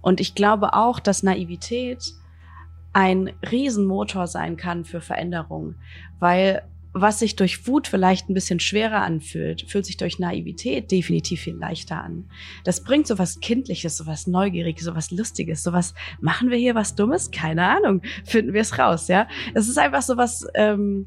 [0.00, 2.14] Und ich glaube auch, dass Naivität
[2.92, 5.76] ein Riesenmotor sein kann für Veränderung,
[6.18, 11.42] weil was sich durch Wut vielleicht ein bisschen schwerer anfühlt, fühlt sich durch Naivität definitiv
[11.42, 12.28] viel leichter an.
[12.64, 16.58] Das bringt so was Kindliches, so was Neugieriges, so was Lustiges, so was, machen wir
[16.58, 17.30] hier was Dummes?
[17.30, 19.28] Keine Ahnung, finden wir es raus, ja.
[19.54, 21.06] Es ist einfach so was ähm,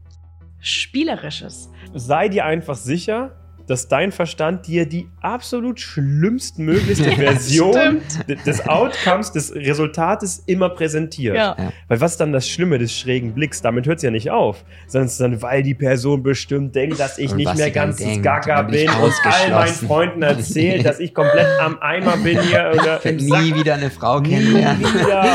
[0.59, 1.69] Spielerisches.
[1.93, 3.35] Sei dir einfach sicher,
[3.67, 8.01] dass dein Verstand dir die absolut schlimmstmöglichste Version
[8.45, 11.35] des Outcomes, des Resultates immer präsentiert.
[11.35, 11.55] Ja.
[11.87, 13.61] Weil was ist dann das Schlimme des schrägen Blicks?
[13.61, 14.63] Damit hört es ja nicht auf.
[14.87, 17.97] Sondern es ist dann, weil die Person bestimmt denkt, dass ich und nicht mehr ganz
[17.97, 22.71] denkt, gaga bin und all meinen Freunden erzählt, dass ich komplett am Eimer bin hier.
[22.73, 24.83] Oder ich nie wieder eine Frau kennenlernen.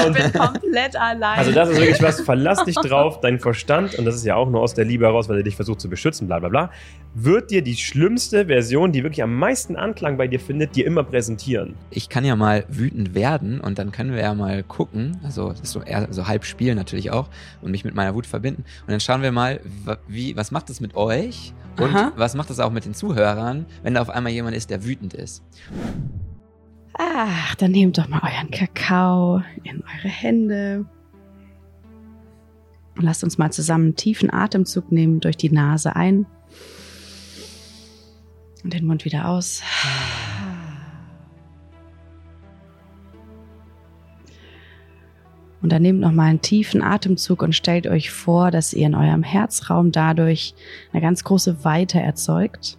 [0.09, 1.39] Ich bin komplett allein.
[1.39, 4.49] Also das ist wirklich was, verlass dich drauf, dein Verstand, und das ist ja auch
[4.49, 6.71] nur aus der Liebe heraus, weil er dich versucht zu beschützen, bla bla bla,
[7.25, 11.03] wird dir die schlimmste Version, die wirklich am meisten Anklang bei dir findet, dir immer
[11.03, 11.75] präsentieren.
[11.91, 15.61] Ich kann ja mal wütend werden und dann können wir ja mal gucken, also das
[15.61, 17.29] ist so eher so halb Spiel natürlich auch
[17.61, 19.61] und mich mit meiner Wut verbinden und dann schauen wir mal,
[20.07, 22.13] wie, was macht das mit euch und Aha.
[22.17, 25.15] was macht das auch mit den Zuhörern, wenn da auf einmal jemand ist, der wütend
[25.15, 25.43] ist.
[26.95, 30.85] Ach, dann nehmt doch mal euren Kakao in eure Hände.
[32.97, 36.27] Und lasst uns mal zusammen einen tiefen Atemzug nehmen durch die Nase ein
[38.65, 39.63] und den Mund wieder aus.
[45.61, 49.23] Und dann nehmt nochmal einen tiefen Atemzug und stellt euch vor, dass ihr in eurem
[49.23, 50.55] Herzraum dadurch
[50.93, 52.79] eine ganz große Weite erzeugt.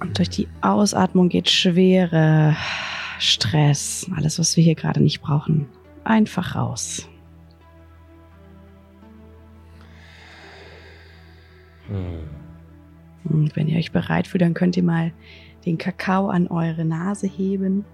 [0.00, 2.56] Und durch die Ausatmung geht Schwere,
[3.18, 5.68] Stress, alles, was wir hier gerade nicht brauchen,
[6.04, 7.08] einfach raus.
[11.88, 12.28] Hm.
[13.24, 15.12] Und wenn ihr euch bereit fühlt, dann könnt ihr mal
[15.66, 17.84] den Kakao an eure Nase heben.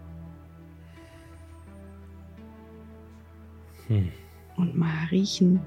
[3.89, 4.12] Hm.
[4.56, 5.61] Und mal riechen.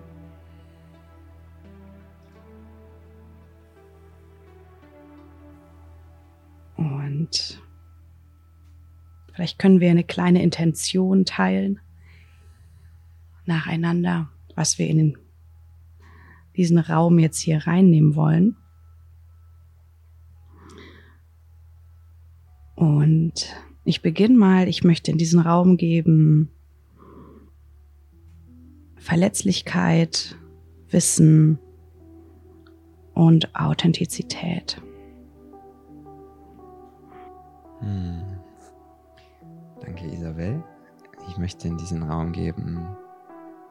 [6.77, 7.61] Und
[9.33, 11.79] vielleicht können wir eine kleine Intention teilen
[13.45, 15.17] nacheinander, was wir in den
[16.57, 18.57] diesen Raum jetzt hier reinnehmen wollen.
[22.75, 26.51] Und ich beginne mal, ich möchte in diesen Raum geben
[28.97, 30.37] Verletzlichkeit,
[30.89, 31.59] Wissen
[33.13, 34.81] und Authentizität.
[37.79, 38.23] Hm.
[39.81, 40.61] Danke, Isabel.
[41.29, 42.85] Ich möchte in diesen Raum geben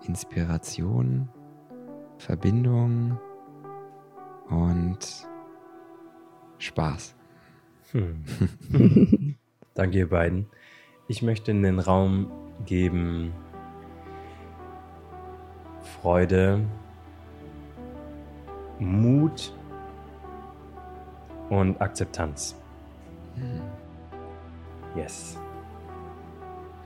[0.07, 1.29] Inspiration,
[2.19, 3.19] Verbindung
[4.49, 5.27] und
[6.59, 7.15] Spaß.
[7.93, 8.25] Hm.
[9.75, 10.47] Danke, ihr beiden.
[11.09, 12.31] Ich möchte in den Raum
[12.65, 13.33] geben
[16.01, 16.65] Freude,
[18.79, 19.55] Mut
[21.51, 22.57] und Akzeptanz.
[23.37, 23.61] Hm.
[24.97, 25.39] Yes.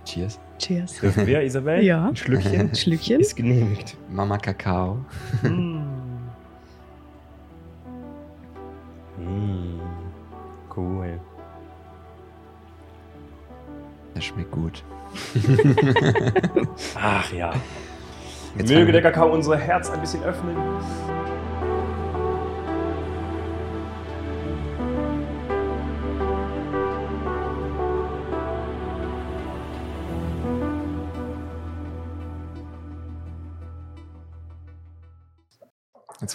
[0.05, 0.41] Cheers.
[0.61, 1.01] Cheers.
[1.01, 1.83] Dürfen wir, Isabel?
[1.83, 2.09] Ja.
[2.09, 2.61] Ein Schlückchen?
[2.61, 3.21] Ein Schlückchen.
[3.21, 3.97] Ist genehmigt.
[4.11, 4.99] Mama Kakao.
[5.43, 5.81] mm.
[9.19, 9.81] Mm.
[10.77, 11.19] Cool.
[14.15, 14.85] Das schmeckt gut.
[16.95, 17.53] Ach ja.
[18.59, 20.57] Jetzt Möge der Kakao unser Herz ein bisschen öffnen.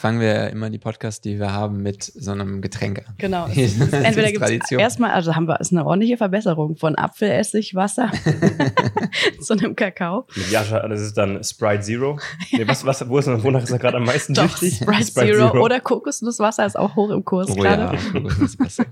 [0.06, 3.16] Fangen wir immer die Podcasts, die wir haben, mit so einem Getränk an.
[3.18, 3.48] Genau.
[3.48, 8.12] entweder gibt es erstmal, also haben wir, ist eine ordentliche Verbesserung von Apfelessig, Wasser
[9.42, 10.28] zu einem Kakao.
[10.52, 12.20] Ja, das ist dann Sprite Zero.
[12.52, 14.76] Nee, was, was, wo ist, wonach ist er gerade am meisten Doch, süchtig?
[14.76, 17.98] Sprite, Sprite Zero, Zero, oder Kokosnusswasser ist auch hoch im Kurs oh, gerade.
[17.98, 18.86] Ja, Kokosnusswasser.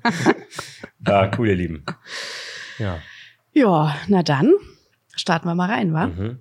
[1.07, 1.85] ja, cool, ihr Lieben.
[2.79, 2.97] Ja.
[3.52, 4.52] Ja, na dann
[5.16, 6.08] starten wir mal rein, wa?
[6.08, 6.40] Mhm.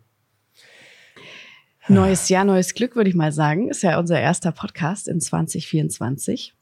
[1.89, 3.69] Neues Jahr, neues Glück, würde ich mal sagen.
[3.69, 6.55] Ist ja unser erster Podcast in 2024.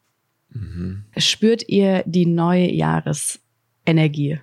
[0.50, 1.05] Mhm.
[1.17, 4.40] Spürt ihr die neue Jahresenergie?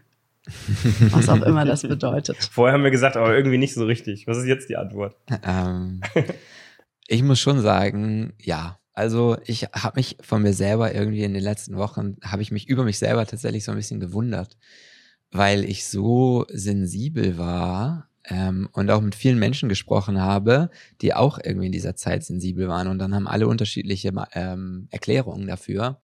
[1.12, 2.38] Was auch immer das bedeutet.
[2.51, 4.27] Vorher haben wir gesagt, aber irgendwie nicht so richtig.
[4.27, 5.15] Was ist jetzt die Antwort?
[5.44, 6.01] Ähm,
[7.07, 8.80] ich muss schon sagen, ja.
[8.94, 12.68] Also ich habe mich von mir selber irgendwie in den letzten Wochen, habe ich mich
[12.68, 14.57] über mich selber tatsächlich so ein bisschen gewundert,
[15.30, 20.69] weil ich so sensibel war ähm, und auch mit vielen Menschen gesprochen habe,
[21.01, 25.47] die auch irgendwie in dieser Zeit sensibel waren und dann haben alle unterschiedliche ähm, Erklärungen
[25.47, 26.01] dafür.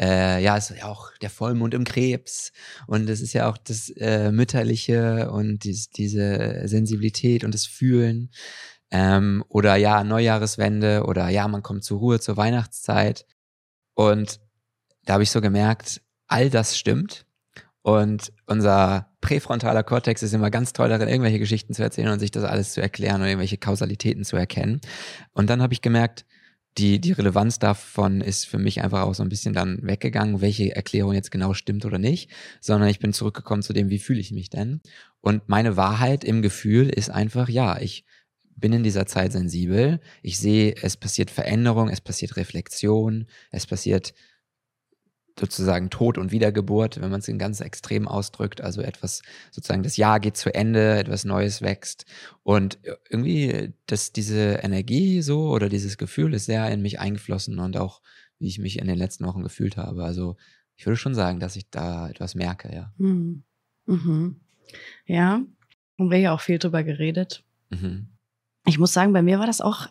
[0.00, 2.52] äh, ja, es ist ja auch der Vollmond im Krebs
[2.86, 8.30] und es ist ja auch das äh, Mütterliche und dies, diese Sensibilität und das Fühlen.
[8.90, 13.26] Ähm, oder ja, Neujahreswende oder ja, man kommt zur Ruhe zur Weihnachtszeit.
[13.94, 14.40] Und
[15.04, 17.26] da habe ich so gemerkt, all das stimmt.
[17.84, 22.30] Und unser präfrontaler Kortex ist immer ganz toll darin, irgendwelche Geschichten zu erzählen und sich
[22.30, 24.80] das alles zu erklären und irgendwelche Kausalitäten zu erkennen.
[25.34, 26.24] Und dann habe ich gemerkt,
[26.78, 30.74] die, die Relevanz davon ist für mich einfach auch so ein bisschen dann weggegangen, welche
[30.74, 32.30] Erklärung jetzt genau stimmt oder nicht,
[32.62, 34.80] sondern ich bin zurückgekommen zu dem, wie fühle ich mich denn?
[35.20, 38.06] Und meine Wahrheit im Gefühl ist einfach, ja, ich
[38.56, 44.14] bin in dieser Zeit sensibel, ich sehe, es passiert Veränderung, es passiert Reflexion, es passiert
[45.38, 48.60] sozusagen Tod und Wiedergeburt, wenn man es in ganz extrem ausdrückt.
[48.60, 52.06] Also etwas, sozusagen das Jahr geht zu Ende, etwas Neues wächst.
[52.42, 52.78] Und
[53.10, 58.00] irgendwie, dass diese Energie so oder dieses Gefühl ist sehr in mich eingeflossen und auch,
[58.38, 60.04] wie ich mich in den letzten Wochen gefühlt habe.
[60.04, 60.36] Also
[60.76, 62.92] ich würde schon sagen, dass ich da etwas merke, ja.
[62.98, 63.42] Mhm.
[63.86, 64.40] Mhm.
[65.06, 65.42] Ja,
[65.96, 67.44] und wir ja auch viel drüber geredet.
[67.70, 68.08] Mhm.
[68.66, 69.88] Ich muss sagen, bei mir war das auch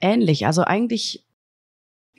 [0.00, 0.46] ähnlich.
[0.46, 1.24] Also eigentlich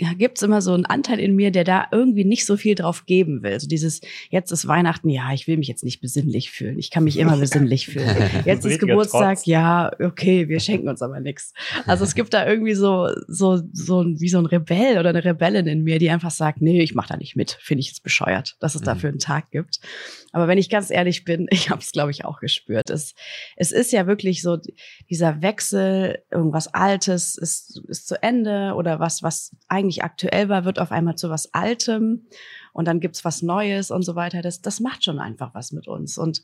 [0.01, 3.05] ja, gibt's immer so einen Anteil in mir, der da irgendwie nicht so viel drauf
[3.05, 3.59] geben will.
[3.59, 3.99] So dieses,
[4.29, 6.79] jetzt ist Weihnachten, ja, ich will mich jetzt nicht besinnlich fühlen.
[6.79, 8.15] Ich kann mich immer besinnlich fühlen.
[8.45, 9.45] Jetzt ist Geburtstag, Trotz.
[9.45, 11.53] ja, okay, wir schenken uns aber nichts.
[11.85, 15.67] Also es gibt da irgendwie so, so, so wie so ein Rebell oder eine Rebellin
[15.67, 17.57] in mir, die einfach sagt, nee, ich mach da nicht mit.
[17.61, 18.85] Finde ich jetzt bescheuert, dass es mhm.
[18.85, 19.79] dafür einen Tag gibt.
[20.31, 22.89] Aber wenn ich ganz ehrlich bin, ich habe es, glaube ich, auch gespürt.
[22.89, 23.15] Es,
[23.55, 24.57] es ist ja wirklich so
[25.09, 30.79] dieser Wechsel, irgendwas Altes ist, ist zu Ende oder was, was eigentlich aktuell war, wird
[30.79, 32.27] auf einmal zu was Altem
[32.73, 34.41] und dann gibt's was Neues und so weiter.
[34.41, 36.17] Das, das macht schon einfach was mit uns.
[36.17, 36.43] Und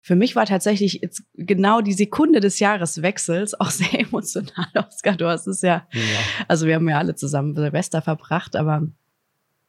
[0.00, 5.16] für mich war tatsächlich jetzt genau die Sekunde des Jahreswechsels auch sehr emotional, Oskar.
[5.16, 6.00] Du hast es ja, ja.
[6.48, 8.86] also wir haben ja alle zusammen Silvester verbracht, aber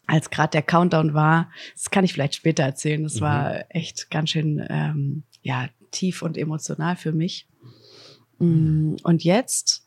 [0.07, 3.21] als gerade der Countdown war, das kann ich vielleicht später erzählen, das mhm.
[3.21, 7.48] war echt ganz schön ähm, ja tief und emotional für mich.
[8.39, 8.98] Mhm.
[9.03, 9.86] Und jetzt,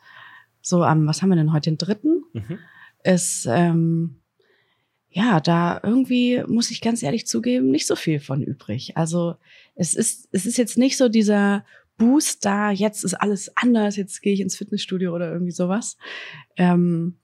[0.62, 2.58] so am, was haben wir denn heute, den dritten, mhm.
[3.04, 4.16] Ist ähm,
[5.10, 8.96] ja da irgendwie, muss ich ganz ehrlich zugeben, nicht so viel von übrig.
[8.96, 9.36] Also
[9.76, 11.64] es ist, es ist jetzt nicht so dieser
[11.96, 15.96] Boost da, jetzt ist alles anders, jetzt gehe ich ins Fitnessstudio oder irgendwie sowas.
[16.56, 17.16] Ähm,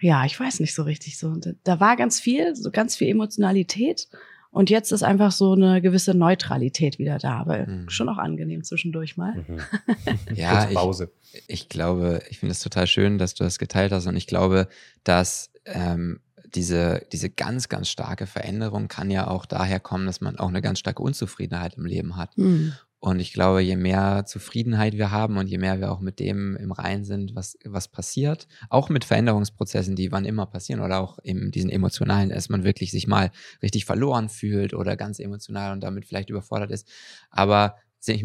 [0.00, 1.36] ja, ich weiß nicht so richtig so.
[1.62, 4.08] Da war ganz viel, so ganz viel Emotionalität.
[4.52, 7.88] Und jetzt ist einfach so eine gewisse Neutralität wieder da, aber mhm.
[7.88, 9.34] schon auch angenehm zwischendurch mal.
[9.48, 9.58] Mhm.
[10.34, 11.10] ja, Pause.
[11.32, 14.26] Ich, ich glaube, ich finde es total schön, dass du das geteilt hast und ich
[14.26, 14.68] glaube,
[15.04, 16.20] dass ähm,
[16.54, 20.60] diese, diese ganz, ganz starke Veränderung kann ja auch daher kommen, dass man auch eine
[20.60, 22.36] ganz starke Unzufriedenheit im Leben hat.
[22.36, 22.74] Mhm.
[23.04, 26.54] Und ich glaube, je mehr Zufriedenheit wir haben und je mehr wir auch mit dem
[26.54, 31.18] im Rein sind, was, was passiert, auch mit Veränderungsprozessen, die wann immer passieren oder auch
[31.18, 35.82] in diesen emotionalen, dass man wirklich sich mal richtig verloren fühlt oder ganz emotional und
[35.82, 36.88] damit vielleicht überfordert ist.
[37.32, 37.74] Aber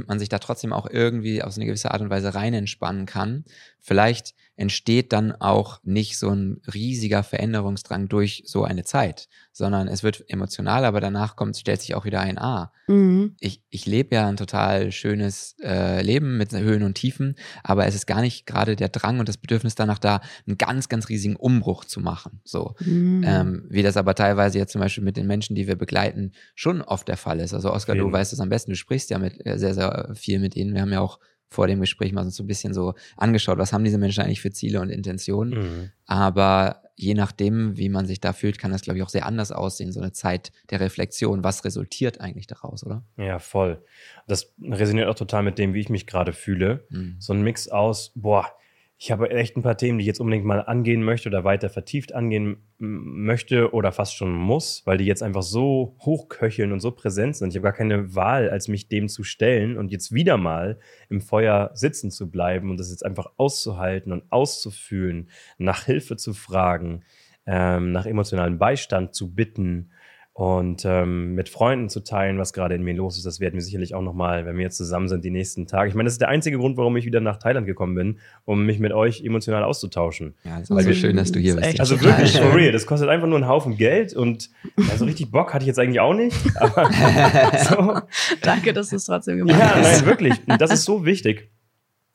[0.06, 3.08] man sich da trotzdem auch irgendwie auf so eine gewisse Art und Weise rein entspannen
[3.08, 3.46] kann.
[3.80, 10.02] Vielleicht entsteht dann auch nicht so ein riesiger Veränderungsdrang durch so eine Zeit, sondern es
[10.02, 13.36] wird emotional, aber danach kommt, stellt sich auch wieder ein, ah, mhm.
[13.40, 17.94] ich, ich lebe ja ein total schönes äh, Leben mit Höhen und Tiefen, aber es
[17.94, 21.36] ist gar nicht gerade der Drang und das Bedürfnis danach da, einen ganz, ganz riesigen
[21.36, 22.42] Umbruch zu machen.
[22.44, 23.24] So, mhm.
[23.26, 26.82] ähm, wie das aber teilweise jetzt zum Beispiel mit den Menschen, die wir begleiten, schon
[26.82, 27.54] oft der Fall ist.
[27.54, 28.04] Also Oskar, okay.
[28.04, 30.74] du weißt es am besten, du sprichst ja mit äh, sehr, sehr viel mit ihnen.
[30.74, 33.84] Wir haben ja auch vor dem Gespräch mal so ein bisschen so angeschaut, was haben
[33.84, 35.54] diese Menschen eigentlich für Ziele und Intentionen.
[35.54, 35.92] Mhm.
[36.06, 39.52] Aber je nachdem, wie man sich da fühlt, kann das, glaube ich, auch sehr anders
[39.52, 41.44] aussehen, so eine Zeit der Reflexion.
[41.44, 43.04] Was resultiert eigentlich daraus, oder?
[43.18, 43.84] Ja, voll.
[44.28, 46.86] Das resoniert auch total mit dem, wie ich mich gerade fühle.
[46.90, 47.18] Mhm.
[47.20, 48.52] So ein Mix aus, boah,
[49.00, 51.70] ich habe echt ein paar Themen, die ich jetzt unbedingt mal angehen möchte oder weiter
[51.70, 56.90] vertieft angehen möchte oder fast schon muss, weil die jetzt einfach so hochköcheln und so
[56.90, 57.50] präsent sind.
[57.50, 61.22] Ich habe gar keine Wahl, als mich dem zu stellen und jetzt wieder mal im
[61.22, 67.04] Feuer sitzen zu bleiben und das jetzt einfach auszuhalten und auszufühlen, nach Hilfe zu fragen,
[67.46, 69.92] ähm, nach emotionalem Beistand zu bitten
[70.38, 73.64] und ähm, mit Freunden zu teilen, was gerade in mir los ist, das werden wir
[73.64, 75.90] sicherlich auch nochmal, wenn wir jetzt zusammen sind, die nächsten Tage.
[75.90, 78.64] Ich meine, das ist der einzige Grund, warum ich wieder nach Thailand gekommen bin, um
[78.64, 80.36] mich mit euch emotional auszutauschen.
[80.44, 81.80] Ja, ist also, schön, dass du hier bist.
[81.80, 84.52] Also wirklich, for real, das kostet einfach nur einen Haufen Geld und
[84.92, 86.38] also richtig Bock hatte ich jetzt eigentlich auch nicht.
[86.58, 86.88] Aber
[87.68, 88.02] so.
[88.44, 89.76] Danke, dass du es trotzdem gemacht hast.
[89.76, 90.36] Ja, nein, wirklich.
[90.46, 91.50] Und das ist so wichtig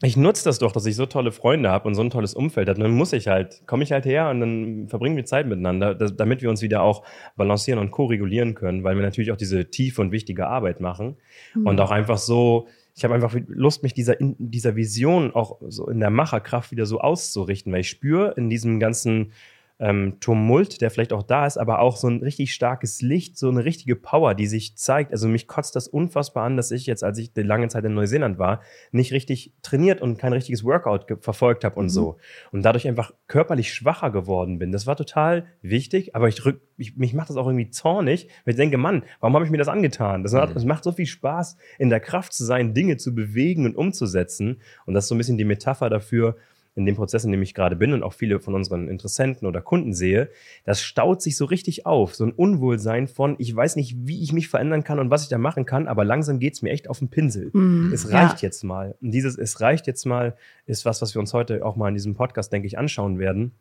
[0.02, 2.68] ich nutze das doch, dass ich so tolle Freunde habe und so ein tolles Umfeld
[2.68, 2.80] habe.
[2.80, 6.42] Dann muss ich halt, komme ich halt her und dann verbringen wir Zeit miteinander, damit
[6.42, 7.04] wir uns wieder auch
[7.36, 11.16] balancieren und ko-regulieren können, weil wir natürlich auch diese tiefe und wichtige Arbeit machen.
[11.54, 11.66] Mhm.
[11.68, 12.66] Und auch einfach so,
[12.96, 17.00] ich habe einfach Lust, mich dieser, dieser Vision auch so in der Macherkraft wieder so
[17.00, 19.32] auszurichten, weil ich spüre in diesem ganzen
[19.78, 23.48] ähm, Tumult, der vielleicht auch da ist, aber auch so ein richtig starkes Licht, so
[23.48, 25.12] eine richtige Power, die sich zeigt.
[25.12, 27.94] Also mich kotzt das unfassbar an, dass ich jetzt, als ich die lange Zeit in
[27.94, 28.60] Neuseeland war,
[28.92, 31.90] nicht richtig trainiert und kein richtiges Workout verfolgt habe und mhm.
[31.90, 32.16] so.
[32.52, 34.72] Und dadurch einfach körperlich schwacher geworden bin.
[34.72, 38.52] Das war total wichtig, aber ich, rück, ich mich macht das auch irgendwie zornig, weil
[38.52, 40.22] ich denke, Mann, warum habe ich mir das angetan?
[40.22, 40.54] Das, hat, mhm.
[40.54, 44.60] das macht so viel Spaß, in der Kraft zu sein, Dinge zu bewegen und umzusetzen.
[44.86, 46.36] Und das ist so ein bisschen die Metapher dafür,
[46.74, 49.60] in dem Prozess, in dem ich gerade bin und auch viele von unseren Interessenten oder
[49.60, 50.30] Kunden sehe,
[50.64, 52.14] das staut sich so richtig auf.
[52.14, 55.28] So ein Unwohlsein von, ich weiß nicht, wie ich mich verändern kann und was ich
[55.28, 57.50] da machen kann, aber langsam geht es mir echt auf den Pinsel.
[57.52, 58.48] Mm, es reicht ja.
[58.48, 58.96] jetzt mal.
[59.02, 60.36] Und dieses Es reicht jetzt mal
[60.66, 63.52] ist was, was wir uns heute auch mal in diesem Podcast, denke ich, anschauen werden.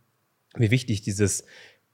[0.56, 1.46] Wie wichtig dieses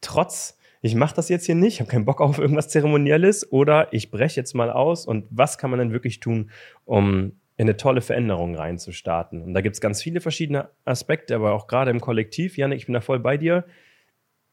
[0.02, 3.92] Trotz ich mache das jetzt hier nicht, ich habe keinen Bock auf irgendwas Zeremonielles oder
[3.92, 6.52] ich breche jetzt mal aus und was kann man denn wirklich tun,
[6.86, 9.42] um in eine tolle Veränderung reinzustarten.
[9.42, 12.86] Und da gibt es ganz viele verschiedene Aspekte, aber auch gerade im Kollektiv, Janik, ich
[12.86, 13.66] bin da voll bei dir.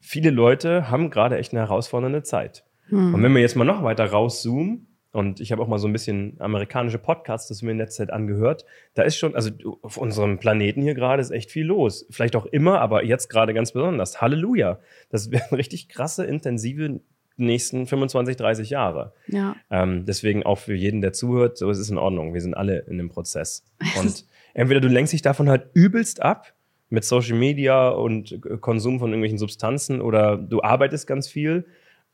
[0.00, 2.64] Viele Leute haben gerade echt eine herausfordernde Zeit.
[2.88, 3.14] Hm.
[3.14, 5.92] Und wenn wir jetzt mal noch weiter rauszoomen, und ich habe auch mal so ein
[5.92, 9.50] bisschen amerikanische Podcasts, das mir in letzter Zeit angehört, da ist schon, also
[9.82, 12.04] auf unserem Planeten hier gerade ist echt viel los.
[12.10, 14.20] Vielleicht auch immer, aber jetzt gerade ganz besonders.
[14.20, 14.80] Halleluja.
[15.10, 17.00] Das werden richtig krasse, intensive
[17.36, 19.12] nächsten 25, 30 Jahre.
[19.26, 19.56] Ja.
[19.70, 22.34] Ähm, deswegen auch für jeden, der zuhört, so es ist in Ordnung.
[22.34, 23.64] Wir sind alle in dem Prozess.
[23.98, 24.24] Und
[24.54, 26.54] entweder du lenkst dich davon halt übelst ab
[26.90, 31.66] mit Social Media und Konsum von irgendwelchen Substanzen oder du arbeitest ganz viel.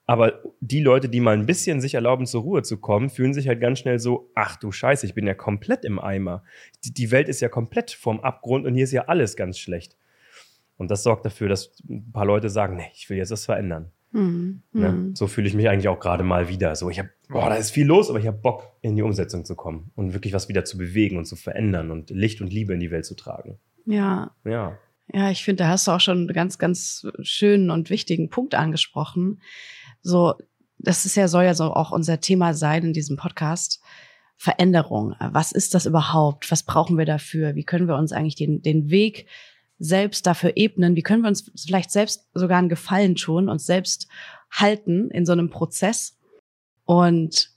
[0.06, 3.46] Aber die Leute, die mal ein bisschen sich erlauben, zur Ruhe zu kommen, fühlen sich
[3.46, 6.42] halt ganz schnell so, ach du Scheiße, ich bin ja komplett im Eimer.
[6.84, 9.96] Die, die Welt ist ja komplett vorm Abgrund und hier ist ja alles ganz schlecht.
[10.78, 13.92] Und das sorgt dafür, dass ein paar Leute sagen, nee, ich will jetzt das verändern.
[14.12, 14.62] Mhm.
[14.72, 14.88] Ne?
[14.90, 15.16] Mhm.
[15.16, 16.74] So fühle ich mich eigentlich auch gerade mal wieder.
[16.76, 19.44] So, ich habe, boah, da ist viel los, aber ich habe Bock, in die Umsetzung
[19.44, 22.74] zu kommen und wirklich was wieder zu bewegen und zu verändern und Licht und Liebe
[22.74, 23.58] in die Welt zu tragen.
[23.86, 24.32] Ja.
[24.44, 24.78] Ja.
[25.12, 28.54] Ja, ich finde, da hast du auch schon einen ganz, ganz schönen und wichtigen Punkt
[28.54, 29.40] angesprochen.
[30.02, 30.34] So,
[30.78, 33.82] das ist ja, soll ja so auch unser Thema sein in diesem Podcast.
[34.36, 35.14] Veränderung.
[35.20, 36.50] Was ist das überhaupt?
[36.50, 37.56] Was brauchen wir dafür?
[37.56, 39.26] Wie können wir uns eigentlich den, den Weg
[39.80, 44.06] selbst dafür ebnen, wie können wir uns vielleicht selbst sogar einen Gefallen tun, uns selbst
[44.50, 46.18] halten in so einem Prozess.
[46.84, 47.50] Und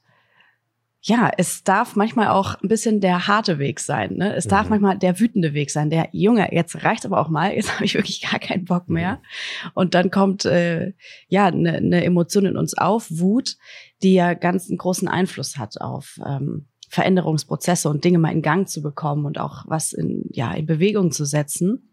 [1.05, 4.15] ja, es darf manchmal auch ein bisschen der harte Weg sein.
[4.15, 4.33] Ne?
[4.35, 4.49] Es mhm.
[4.51, 5.89] darf manchmal der wütende Weg sein.
[5.89, 9.15] Der Junge, jetzt reicht aber auch mal, jetzt habe ich wirklich gar keinen Bock mehr.
[9.15, 9.71] Mhm.
[9.73, 10.93] Und dann kommt äh,
[11.27, 13.57] ja eine ne Emotion in uns auf, Wut,
[14.01, 18.69] die ja ganz einen großen Einfluss hat auf ähm, Veränderungsprozesse und Dinge mal in Gang
[18.69, 21.92] zu bekommen und auch was in, ja, in Bewegung zu setzen.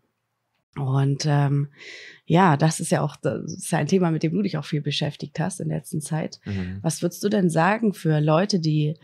[0.77, 1.69] Und ähm,
[2.27, 4.81] ja, das ist ja auch das ist ein Thema, mit dem du dich auch viel
[4.81, 6.39] beschäftigt hast in der letzten Zeit.
[6.45, 6.79] Mhm.
[6.83, 8.97] Was würdest du denn sagen für Leute, die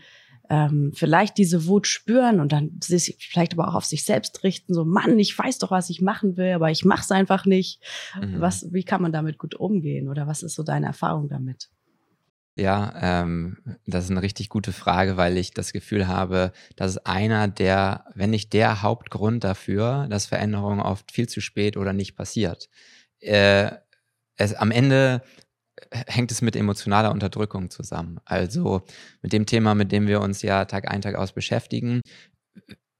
[0.49, 4.73] ähm, vielleicht diese Wut spüren und dann sich vielleicht aber auch auf sich selbst richten,
[4.73, 7.81] so Mann, ich weiß doch, was ich machen will, aber ich mache es einfach nicht.
[8.19, 8.39] Mhm.
[8.39, 11.69] Was, wie kann man damit gut umgehen oder was ist so deine Erfahrung damit?
[12.57, 17.05] Ja, ähm, das ist eine richtig gute Frage, weil ich das Gefühl habe, das ist
[17.05, 22.15] einer der, wenn nicht der Hauptgrund dafür, dass Veränderung oft viel zu spät oder nicht
[22.15, 22.67] passiert.
[23.19, 23.71] Äh,
[24.37, 25.21] es, am Ende
[25.91, 28.19] hängt es mit emotionaler Unterdrückung zusammen.
[28.25, 28.81] Also
[29.21, 32.01] mit dem Thema, mit dem wir uns ja Tag ein, Tag aus beschäftigen.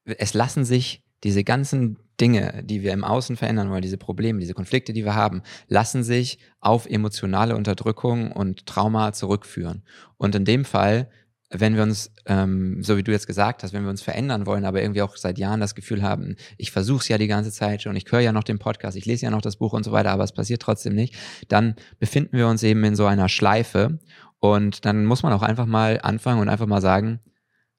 [0.06, 4.54] Es lassen sich diese ganzen Dinge, die wir im Außen verändern wollen, diese Probleme, diese
[4.54, 9.84] Konflikte, die wir haben, lassen sich auf emotionale Unterdrückung und Trauma zurückführen.
[10.18, 11.10] Und in dem Fall,
[11.50, 14.66] wenn wir uns, ähm, so wie du jetzt gesagt hast, wenn wir uns verändern wollen,
[14.66, 17.84] aber irgendwie auch seit Jahren das Gefühl haben, ich versuche es ja die ganze Zeit
[17.84, 19.92] schon, ich höre ja noch den Podcast, ich lese ja noch das Buch und so
[19.92, 21.16] weiter, aber es passiert trotzdem nicht,
[21.48, 24.00] dann befinden wir uns eben in so einer Schleife
[24.40, 27.22] und dann muss man auch einfach mal anfangen und einfach mal sagen,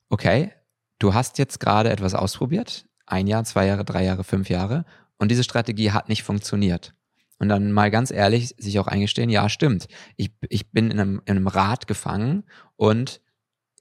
[0.09, 0.52] okay,
[0.99, 4.84] du hast jetzt gerade etwas ausprobiert, ein Jahr, zwei Jahre, drei Jahre, fünf Jahre
[5.18, 6.94] und diese Strategie hat nicht funktioniert.
[7.38, 9.86] Und dann mal ganz ehrlich sich auch eingestehen, ja, stimmt.
[10.16, 12.44] Ich, ich bin in einem, in einem Rad gefangen
[12.76, 13.20] und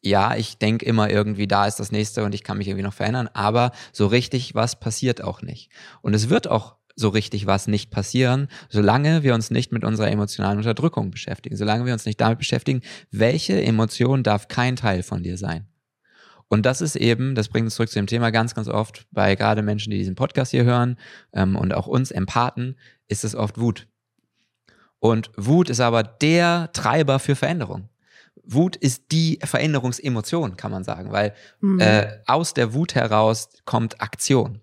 [0.03, 2.93] ja, ich denke immer irgendwie, da ist das nächste und ich kann mich irgendwie noch
[2.93, 5.72] verändern, aber so richtig was passiert auch nicht.
[6.01, 10.10] Und es wird auch so richtig was nicht passieren, solange wir uns nicht mit unserer
[10.10, 12.81] emotionalen Unterdrückung beschäftigen, solange wir uns nicht damit beschäftigen,
[13.12, 15.67] welche Emotion darf kein Teil von dir sein.
[16.50, 19.36] Und das ist eben, das bringt uns zurück zu dem Thema ganz, ganz oft bei
[19.36, 20.98] gerade Menschen, die diesen Podcast hier hören
[21.34, 22.77] ähm, und auch uns Empathen,
[23.08, 23.88] ist es oft Wut.
[25.00, 27.89] Und Wut ist aber der Treiber für Veränderung.
[28.44, 31.80] Wut ist die Veränderungsemotion, kann man sagen, weil mhm.
[31.80, 34.62] äh, aus der Wut heraus kommt Aktion.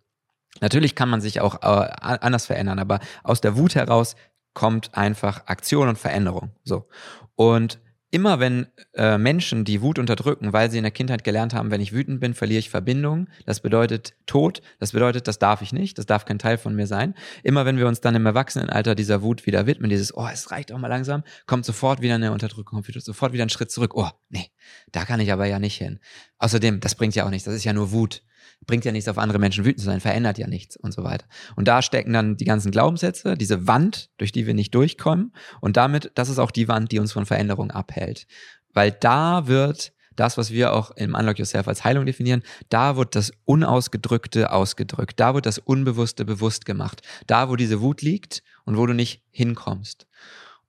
[0.61, 4.17] Natürlich kann man sich auch äh, anders verändern, aber aus der Wut heraus
[4.55, 6.53] kommt einfach Aktion und Veränderung.
[6.63, 6.89] So.
[7.35, 7.81] Und
[8.15, 11.81] immer wenn äh, Menschen die Wut unterdrücken, weil sie in der Kindheit gelernt haben, wenn
[11.81, 13.27] ich wütend bin, verliere ich Verbindung.
[13.45, 14.63] Das bedeutet Tod.
[14.79, 15.99] Das bedeutet, das darf ich nicht.
[15.99, 17.15] Das darf kein Teil von mir sein.
[17.43, 20.71] Immer wenn wir uns dann im Erwachsenenalter dieser Wut wieder widmen, dieses, oh, es reicht
[20.71, 23.97] auch mal langsam, kommt sofort wieder eine Unterdrückung, kommt sofort wieder ein Schritt zurück.
[23.97, 24.47] Oh, nee,
[24.93, 25.99] da kann ich aber ja nicht hin.
[26.39, 27.47] Außerdem, das bringt ja auch nichts.
[27.47, 28.23] Das ist ja nur Wut
[28.67, 31.27] bringt ja nichts auf andere Menschen wütend zu sein, verändert ja nichts und so weiter.
[31.57, 35.33] Und da stecken dann die ganzen Glaubenssätze, diese Wand, durch die wir nicht durchkommen.
[35.61, 38.27] Und damit, das ist auch die Wand, die uns von Veränderung abhält.
[38.73, 43.17] Weil da wird das, was wir auch im Unlock Yourself als Heilung definieren, da wird
[43.17, 48.77] das Unausgedrückte ausgedrückt, da wird das Unbewusste bewusst gemacht, da, wo diese Wut liegt und
[48.77, 50.07] wo du nicht hinkommst.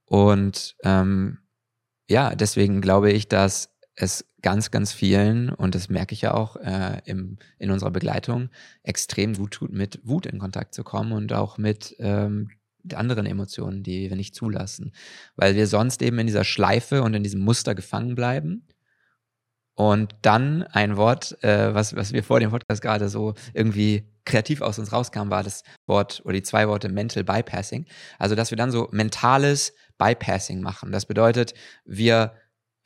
[0.05, 1.39] Und ähm,
[2.07, 6.55] ja, deswegen glaube ich, dass es ganz, ganz vielen, und das merke ich ja auch
[6.57, 8.49] äh, im, in unserer Begleitung,
[8.83, 12.51] extrem gut tut, mit Wut in Kontakt zu kommen und auch mit ähm,
[12.93, 14.93] anderen Emotionen, die wir nicht zulassen.
[15.35, 18.67] Weil wir sonst eben in dieser Schleife und in diesem Muster gefangen bleiben.
[19.73, 24.61] Und dann ein Wort, äh, was, was wir vor dem Podcast gerade so irgendwie kreativ
[24.61, 27.87] aus uns rauskam, war das Wort oder die zwei Worte Mental Bypassing.
[28.19, 30.91] Also, dass wir dann so mentales Bypassing machen.
[30.91, 32.33] Das bedeutet, wir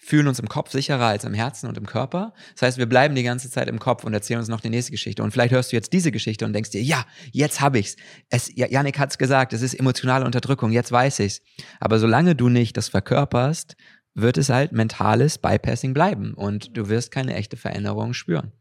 [0.01, 2.34] fühlen uns im Kopf sicherer als im Herzen und im Körper.
[2.53, 4.91] Das heißt, wir bleiben die ganze Zeit im Kopf und erzählen uns noch die nächste
[4.91, 5.22] Geschichte.
[5.22, 7.98] Und vielleicht hörst du jetzt diese Geschichte und denkst dir, ja, jetzt habe ich's.
[8.29, 11.41] Es, Janik hat's gesagt, es ist emotionale Unterdrückung, jetzt weiß ich's.
[11.82, 13.75] Aber solange du nicht das verkörperst,
[14.15, 18.53] wird es halt mentales Bypassing bleiben und du wirst keine echte Veränderung spüren.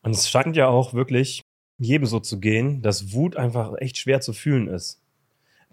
[0.00, 1.42] Und es scheint ja auch wirklich
[1.78, 5.03] jedem so zu gehen, dass Wut einfach echt schwer zu fühlen ist.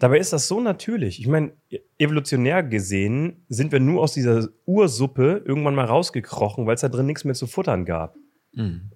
[0.02, 1.20] Dabei ist das so natürlich.
[1.20, 1.52] Ich meine,
[1.96, 7.06] evolutionär gesehen sind wir nur aus dieser Ursuppe irgendwann mal rausgekrochen, weil es da drin
[7.06, 8.16] nichts mehr zu futtern gab.
[8.52, 8.90] Mhm.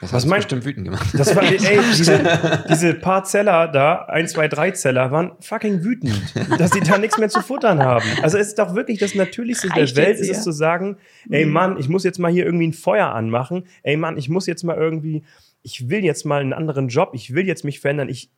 [0.00, 1.08] Das Was meinst bestimmt wütend gemacht.
[1.18, 6.32] Das war, ey, diese, diese paar Zeller da, ein, zwei, drei Zeller, waren fucking wütend,
[6.56, 8.06] dass sie da nichts mehr zu futtern haben.
[8.22, 10.96] Also es ist doch wirklich das Natürlichste der Welt, ist es zu sagen,
[11.28, 11.52] ey mhm.
[11.52, 13.64] Mann, ich muss jetzt mal hier irgendwie ein Feuer anmachen.
[13.82, 15.24] Ey Mann, ich muss jetzt mal irgendwie,
[15.64, 18.08] ich will jetzt mal einen anderen Job, ich will jetzt mich verändern.
[18.08, 18.30] Ich,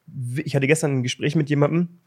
[0.42, 2.00] ich hatte gestern ein Gespräch mit jemandem,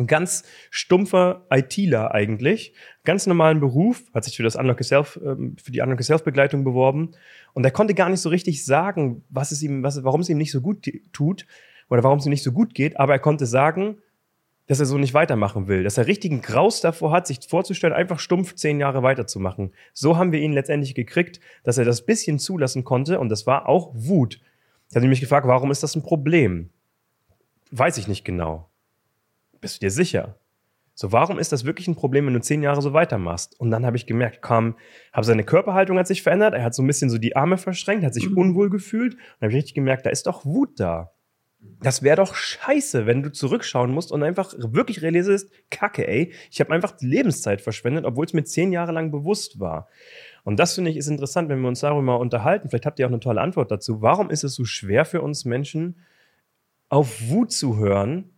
[0.00, 2.72] ein ganz stumpfer ITler eigentlich,
[3.04, 6.64] ganz normalen Beruf, hat sich für das Unlock Yourself, ähm, für die Unlock Yourself Begleitung
[6.64, 7.12] beworben
[7.52, 10.38] und er konnte gar nicht so richtig sagen, was es ihm, was, warum es ihm
[10.38, 11.46] nicht so gut tut
[11.88, 13.98] oder warum es ihm nicht so gut geht, aber er konnte sagen,
[14.66, 18.20] dass er so nicht weitermachen will, dass er richtigen Graus davor hat, sich vorzustellen, einfach
[18.20, 19.72] stumpf zehn Jahre weiterzumachen.
[19.92, 23.68] So haben wir ihn letztendlich gekriegt, dass er das bisschen zulassen konnte und das war
[23.68, 24.40] auch Wut.
[24.92, 26.70] Er hat mich gefragt, warum ist das ein Problem?
[27.72, 28.69] Weiß ich nicht genau
[29.60, 30.36] bist du dir sicher?
[30.94, 33.58] So, warum ist das wirklich ein Problem, wenn du zehn Jahre so weitermachst?
[33.58, 34.76] Und dann habe ich gemerkt, komm,
[35.14, 38.04] habe seine Körperhaltung hat sich verändert, er hat so ein bisschen so die Arme verschränkt,
[38.04, 38.36] hat sich mhm.
[38.36, 41.12] unwohl gefühlt und habe ich richtig gemerkt, da ist doch Wut da.
[41.82, 46.60] Das wäre doch scheiße, wenn du zurückschauen musst und einfach wirklich realisierst, kacke, ey, ich
[46.60, 49.88] habe einfach Lebenszeit verschwendet, obwohl es mir zehn Jahre lang bewusst war.
[50.44, 52.68] Und das finde ich ist interessant, wenn wir uns darüber mal unterhalten.
[52.68, 54.00] Vielleicht habt ihr auch eine tolle Antwort dazu.
[54.02, 55.96] Warum ist es so schwer für uns Menschen,
[56.88, 58.30] auf Wut zu hören,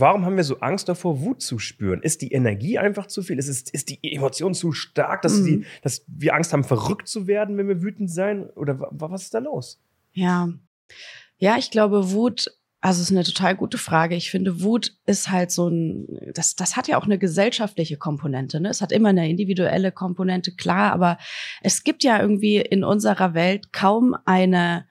[0.00, 2.02] Warum haben wir so Angst davor, Wut zu spüren?
[2.02, 3.38] Ist die Energie einfach zu viel?
[3.38, 5.44] Ist, es, ist die Emotion zu stark, dass, mhm.
[5.44, 8.48] die, dass wir Angst haben, verrückt zu werden, wenn wir wütend sein?
[8.50, 9.80] Oder was ist da los?
[10.12, 10.48] Ja.
[11.38, 12.46] Ja, ich glaube, Wut,
[12.80, 14.14] also ist eine total gute Frage.
[14.14, 18.60] Ich finde, Wut ist halt so ein, das, das hat ja auch eine gesellschaftliche Komponente.
[18.60, 18.68] Ne?
[18.68, 21.18] Es hat immer eine individuelle Komponente, klar, aber
[21.62, 24.86] es gibt ja irgendwie in unserer Welt kaum eine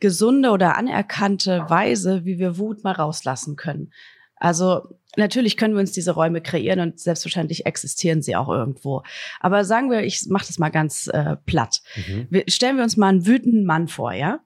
[0.00, 3.92] gesunde oder anerkannte Weise, wie wir Wut mal rauslassen können.
[4.40, 9.02] Also natürlich können wir uns diese Räume kreieren und selbstverständlich existieren sie auch irgendwo.
[9.40, 11.80] Aber sagen wir, ich mache das mal ganz äh, platt.
[11.96, 12.26] Mhm.
[12.30, 14.40] Wir, stellen wir uns mal einen wütenden Mann vor, ja?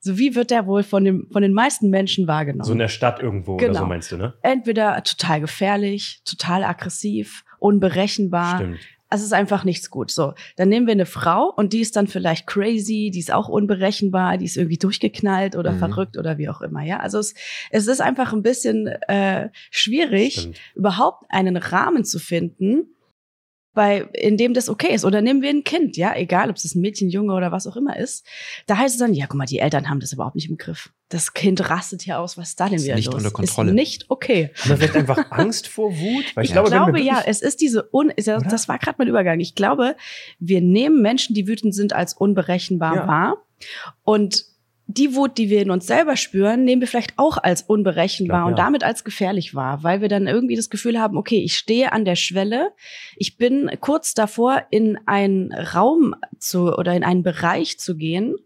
[0.00, 2.64] So wie wird der wohl von, dem, von den meisten Menschen wahrgenommen?
[2.64, 3.70] So in der Stadt irgendwo genau.
[3.70, 4.34] oder so meinst du, ne?
[4.42, 8.78] Entweder total gefährlich, total aggressiv, unberechenbar, Stimmt
[9.10, 10.10] es ist einfach nichts gut.
[10.10, 13.48] So, dann nehmen wir eine Frau und die ist dann vielleicht crazy, die ist auch
[13.48, 15.78] unberechenbar, die ist irgendwie durchgeknallt oder mhm.
[15.78, 16.82] verrückt oder wie auch immer.
[16.82, 17.34] Ja, also es,
[17.70, 20.60] es ist einfach ein bisschen äh, schwierig, Stimmt.
[20.74, 22.94] überhaupt einen Rahmen zu finden,
[23.74, 25.04] bei, in dem das okay ist.
[25.04, 27.76] Oder nehmen wir ein Kind, ja, egal, ob es ein Mädchen, Junge oder was auch
[27.76, 28.26] immer ist.
[28.66, 30.90] Da heißt es dann, ja, guck mal, die Eltern haben das überhaupt nicht im Griff.
[31.08, 33.14] Das Kind rastet hier aus, was ist da denn wieder nicht los?
[33.14, 33.70] Unter Kontrolle.
[33.70, 34.50] Ist nicht okay.
[34.64, 36.24] Wir vielleicht einfach Angst vor Wut?
[36.34, 38.96] Weil ich, ich glaube, glaube ja, es ist diese, Un ist ja, das war gerade
[38.98, 39.40] mein Übergang.
[39.40, 39.96] Ich glaube,
[40.38, 43.06] wir nehmen Menschen, die wütend sind, als unberechenbar ja.
[43.08, 43.44] wahr.
[44.04, 44.44] Und
[44.90, 48.46] die Wut, die wir in uns selber spüren, nehmen wir vielleicht auch als unberechenbar ja.
[48.46, 51.92] und damit als gefährlich wahr, weil wir dann irgendwie das Gefühl haben, okay, ich stehe
[51.92, 52.72] an der Schwelle,
[53.14, 58.36] ich bin kurz davor, in einen Raum zu oder in einen Bereich zu gehen,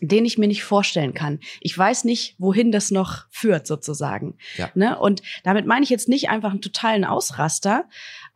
[0.00, 1.38] den ich mir nicht vorstellen kann.
[1.60, 4.36] Ich weiß nicht, wohin das noch führt, sozusagen.
[4.56, 4.70] Ja.
[4.74, 4.98] Ne?
[4.98, 7.84] Und damit meine ich jetzt nicht einfach einen totalen Ausraster,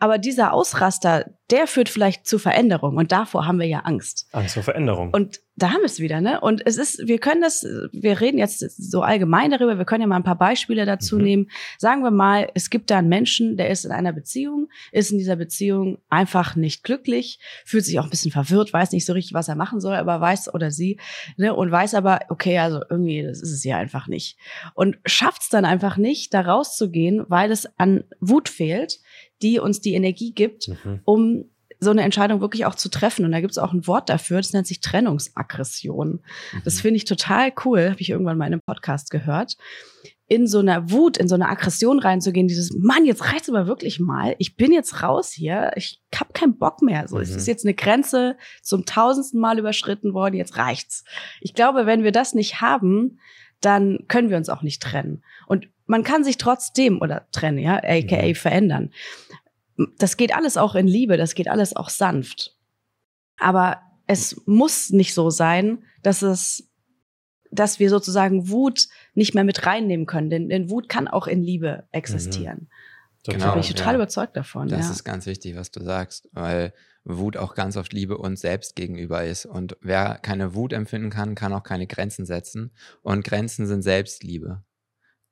[0.01, 4.29] Aber dieser Ausraster, der führt vielleicht zu Veränderung und davor haben wir ja Angst.
[4.33, 5.11] Angst vor Veränderung.
[5.13, 6.41] Und da haben wir es wieder, ne?
[6.41, 10.07] Und es ist, wir können das, wir reden jetzt so allgemein darüber, wir können ja
[10.07, 11.23] mal ein paar Beispiele dazu mhm.
[11.23, 11.51] nehmen.
[11.77, 15.19] Sagen wir mal, es gibt da einen Menschen, der ist in einer Beziehung, ist in
[15.19, 19.35] dieser Beziehung einfach nicht glücklich, fühlt sich auch ein bisschen verwirrt, weiß nicht so richtig,
[19.35, 20.99] was er machen soll, aber weiß oder sie,
[21.37, 21.55] ne?
[21.55, 24.39] Und weiß aber, okay, also irgendwie, das ist es ja einfach nicht.
[24.75, 29.01] Und schafft es dann einfach nicht, da rauszugehen, weil es an Wut fehlt,
[29.43, 31.01] die uns die Energie gibt, mhm.
[31.05, 31.45] um
[31.81, 33.25] so eine Entscheidung wirklich auch zu treffen.
[33.25, 36.21] Und da gibt es auch ein Wort dafür, das nennt sich Trennungsaggression.
[36.53, 36.63] Mhm.
[36.65, 39.57] Das finde ich total cool, habe ich irgendwann mal in einem Podcast gehört.
[40.29, 43.99] In so einer Wut, in so eine Aggression reinzugehen, dieses, Mann, jetzt reicht's aber wirklich
[43.99, 44.37] mal.
[44.39, 45.73] Ich bin jetzt raus hier.
[45.75, 47.09] Ich hab keinen Bock mehr.
[47.09, 47.23] So, mhm.
[47.23, 50.37] es ist jetzt eine Grenze zum tausendsten Mal überschritten worden.
[50.37, 51.05] Jetzt reicht's.
[51.41, 53.19] Ich glaube, wenn wir das nicht haben,
[53.61, 55.23] dann können wir uns auch nicht trennen.
[55.47, 58.35] Und man kann sich trotzdem oder trennen, ja, aka mhm.
[58.37, 58.91] verändern.
[59.99, 62.57] Das geht alles auch in Liebe, das geht alles auch sanft.
[63.39, 66.67] Aber es muss nicht so sein, dass es
[67.53, 71.43] dass wir sozusagen Wut nicht mehr mit reinnehmen können, denn, denn Wut kann auch in
[71.43, 72.69] Liebe existieren.
[73.27, 73.33] Mhm.
[73.33, 73.97] Genau, da bin ich total ja.
[73.97, 74.69] überzeugt davon.
[74.69, 74.93] Das ja.
[74.93, 76.73] ist ganz wichtig, was du sagst, weil
[77.03, 79.47] Wut auch ganz oft Liebe uns selbst gegenüber ist.
[79.47, 82.71] Und wer keine Wut empfinden kann, kann auch keine Grenzen setzen.
[83.03, 84.63] Und Grenzen sind Selbstliebe.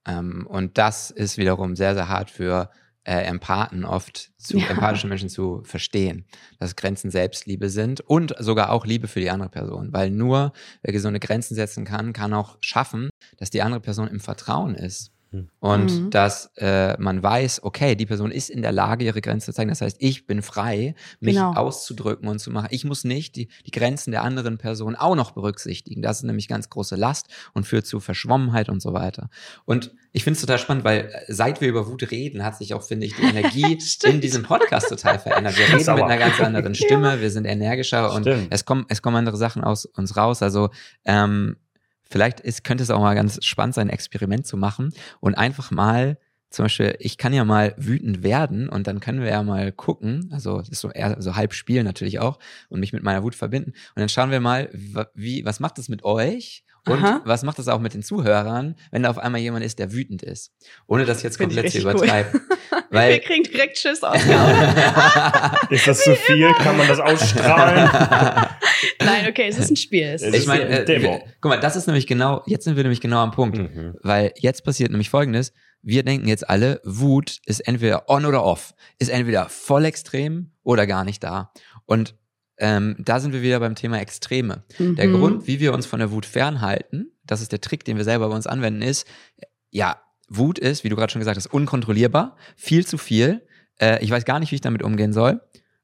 [0.06, 2.70] Ähm, und das ist wiederum sehr, sehr hart für
[3.04, 4.66] äh, Empathen oft zu ja.
[4.68, 6.26] empathische Menschen zu verstehen,
[6.58, 10.92] dass Grenzen Selbstliebe sind und sogar auch Liebe für die andere Person, weil nur wer
[10.92, 13.08] gesunde Grenzen setzen kann, kann auch schaffen,
[13.38, 15.10] dass die andere Person im Vertrauen ist.
[15.60, 16.10] Und mhm.
[16.10, 19.68] dass äh, man weiß, okay, die Person ist in der Lage, ihre Grenzen zu zeigen.
[19.68, 21.52] Das heißt, ich bin frei, mich genau.
[21.52, 22.68] auszudrücken und zu machen.
[22.70, 26.00] Ich muss nicht die, die Grenzen der anderen Person auch noch berücksichtigen.
[26.00, 29.28] Das ist nämlich ganz große Last und führt zu Verschwommenheit und so weiter.
[29.66, 32.72] Und ich finde es total spannend, weil äh, seit wir über Wut reden, hat sich
[32.72, 35.58] auch, finde ich, die Energie in diesem Podcast total verändert.
[35.58, 37.20] Wir reden mit einer ganz anderen Stimme, ja.
[37.20, 38.26] wir sind energischer Stimmt.
[38.26, 40.42] und es kommen, es kommen andere Sachen aus uns raus.
[40.42, 40.70] Also
[41.04, 41.56] ähm,
[42.08, 45.70] vielleicht ist, könnte es auch mal ganz spannend sein, ein Experiment zu machen und einfach
[45.70, 46.18] mal
[46.50, 50.30] zum Beispiel, ich kann ja mal wütend werden und dann können wir ja mal gucken,
[50.32, 52.38] also ist so eher so halb Spiel natürlich auch
[52.70, 53.72] und mich mit meiner Wut verbinden.
[53.94, 54.70] Und dann schauen wir mal,
[55.14, 57.20] wie, was macht das mit euch und Aha.
[57.24, 60.22] was macht das auch mit den Zuhörern, wenn da auf einmal jemand ist, der wütend
[60.22, 60.52] ist?
[60.86, 62.40] Ohne das jetzt komplett zu übertreiben.
[62.70, 63.00] Cool.
[63.00, 64.16] Weil wir kriegen direkt Schiss aus.
[65.70, 66.50] ist das zu viel?
[66.54, 67.90] Kann man das ausstrahlen?
[69.00, 70.06] Nein, okay, es ist ein Spiel.
[70.06, 73.18] Es ich meine, äh, guck mal, das ist nämlich genau, jetzt sind wir nämlich genau
[73.18, 73.58] am Punkt.
[73.58, 73.94] Mhm.
[74.02, 75.52] Weil jetzt passiert nämlich folgendes.
[75.82, 78.74] Wir denken jetzt alle, Wut ist entweder on oder off.
[78.98, 81.52] Ist entweder voll extrem oder gar nicht da.
[81.84, 82.14] Und
[82.58, 84.64] ähm, da sind wir wieder beim Thema Extreme.
[84.78, 84.96] Mhm.
[84.96, 88.04] Der Grund, wie wir uns von der Wut fernhalten, das ist der Trick, den wir
[88.04, 89.06] selber bei uns anwenden, ist,
[89.70, 93.46] ja, Wut ist, wie du gerade schon gesagt hast, unkontrollierbar, viel zu viel.
[93.80, 95.40] Äh, ich weiß gar nicht, wie ich damit umgehen soll.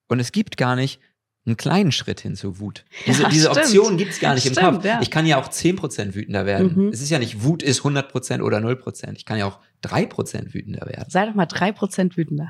[0.08, 1.00] Und es gibt gar nicht
[1.46, 2.84] einen kleinen Schritt hin zur Wut.
[3.06, 4.84] Diese, ja, diese Option gibt es gar nicht stimmt, im Kopf.
[4.84, 5.00] Ja.
[5.02, 6.86] Ich kann ja auch 10% wütender werden.
[6.86, 6.88] Mhm.
[6.88, 9.12] Es ist ja nicht, Wut ist 100% oder 0%.
[9.16, 11.06] Ich kann ja auch 3% wütender werden.
[11.08, 12.48] Sei doch mal 3% wütender.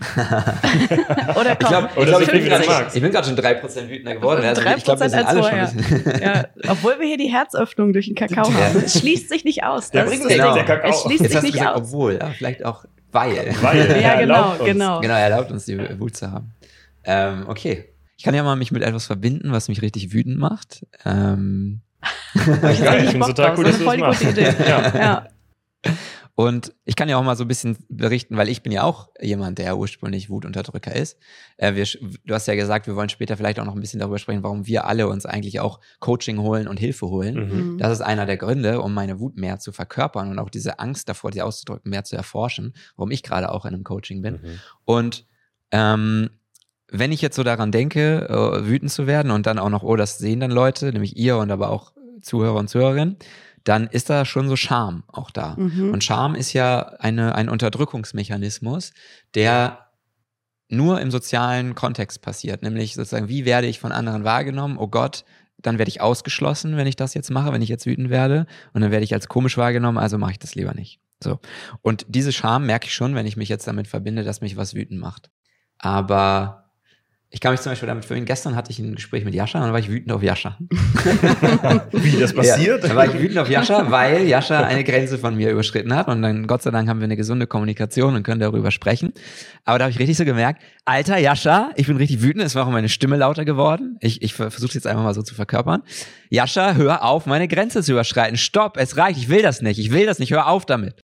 [1.36, 1.60] oder komm.
[1.60, 4.44] Ich, glaub, oder ich, glaub, ich bin gerade schon 3% wütender geworden.
[4.44, 5.68] Also 3% ich glaube, wir sind alle vorher.
[5.68, 8.82] schon ja, Obwohl wir hier die Herzöffnung durch den Kakao haben.
[8.84, 9.90] Es schließt sich nicht aus.
[9.90, 10.54] Das bringt genau.
[10.54, 10.90] der Kakao.
[10.90, 11.88] Es schließt Jetzt sich nicht gesagt, aus.
[11.88, 13.54] Obwohl, ja, vielleicht auch weil.
[13.60, 15.00] Weil, ja, genau, genau.
[15.00, 16.52] Genau, er erlaubt uns, die Wut zu haben.
[17.04, 17.86] Ähm, okay.
[18.16, 20.86] Ich kann ja mal mich mit etwas verbinden, was mich richtig wütend macht.
[21.04, 21.80] Ähm.
[22.34, 24.22] ja, ich finde total cool, dass du das machst.
[24.22, 24.54] Idee.
[24.66, 24.96] ja.
[24.96, 25.26] ja.
[26.40, 29.10] Und ich kann ja auch mal so ein bisschen berichten, weil ich bin ja auch
[29.20, 31.18] jemand, der ursprünglich Wutunterdrücker ist.
[31.58, 31.86] Äh, wir,
[32.24, 34.66] du hast ja gesagt, wir wollen später vielleicht auch noch ein bisschen darüber sprechen, warum
[34.66, 37.34] wir alle uns eigentlich auch Coaching holen und Hilfe holen.
[37.74, 37.78] Mhm.
[37.78, 41.10] Das ist einer der Gründe, um meine Wut mehr zu verkörpern und auch diese Angst
[41.10, 44.40] davor, die auszudrücken, mehr zu erforschen, warum ich gerade auch in einem Coaching bin.
[44.42, 44.60] Mhm.
[44.86, 45.26] Und
[45.72, 46.30] ähm,
[46.90, 49.96] wenn ich jetzt so daran denke, äh, wütend zu werden und dann auch noch, oh,
[49.96, 53.16] das sehen dann Leute, nämlich ihr und aber auch Zuhörer und Zuhörerinnen,
[53.64, 55.56] dann ist da schon so Scham auch da.
[55.56, 55.90] Mhm.
[55.92, 58.92] Und Scham ist ja eine, ein Unterdrückungsmechanismus,
[59.34, 59.86] der
[60.68, 64.78] nur im sozialen Kontext passiert, nämlich sozusagen, wie werde ich von anderen wahrgenommen?
[64.78, 65.24] Oh Gott,
[65.58, 68.46] dann werde ich ausgeschlossen, wenn ich das jetzt mache, wenn ich jetzt wütend werde.
[68.72, 71.00] Und dann werde ich als komisch wahrgenommen, also mache ich das lieber nicht.
[71.22, 71.38] So.
[71.82, 74.74] Und diese Scham merke ich schon, wenn ich mich jetzt damit verbinde, dass mich was
[74.74, 75.30] wütend macht.
[75.78, 76.59] Aber
[77.32, 78.26] ich kann mich zum Beispiel damit verbinden.
[78.26, 80.58] Gestern hatte ich ein Gespräch mit Jascha und dann war ich wütend auf Jascha.
[81.92, 82.82] Wie das passiert?
[82.82, 86.08] Ja, dann war ich wütend auf Jascha, weil Jascha eine Grenze von mir überschritten hat
[86.08, 89.12] und dann Gott sei Dank haben wir eine gesunde Kommunikation und können darüber sprechen.
[89.64, 92.66] Aber da habe ich richtig so gemerkt, alter Jascha, ich bin richtig wütend, es war
[92.66, 93.96] auch meine Stimme lauter geworden.
[94.00, 95.84] Ich, ich versuche es jetzt einfach mal so zu verkörpern.
[96.30, 98.38] Jascha, hör auf, meine Grenze zu überschreiten.
[98.38, 101.00] Stopp, es reicht, ich will das nicht, ich will das nicht, hör auf damit.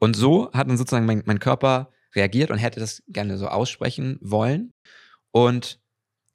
[0.00, 4.18] Und so hat dann sozusagen mein, mein Körper reagiert und hätte das gerne so aussprechen
[4.20, 4.72] wollen.
[5.30, 5.80] Und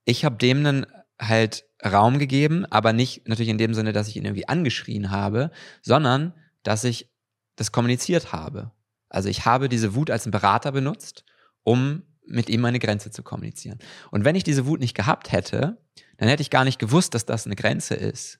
[0.06, 0.86] ich habe dem dann
[1.20, 5.52] halt Raum gegeben, aber nicht natürlich in dem Sinne, dass ich ihn irgendwie angeschrien habe,
[5.82, 7.10] sondern dass ich
[7.56, 8.72] das kommuniziert habe.
[9.10, 11.24] Also ich habe diese Wut als einen Berater benutzt,
[11.64, 13.80] um mit ihm meine Grenze zu kommunizieren.
[14.12, 15.78] Und wenn ich diese Wut nicht gehabt hätte,
[16.18, 18.40] dann hätte ich gar nicht gewusst, dass das eine Grenze ist.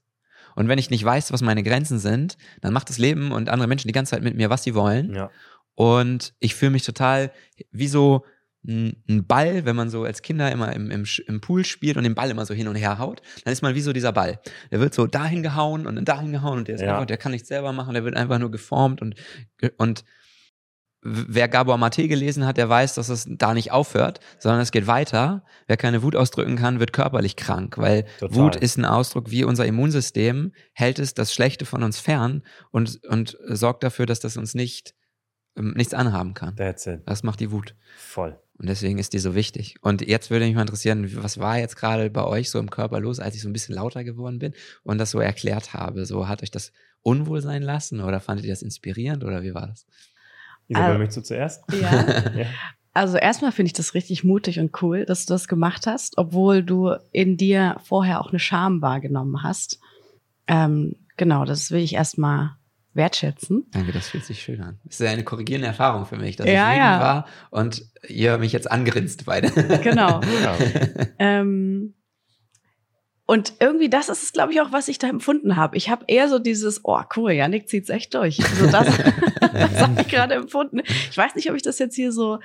[0.56, 3.68] Und wenn ich nicht weiß, was meine Grenzen sind, dann macht das Leben und andere
[3.68, 5.14] Menschen die ganze Zeit mit mir, was sie wollen.
[5.14, 5.32] Ja.
[5.76, 7.32] Und ich fühle mich total
[7.72, 8.24] wie so
[8.66, 12.16] ein Ball, wenn man so als Kinder immer im, im, im Pool spielt und den
[12.16, 14.40] Ball immer so hin und her haut, dann ist man wie so dieser Ball.
[14.72, 16.94] Der wird so dahin gehauen und dann dahin gehauen und der ist ja.
[16.94, 19.16] einfach, der kann nichts selber machen, der wird einfach nur geformt und,
[19.78, 20.06] und
[21.04, 24.88] wer Gabor Mate gelesen hat, der weiß, dass es da nicht aufhört, sondern es geht
[24.88, 25.44] weiter.
[25.68, 28.36] Wer keine Wut ausdrücken kann, wird körperlich krank, weil Total.
[28.38, 33.04] Wut ist ein Ausdruck, wie unser Immunsystem hält es das Schlechte von uns fern und,
[33.10, 34.96] und sorgt dafür, dass das uns nicht
[35.58, 36.56] ähm, nichts anhaben kann.
[36.56, 37.02] That's it.
[37.06, 37.76] Das macht die Wut.
[37.98, 38.40] Voll.
[38.58, 39.78] Und deswegen ist die so wichtig.
[39.82, 43.00] Und jetzt würde mich mal interessieren, was war jetzt gerade bei euch so im Körper
[43.00, 46.06] los, als ich so ein bisschen lauter geworden bin und das so erklärt habe?
[46.06, 49.68] So hat euch das unwohl sein lassen oder fandet ihr das inspirierend oder wie war
[49.68, 49.86] das?
[50.68, 51.64] Isabel, also, möchtest du zuerst?
[51.74, 52.32] Ja.
[52.38, 52.46] ja.
[52.94, 56.64] Also erstmal finde ich das richtig mutig und cool, dass du das gemacht hast, obwohl
[56.64, 59.80] du in dir vorher auch eine Scham wahrgenommen hast.
[60.46, 62.52] Ähm, genau, das will ich erstmal
[62.94, 63.66] wertschätzen.
[63.72, 64.80] Danke, das fühlt sich schön an.
[64.84, 67.00] Das ist eine korrigierende Erfahrung für mich, dass ja, ich ja.
[67.00, 69.52] war und ihr mich jetzt angrinst beide.
[69.84, 70.22] Genau.
[70.22, 70.58] Ja.
[71.20, 71.96] ähm,
[73.26, 75.78] und irgendwie das ist es, glaube ich, auch, was ich da empfunden habe.
[75.78, 78.38] Ich habe eher so dieses, oh cool, Janik zieht's echt durch.
[78.38, 78.88] So das,
[79.40, 80.82] das habe ich gerade empfunden.
[81.10, 82.40] Ich weiß nicht, ob ich das jetzt hier so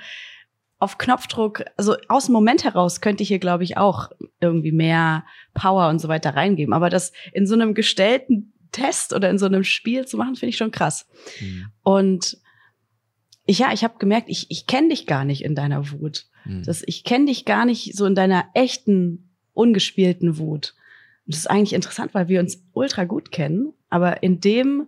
[0.79, 4.09] auf Knopfdruck, also aus dem Moment heraus könnte ich hier, glaube ich, auch
[4.39, 6.73] irgendwie mehr Power und so weiter reingeben.
[6.73, 10.49] Aber das in so einem gestellten Test oder in so einem Spiel zu machen, finde
[10.49, 11.07] ich schon krass.
[11.39, 11.67] Mhm.
[11.83, 12.37] Und
[13.45, 16.27] ich, ja, ich habe gemerkt, ich, ich kenne dich gar nicht in deiner Wut.
[16.45, 16.63] Mhm.
[16.63, 20.75] Das, ich kenne dich gar nicht so in deiner echten, ungespielten Wut.
[21.25, 24.87] Und das ist eigentlich interessant, weil wir uns ultra gut kennen, aber in dem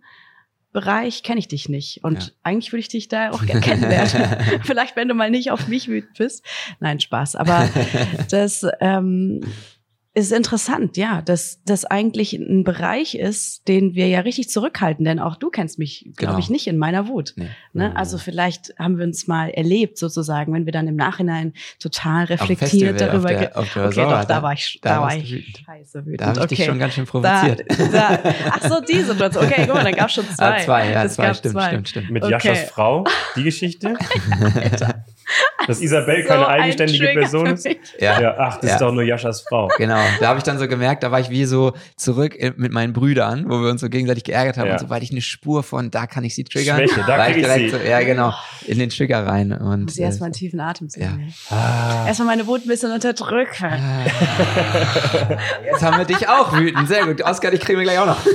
[0.71, 2.03] Bereich kenne ich dich nicht.
[2.03, 2.29] Und ja.
[2.43, 4.37] eigentlich würde ich dich da auch gerne kennenlernen.
[4.63, 6.45] Vielleicht, wenn du mal nicht auf mich wütend bist.
[6.79, 7.35] Nein, Spaß.
[7.35, 7.69] Aber
[8.29, 9.41] das, ähm,
[10.13, 15.19] ist interessant, ja, dass das eigentlich ein Bereich ist, den wir ja richtig zurückhalten, denn
[15.19, 16.39] auch du kennst mich, glaube genau.
[16.39, 17.31] ich, nicht in meiner Wut.
[17.37, 17.47] Nee.
[17.71, 17.95] Ne?
[17.95, 22.99] Also vielleicht haben wir uns mal erlebt, sozusagen, wenn wir dann im Nachhinein total reflektiert
[22.99, 23.29] darüber.
[23.29, 25.57] Auf der, auf der okay, doch, da war ich, da, da war ich wütend.
[25.65, 26.21] scheiße wütend.
[26.21, 26.55] Da habe ich okay.
[26.55, 27.63] dich schon ganz schön provoziert.
[27.69, 29.45] Da, da, ach so, die Situation.
[29.45, 30.45] Okay, guck mal, dann gab es schon zwei.
[30.45, 31.67] Ah, zwei, ja, zwei, stimmt, zwei.
[31.67, 32.11] stimmt, stimmt.
[32.11, 32.31] Mit okay.
[32.33, 33.05] Jaschas Frau,
[33.37, 33.95] die Geschichte.
[34.55, 35.05] Alter.
[35.67, 37.65] Dass Isabel keine so eigenständige Person ist.
[37.99, 38.19] Ja.
[38.19, 38.35] ja.
[38.37, 38.75] Ach, das ja.
[38.75, 39.69] ist doch nur Jaschas Frau.
[39.77, 40.00] Genau.
[40.19, 43.45] Da habe ich dann so gemerkt, da war ich wie so zurück mit meinen Brüdern,
[43.47, 44.67] wo wir uns so gegenseitig geärgert haben.
[44.67, 44.73] Ja.
[44.73, 46.77] Und sobald ich eine Spur von, da kann ich sie triggern.
[46.77, 47.77] Schwäche, da krieg ich direkt sie.
[47.77, 48.33] So, ja, genau.
[48.67, 49.51] In den Trigger rein.
[49.51, 51.31] Und, Muss ich erstmal einen tiefen Atem ziehen.
[51.49, 51.55] Ja.
[51.57, 52.07] Ah.
[52.07, 53.65] Erstmal meine Wut ein bisschen unterdrücken.
[53.65, 54.05] Ah.
[55.65, 56.87] Jetzt haben wir dich auch wütend.
[56.87, 57.21] Sehr gut.
[57.23, 58.25] Oscar, dich kriegen wir gleich auch noch.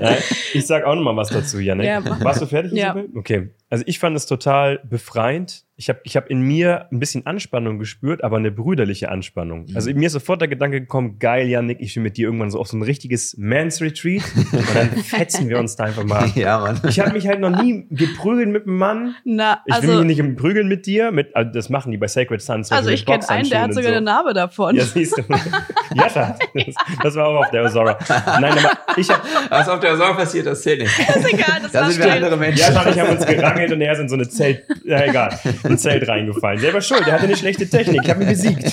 [0.00, 0.16] Ja,
[0.52, 1.86] ich sag auch noch mal was dazu, Janik.
[1.86, 3.08] Ja, Warst du fertig, Isabel?
[3.14, 3.50] Okay.
[3.70, 5.62] Also ich fand es total befreiend.
[5.76, 9.66] Ich habe ich hab in mir ein bisschen Anspannung gespürt, aber eine brüderliche Anspannung.
[9.66, 9.76] Mhm.
[9.76, 12.58] Also mir ist sofort der Gedanke gekommen, geil, Janik, ich will mit dir irgendwann so
[12.58, 16.28] auf so ein richtiges Mans Retreat und dann fetzen wir uns da einfach mal.
[16.34, 16.80] Ja, Mann.
[16.88, 19.14] Ich habe mich halt noch nie geprügelt mit einem Mann.
[19.24, 21.12] Na, ich will also mich nicht prügeln mit dir.
[21.12, 22.70] Mit, also das machen die bei Sacred Sons.
[22.72, 23.96] Also ich kenne einen, der hat sogar so.
[23.96, 24.76] eine Narbe davon.
[24.76, 25.22] Ja, siehst du.
[25.94, 27.98] ja, das, das war auch auf der Osora.
[28.40, 29.22] Nein, aber ich habe...
[29.48, 30.92] Was auf der Osora passiert, das zählt nicht.
[31.08, 32.74] Das ist egal, das da sind wir andere Menschen.
[32.74, 35.78] Ja, ich habe uns gerangelt und er ist in so eine Zelt, ja egal, ein
[35.78, 36.60] Zelt reingefallen.
[36.60, 38.72] Selber schuld, er hatte eine schlechte Technik, ich habe ihn besiegt.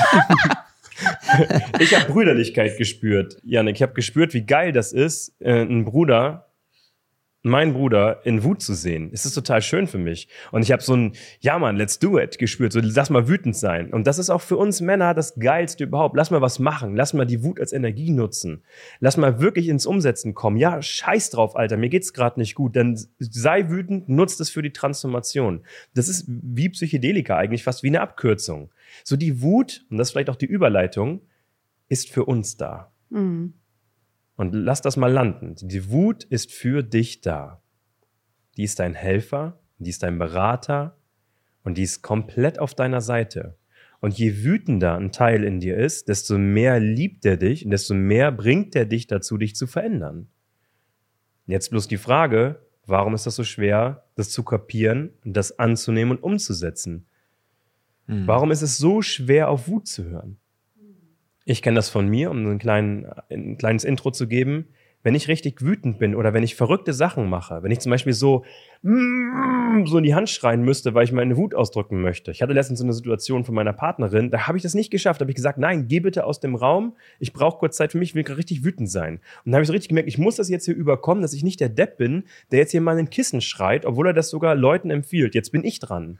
[1.79, 3.75] ich habe Brüderlichkeit gespürt, Janik.
[3.75, 6.46] Ich habe gespürt, wie geil das ist, äh, ein Bruder
[7.49, 9.09] meinen Bruder in Wut zu sehen.
[9.13, 10.27] Es ist total schön für mich.
[10.51, 12.73] Und ich habe so ein, ja Mann, let's do it gespürt.
[12.73, 13.93] So, lass mal wütend sein.
[13.93, 16.15] Und das ist auch für uns Männer das Geilste überhaupt.
[16.15, 16.95] Lass mal was machen.
[16.95, 18.63] Lass mal die Wut als Energie nutzen.
[18.99, 20.57] Lass mal wirklich ins Umsetzen kommen.
[20.57, 21.77] Ja, scheiß drauf, Alter.
[21.77, 22.75] Mir geht's gerade nicht gut.
[22.75, 25.61] Dann sei wütend, nutzt es für die Transformation.
[25.93, 28.71] Das ist wie Psychedelika eigentlich, fast wie eine Abkürzung.
[29.03, 31.21] So die Wut, und das ist vielleicht auch die Überleitung,
[31.89, 32.91] ist für uns da.
[33.09, 33.53] Mhm.
[34.37, 35.55] Und lass das mal landen.
[35.61, 37.61] Die Wut ist für dich da.
[38.55, 40.97] Die ist dein Helfer, die ist dein Berater
[41.63, 43.57] und die ist komplett auf deiner Seite.
[43.99, 47.95] Und je wütender ein Teil in dir ist, desto mehr liebt er dich und desto
[47.95, 50.29] mehr bringt er dich dazu, dich zu verändern.
[51.47, 56.17] Jetzt bloß die Frage, warum ist das so schwer, das zu kapieren und das anzunehmen
[56.17, 57.07] und umzusetzen?
[58.05, 58.27] Hm.
[58.27, 60.37] Warum ist es so schwer, auf Wut zu hören?
[61.49, 64.67] Ich kenne das von mir, um ein, kleinen, ein kleines Intro zu geben.
[65.03, 68.11] wenn ich richtig wütend bin oder wenn ich verrückte Sachen mache, wenn ich zum Beispiel
[68.11, 68.43] so,
[68.81, 72.31] mm, so in die Hand schreien müsste, weil ich meine Wut ausdrücken möchte.
[72.31, 75.21] Ich hatte letztens so eine Situation von meiner Partnerin, da habe ich das nicht geschafft.
[75.21, 76.97] Da habe ich gesagt, nein, geh bitte aus dem Raum.
[77.19, 79.21] Ich brauche kurz Zeit für mich, ich will richtig wütend sein.
[79.45, 81.43] Und da habe ich so richtig gemerkt, ich muss das jetzt hier überkommen, dass ich
[81.43, 84.29] nicht der Depp bin, der jetzt hier mal in den Kissen schreit, obwohl er das
[84.29, 85.35] sogar Leuten empfiehlt.
[85.35, 86.19] Jetzt bin ich dran.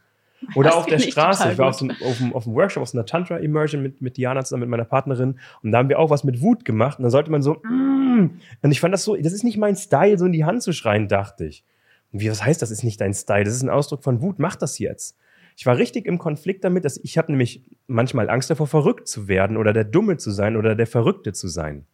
[0.56, 1.52] Oder auf der Straße.
[1.52, 4.43] Ich war auf, so, auf, auf, einem Workshop, auf so einer Tantra-Immersion mit, mit Diana
[4.43, 5.39] zusammen, mit meiner Partnerin.
[5.63, 7.00] Und da haben wir auch was mit Wut gemacht.
[7.00, 8.39] Und dann sollte man so, mm.
[8.62, 10.73] und ich fand das so, das ist nicht mein Style, so in die Hand zu
[10.73, 11.63] schreien, dachte ich.
[12.12, 13.43] Und wie, was heißt, das ist nicht dein Style?
[13.43, 14.39] Das ist ein Ausdruck von Wut.
[14.39, 15.17] Mach das jetzt.
[15.58, 19.28] Ich war richtig im Konflikt damit, dass ich habe nämlich manchmal Angst davor, verrückt zu
[19.28, 21.86] werden oder der Dumme zu sein oder der Verrückte zu sein.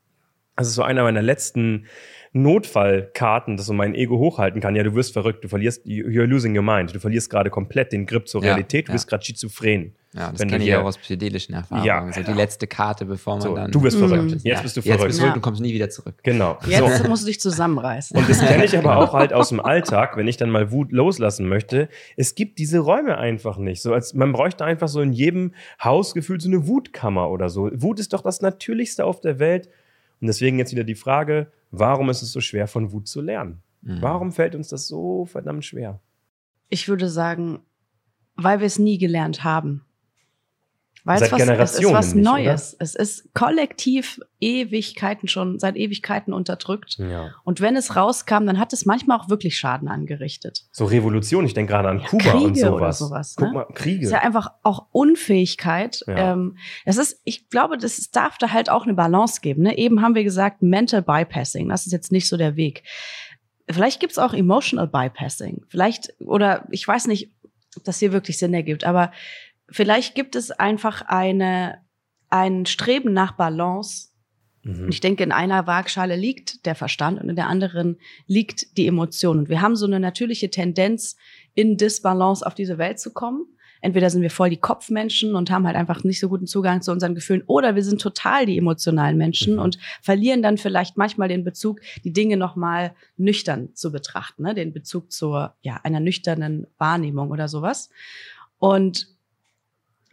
[0.57, 1.85] Das ist so einer meiner letzten
[2.33, 4.75] Notfallkarten, dass so mein Ego hochhalten kann.
[4.75, 6.93] Ja, du wirst verrückt, du verlierst, you're losing your mind.
[6.93, 9.93] Du verlierst gerade komplett den Grip zur Realität, ja, du bist gerade schizophren.
[10.15, 11.87] Ja, das kenne ich auch aus psychedelischen Erfahrungen.
[11.87, 13.71] Ja, so die letzte Karte, bevor man so, dann.
[13.71, 14.31] Du bist verrückt.
[14.31, 14.61] Jetzt ja.
[14.61, 14.99] bist du verrückt.
[14.99, 16.15] Jetzt bist du verrückt und kommst nie wieder zurück.
[16.21, 16.59] Genau.
[16.67, 17.07] Jetzt so.
[17.07, 18.15] musst du dich zusammenreißen.
[18.17, 20.91] Und das kenne ich aber auch halt aus dem Alltag, wenn ich dann mal Wut
[20.91, 21.89] loslassen möchte.
[22.15, 23.81] Es gibt diese Räume einfach nicht.
[23.81, 27.71] So als man bräuchte einfach so in jedem Haus gefühlt so eine Wutkammer oder so.
[27.73, 29.67] Wut ist doch das Natürlichste auf der Welt.
[30.21, 33.61] Und deswegen jetzt wieder die Frage, warum ist es so schwer, von Wut zu lernen?
[33.81, 34.01] Mhm.
[34.01, 35.99] Warum fällt uns das so verdammt schwer?
[36.69, 37.59] Ich würde sagen,
[38.35, 39.85] weil wir es nie gelernt haben.
[41.05, 42.73] Weil seit es was, Generationen es ist was nicht, Neues.
[42.75, 42.83] Oder?
[42.83, 46.97] Es ist kollektiv Ewigkeiten schon, seit Ewigkeiten unterdrückt.
[46.97, 47.31] Ja.
[47.43, 50.63] Und wenn es rauskam, dann hat es manchmal auch wirklich Schaden angerichtet.
[50.71, 52.73] So Revolution, ich denke gerade an Ja, Kuba Kriege und sowas.
[52.73, 53.53] oder sowas, Guck ne?
[53.53, 53.99] mal, Kriege.
[53.99, 56.03] Es ist ja einfach auch Unfähigkeit.
[56.07, 56.33] Ja.
[56.33, 59.63] Ähm, das ist, ich glaube, das ist, darf da halt auch eine Balance geben.
[59.63, 59.77] Ne?
[59.77, 62.83] Eben haben wir gesagt, Mental Bypassing, das ist jetzt nicht so der Weg.
[63.69, 65.65] Vielleicht gibt's auch Emotional Bypassing.
[65.67, 67.31] Vielleicht, oder ich weiß nicht,
[67.75, 69.11] ob das hier wirklich Sinn ergibt, aber
[69.73, 71.79] vielleicht gibt es einfach eine,
[72.29, 74.09] ein Streben nach Balance.
[74.61, 74.85] Mhm.
[74.85, 78.87] Und ich denke, in einer Waagschale liegt der Verstand und in der anderen liegt die
[78.87, 79.39] Emotion.
[79.39, 81.15] Und wir haben so eine natürliche Tendenz,
[81.55, 83.45] in Disbalance auf diese Welt zu kommen.
[83.81, 86.91] Entweder sind wir voll die Kopfmenschen und haben halt einfach nicht so guten Zugang zu
[86.91, 89.59] unseren Gefühlen, oder wir sind total die emotionalen Menschen Mhm.
[89.59, 94.55] und verlieren dann vielleicht manchmal den Bezug, die Dinge nochmal nüchtern zu betrachten, ne?
[94.55, 97.89] den Bezug zur, ja, einer nüchternen Wahrnehmung oder sowas.
[98.57, 99.12] Und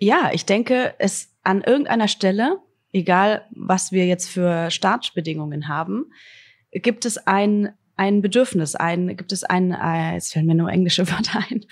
[0.01, 2.59] ja, ich denke, es an irgendeiner Stelle,
[2.93, 6.11] egal was wir jetzt für Startbedingungen haben,
[6.73, 11.07] gibt es ein ein Bedürfnis, ein gibt es ein, äh, jetzt fällen mir nur englische
[11.11, 11.67] Wörter ein,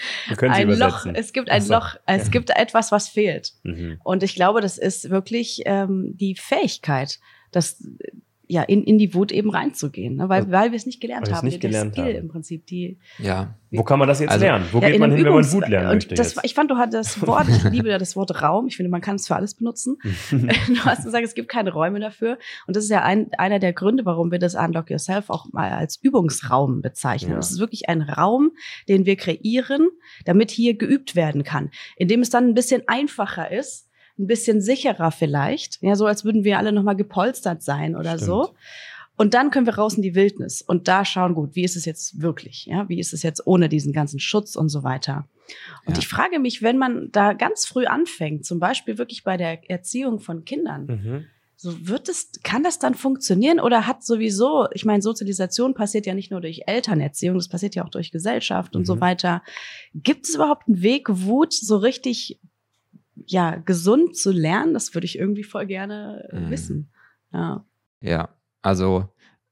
[0.51, 1.07] ein Loch.
[1.15, 1.97] Es gibt ein so, Loch.
[2.05, 2.31] Es ja.
[2.31, 3.55] gibt etwas, was fehlt.
[3.63, 3.99] Mhm.
[4.05, 7.19] Und ich glaube, das ist wirklich ähm, die Fähigkeit,
[7.51, 8.11] das äh,
[8.49, 10.29] ja in, in die Wut eben reinzugehen, ne?
[10.29, 11.47] weil, weil wir es nicht gelernt haben.
[11.47, 12.15] nicht gelernt Skill haben.
[12.17, 13.55] im Prinzip, die Ja.
[13.71, 14.65] Wo kann man das jetzt Also, lernen?
[14.73, 16.15] Wo ja, geht man hin, wenn man Übungs- Wut lernen möchte?
[16.15, 16.45] Das, jetzt?
[16.45, 18.67] ich fand, du hattest das Wort, ich liebe ja das Wort Raum.
[18.67, 19.99] Ich finde, man kann es für alles benutzen.
[20.31, 22.39] Du hast gesagt, es gibt keine Räume dafür.
[22.67, 25.71] Und das ist ja ein, einer der Gründe, warum wir das Unlock Yourself auch mal
[25.71, 27.33] als Übungsraum bezeichnen.
[27.33, 27.39] Ja.
[27.39, 28.53] Es ist wirklich ein Raum,
[28.89, 29.89] den wir kreieren,
[30.25, 31.71] damit hier geübt werden kann.
[31.97, 33.88] Indem es dann ein bisschen einfacher ist,
[34.19, 35.79] ein bisschen sicherer vielleicht.
[35.83, 38.23] Ja, so als würden wir alle nochmal gepolstert sein oder Stimmt.
[38.27, 38.55] so.
[39.17, 41.85] Und dann können wir raus in die Wildnis und da schauen, gut, wie ist es
[41.85, 42.67] jetzt wirklich?
[42.67, 45.27] Ja, wie ist es jetzt ohne diesen ganzen Schutz und so weiter?
[45.87, 45.99] Und Ja.
[45.99, 50.21] ich frage mich, wenn man da ganz früh anfängt, zum Beispiel wirklich bei der Erziehung
[50.21, 51.25] von Kindern, Mhm.
[51.57, 56.15] so wird es, kann das dann funktionieren oder hat sowieso, ich meine, Sozialisation passiert ja
[56.15, 59.01] nicht nur durch Elternerziehung, das passiert ja auch durch Gesellschaft und so Mhm.
[59.01, 59.43] weiter.
[59.95, 62.39] Gibt es überhaupt einen Weg, Wut so richtig,
[63.31, 64.75] ja, gesund zu lernen?
[64.75, 66.51] Das würde ich irgendwie voll gerne äh, Mhm.
[66.51, 66.91] wissen.
[67.33, 67.65] Ja.
[68.01, 68.29] Ja,
[68.63, 69.09] also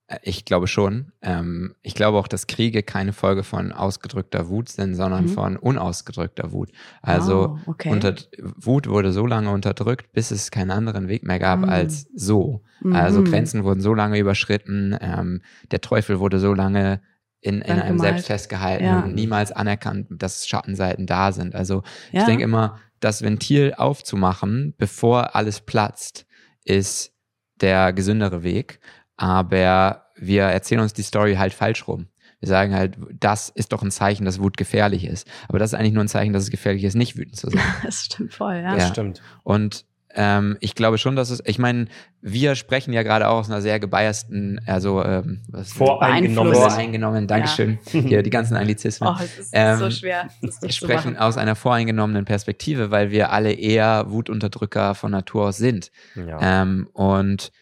[0.09, 1.13] äh, ich glaube schon.
[1.23, 5.29] Ähm, ich glaube auch, dass Kriege keine Folge von ausgedrückter Wut sind, sondern Mhm.
[5.31, 6.71] von unausgedrückter Wut.
[7.03, 7.91] Also oh, okay.
[7.91, 8.15] unter,
[8.57, 11.69] Wut wurde so lange unterdrückt, bis es keinen anderen Weg mehr gab Mhm.
[11.69, 12.63] als so.
[12.93, 13.25] Also Mhm.
[13.25, 17.01] Grenzen wurden so lange überschritten, ähm, der Teufel wurde so lange
[17.41, 18.01] in, in einem gemalt.
[18.01, 19.01] selbst festgehalten Ja.
[19.05, 21.55] und niemals anerkannt, dass Schattenseiten da sind.
[21.55, 22.21] Also ja.
[22.21, 26.27] ich denke immer, das Ventil aufzumachen, bevor alles platzt,
[26.65, 27.13] ist
[27.61, 28.81] der gesündere Weg.
[29.17, 32.09] Aber wir erzählen uns die Story halt falsch rum.
[32.41, 35.27] Wir sagen halt, das ist doch ein Zeichen, dass Wut gefährlich ist.
[35.49, 37.63] Aber das ist eigentlich nur ein Zeichen, dass es gefährlich ist, nicht wütend zu sein.
[37.83, 38.75] das stimmt voll, ja.
[38.75, 38.89] Das Ja.
[38.91, 39.23] stimmt.
[39.43, 41.87] Und ähm, ich glaube schon, dass es, ich meine,
[42.23, 46.53] wir sprechen ja gerade auch aus einer sehr gebiasten, also ähm, was Voreingenommen.
[46.53, 46.75] Beeinflusst.
[46.75, 47.79] voreingenommen, Dankeschön.
[47.87, 49.11] Hier die ganzen Anglizismen.
[49.11, 53.11] Oh, es ist Ähm, so schwer, das Wir zu sprechen aus einer voreingenommenen Perspektive, weil
[53.11, 55.91] wir alle eher Wutunterdrücker von Natur aus sind.
[56.15, 56.63] Ja.
[56.63, 57.53] Ähm, und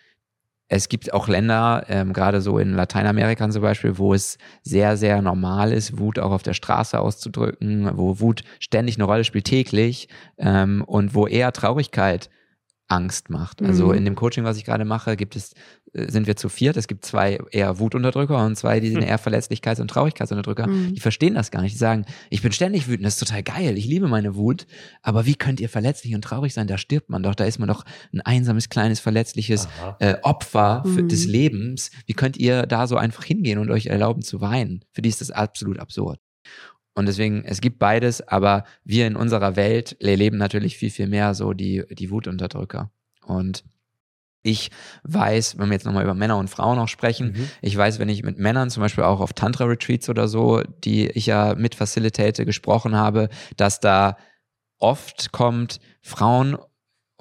[0.68, 5.20] es gibt auch Länder, ähm, gerade so in Lateinamerika zum Beispiel, wo es sehr, sehr
[5.20, 10.09] normal ist, Wut auch auf der Straße auszudrücken, wo Wut ständig eine Rolle spielt, täglich,
[10.38, 12.30] ähm, und wo eher Traurigkeit
[12.89, 13.62] Angst macht.
[13.62, 13.95] Also mhm.
[13.95, 15.53] in dem Coaching, was ich gerade mache, gibt es,
[15.95, 16.76] äh, sind wir zu viert.
[16.76, 19.09] Es gibt zwei eher Wutunterdrücker und zwei, die sind hm.
[19.09, 20.66] eher Verletzlichkeits- und Traurigkeitsunterdrücker.
[20.66, 20.95] Mhm.
[20.95, 21.74] Die verstehen das gar nicht.
[21.74, 24.66] Die sagen, ich bin ständig wütend, das ist total geil, ich liebe meine Wut.
[25.03, 26.66] Aber wie könnt ihr verletzlich und traurig sein?
[26.66, 29.66] Da stirbt man doch, da ist man doch ein einsames, kleines, verletzliches
[29.99, 31.09] äh, Opfer für, mhm.
[31.09, 31.91] des Lebens.
[32.07, 34.85] Wie könnt ihr da so einfach hingehen und euch erlauben zu weinen?
[34.93, 36.20] Für die ist das absolut absurd.
[36.95, 41.34] Und deswegen, es gibt beides, aber wir in unserer Welt erleben natürlich viel, viel mehr
[41.34, 42.90] so die, die Wutunterdrücker.
[43.26, 43.64] Und
[44.42, 44.70] ich
[45.05, 47.49] weiß, wenn wir jetzt nochmal über Männer und Frauen auch sprechen, mhm.
[47.62, 51.26] ich weiß, wenn ich mit Männern zum Beispiel auch auf Tantra-Retreats oder so, die ich
[51.26, 54.16] ja mit facilitate, gesprochen habe, dass da
[54.78, 56.59] oft kommt, Frauen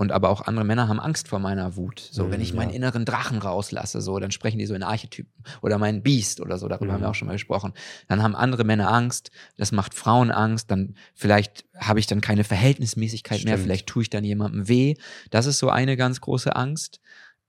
[0.03, 2.09] und aber auch andere Männer haben Angst vor meiner Wut.
[2.11, 5.31] So, wenn ich mhm, meinen inneren Drachen rauslasse, so, dann sprechen die so in Archetypen.
[5.61, 6.91] Oder mein Biest oder so, darüber mhm.
[6.91, 7.11] haben wir mhm.
[7.11, 7.71] auch schon mal gesprochen.
[8.09, 12.43] Dann haben andere Männer Angst, das macht Frauen Angst, dann vielleicht habe ich dann keine
[12.43, 13.49] Verhältnismäßigkeit Stimmt.
[13.49, 14.95] mehr, vielleicht tue ich dann jemandem weh.
[15.31, 16.99] Das ist so eine ganz große Angst.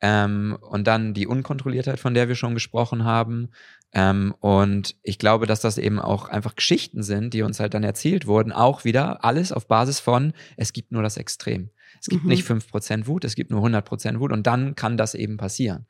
[0.01, 3.51] Ähm, und dann die Unkontrolliertheit, von der wir schon gesprochen haben.
[3.93, 7.83] Ähm, und ich glaube, dass das eben auch einfach Geschichten sind, die uns halt dann
[7.83, 8.53] erzählt wurden.
[8.53, 11.71] Auch wieder alles auf Basis von, es gibt nur das Extrem.
[12.05, 12.29] Es gibt mhm.
[12.29, 15.87] nicht 5% Wut, es gibt nur 100% Wut und dann kann das eben passieren.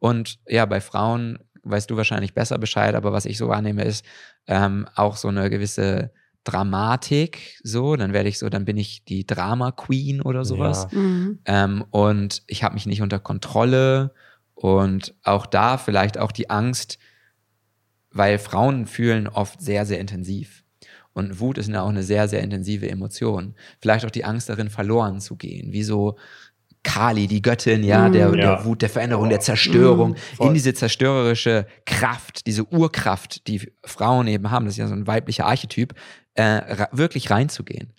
[0.00, 4.04] Und ja, bei Frauen weißt du wahrscheinlich besser Bescheid, aber was ich so wahrnehme, ist
[4.48, 6.10] ähm, auch so eine gewisse
[6.42, 10.88] Dramatik, so, dann werde ich so, dann bin ich die Drama Queen oder sowas.
[10.90, 10.98] Ja.
[10.98, 11.38] Mhm.
[11.44, 14.12] Ähm, und ich habe mich nicht unter Kontrolle
[14.56, 16.98] und auch da vielleicht auch die Angst,
[18.10, 20.61] weil Frauen fühlen oft sehr, sehr intensiv.
[21.14, 23.54] Und Wut ist ja auch eine sehr, sehr intensive Emotion.
[23.80, 25.72] Vielleicht auch die Angst darin, verloren zu gehen.
[25.72, 26.16] Wie so
[26.82, 28.56] Kali, die Göttin, ja, der, mm, ja.
[28.56, 34.26] der Wut, der Veränderung, der Zerstörung, mm, in diese zerstörerische Kraft, diese Urkraft, die Frauen
[34.26, 35.94] eben haben, das ist ja so ein weiblicher Archetyp,
[36.34, 37.92] äh, wirklich reinzugehen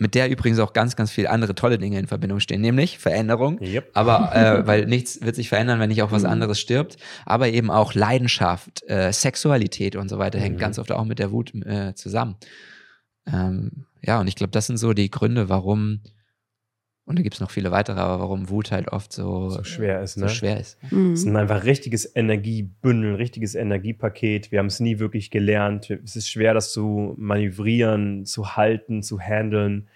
[0.00, 3.60] mit der übrigens auch ganz, ganz viele andere tolle Dinge in Verbindung stehen, nämlich Veränderung.
[3.60, 3.90] Yep.
[3.94, 6.30] Aber äh, weil nichts wird sich verändern, wenn nicht auch was mhm.
[6.30, 6.96] anderes stirbt.
[7.26, 10.42] Aber eben auch Leidenschaft, äh, Sexualität und so weiter mhm.
[10.42, 12.36] hängt ganz oft auch mit der Wut äh, zusammen.
[13.30, 16.00] Ähm, ja, und ich glaube, das sind so die Gründe, warum
[17.10, 20.00] und da gibt es noch viele weitere, aber warum Wut halt oft so, so schwer
[20.00, 20.14] ist.
[20.14, 20.28] So ne?
[20.28, 20.78] schwer ist.
[20.92, 21.12] Mhm.
[21.12, 24.52] Es ist ein einfach richtiges Energiebündel, richtiges Energiepaket.
[24.52, 25.90] Wir haben es nie wirklich gelernt.
[25.90, 29.88] Es ist schwer, das zu manövrieren, zu halten, zu handeln.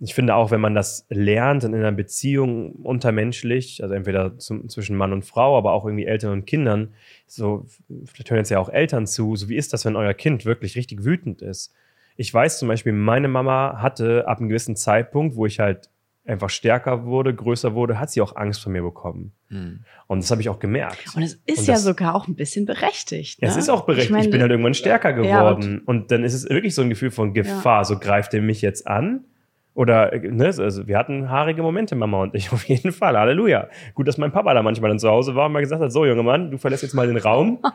[0.00, 4.96] Ich finde auch, wenn man das lernt in einer Beziehung untermenschlich, also entweder zum, zwischen
[4.96, 6.94] Mann und Frau, aber auch irgendwie Eltern und Kindern,
[7.28, 7.64] so,
[8.06, 10.74] vielleicht hören jetzt ja auch Eltern zu, so wie ist das, wenn euer Kind wirklich
[10.74, 11.72] richtig wütend ist?
[12.16, 15.90] Ich weiß zum Beispiel, meine Mama hatte ab einem gewissen Zeitpunkt, wo ich halt
[16.26, 19.32] einfach stärker wurde, größer wurde, hat sie auch Angst vor mir bekommen.
[19.48, 19.84] Hm.
[20.06, 21.14] Und das habe ich auch gemerkt.
[21.16, 23.42] Und es ist und ja sogar auch ein bisschen berechtigt.
[23.42, 23.48] Ne?
[23.48, 24.10] Es ist auch berechtigt.
[24.10, 25.62] Ich, mein, ich bin halt irgendwann stärker geworden.
[25.62, 27.80] Ja, und, und, dann ist es wirklich so ein Gefühl von Gefahr.
[27.80, 27.84] Ja.
[27.84, 29.24] So greift er mich jetzt an.
[29.72, 33.16] Oder, ne, also wir hatten haarige Momente, Mama und ich, auf jeden Fall.
[33.16, 33.68] Halleluja.
[33.94, 36.04] Gut, dass mein Papa da manchmal dann zu Hause war und mal gesagt hat: So,
[36.04, 37.60] junger Mann, du verlässt jetzt mal den Raum.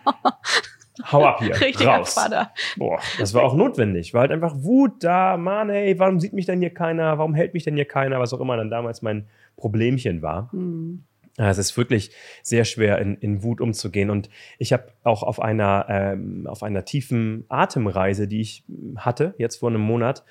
[1.11, 1.59] Hau ab hier.
[1.61, 2.13] Richtig raus.
[2.13, 2.51] Vater.
[2.77, 4.13] Boah, das war auch notwendig.
[4.13, 7.17] War halt einfach Wut da, Mann, ey, warum sieht mich denn hier keiner?
[7.17, 8.19] Warum hält mich denn hier keiner?
[8.19, 9.27] Was auch immer dann damals mein
[9.57, 10.49] Problemchen war.
[10.53, 11.03] Mhm.
[11.37, 12.11] Es ist wirklich
[12.43, 14.09] sehr schwer, in, in Wut umzugehen.
[14.09, 18.63] Und ich habe auch auf einer, ähm, auf einer tiefen Atemreise, die ich
[18.95, 20.23] hatte, jetzt vor einem Monat,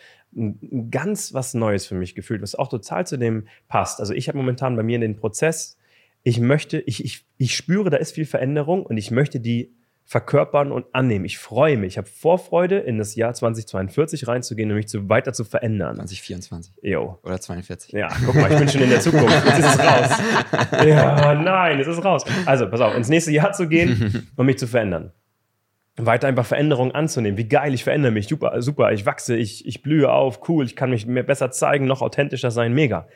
[0.90, 4.00] ganz was Neues für mich gefühlt, was auch total zu dem passt.
[4.00, 5.78] Also ich habe momentan bei mir in den Prozess,
[6.22, 9.74] ich möchte, ich, ich, ich spüre, da ist viel Veränderung und ich möchte die
[10.06, 11.24] verkörpern und annehmen.
[11.24, 11.94] Ich freue mich.
[11.94, 15.96] Ich habe Vorfreude, in das Jahr 2042 reinzugehen und mich zu, weiter zu verändern.
[15.96, 16.74] 2024.
[16.82, 17.18] Jo.
[17.22, 17.92] Oder 42.
[17.92, 19.44] Ja, guck mal, ich bin schon in der Zukunft.
[19.46, 20.10] Jetzt ist es raus.
[20.86, 22.24] Ja, nein, es ist raus.
[22.44, 25.12] Also, pass auf, ins nächste Jahr zu gehen und mich zu verändern.
[25.96, 27.38] Weiter einfach Veränderungen anzunehmen.
[27.38, 28.28] Wie geil, ich verändere mich.
[28.28, 31.86] Super, super, ich wachse, ich, ich blühe auf, cool, ich kann mich mehr besser zeigen,
[31.86, 33.06] noch authentischer sein, mega.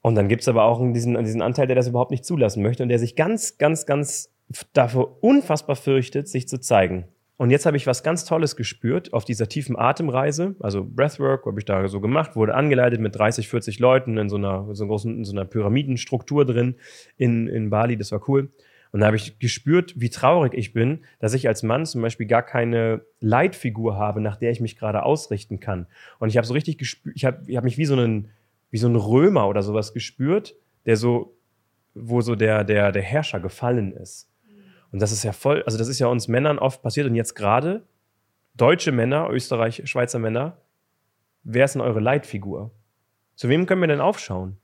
[0.00, 2.82] Und dann gibt es aber auch diesen, diesen Anteil, der das überhaupt nicht zulassen möchte
[2.82, 4.32] und der sich ganz, ganz, ganz
[4.72, 7.06] davor unfassbar fürchtet, sich zu zeigen.
[7.42, 10.54] Und jetzt habe ich was ganz Tolles gespürt auf dieser tiefen Atemreise.
[10.60, 14.36] Also Breathwork habe ich da so gemacht, wurde angeleitet mit 30, 40 Leuten in so
[14.36, 16.76] einer, so, großen, in so einer Pyramidenstruktur drin
[17.16, 17.96] in, in Bali.
[17.96, 18.52] Das war cool.
[18.92, 22.26] Und da habe ich gespürt, wie traurig ich bin, dass ich als Mann zum Beispiel
[22.26, 25.86] gar keine Leitfigur habe, nach der ich mich gerade ausrichten kann.
[26.18, 28.28] Und ich habe so richtig gespürt, ich habe ich hab mich wie so, einen,
[28.70, 31.34] wie so ein Römer oder sowas gespürt, der so,
[31.94, 34.28] wo so der, der, der Herrscher gefallen ist.
[34.92, 37.34] Und das ist ja voll, also das ist ja uns Männern oft passiert und jetzt
[37.34, 37.82] gerade
[38.54, 40.58] deutsche Männer, Österreich, Schweizer Männer,
[41.42, 42.70] wer ist denn eure Leitfigur?
[43.34, 44.58] Zu wem können wir denn aufschauen?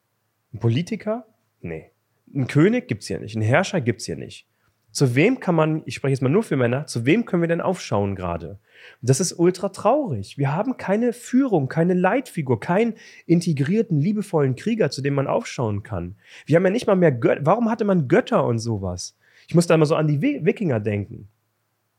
[0.53, 1.26] Ein Politiker?
[1.61, 1.91] Nee.
[2.35, 4.47] Ein König gibt's hier nicht, ein Herrscher gibt's hier nicht.
[4.91, 7.49] Zu wem kann man, ich spreche jetzt mal nur für Männer, zu wem können wir
[7.49, 8.59] denn aufschauen gerade?
[9.03, 10.39] Das ist ultra traurig.
[10.39, 12.95] Wir haben keine Führung, keine Leitfigur, keinen
[13.26, 16.16] integrierten, liebevollen Krieger, zu dem man aufschauen kann.
[16.47, 17.45] Wir haben ja nicht mal mehr Götter.
[17.45, 19.17] Warum hatte man Götter und sowas?
[19.49, 21.28] Ich muss da immer so an die Wikinger denken.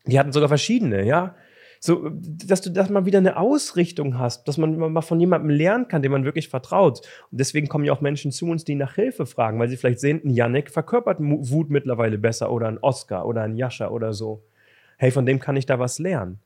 [0.06, 1.36] Die hatten sogar verschiedene, ja.
[1.82, 5.88] So, dass du dass man wieder eine Ausrichtung hast, dass man mal von jemandem lernen
[5.88, 7.00] kann, dem man wirklich vertraut.
[7.32, 10.00] Und deswegen kommen ja auch Menschen zu uns, die nach Hilfe fragen, weil sie vielleicht
[10.00, 14.44] sehen, ein Yannick verkörpert Wut mittlerweile besser oder ein Oscar oder ein Jascha oder so.
[14.98, 16.40] Hey, von dem kann ich da was lernen.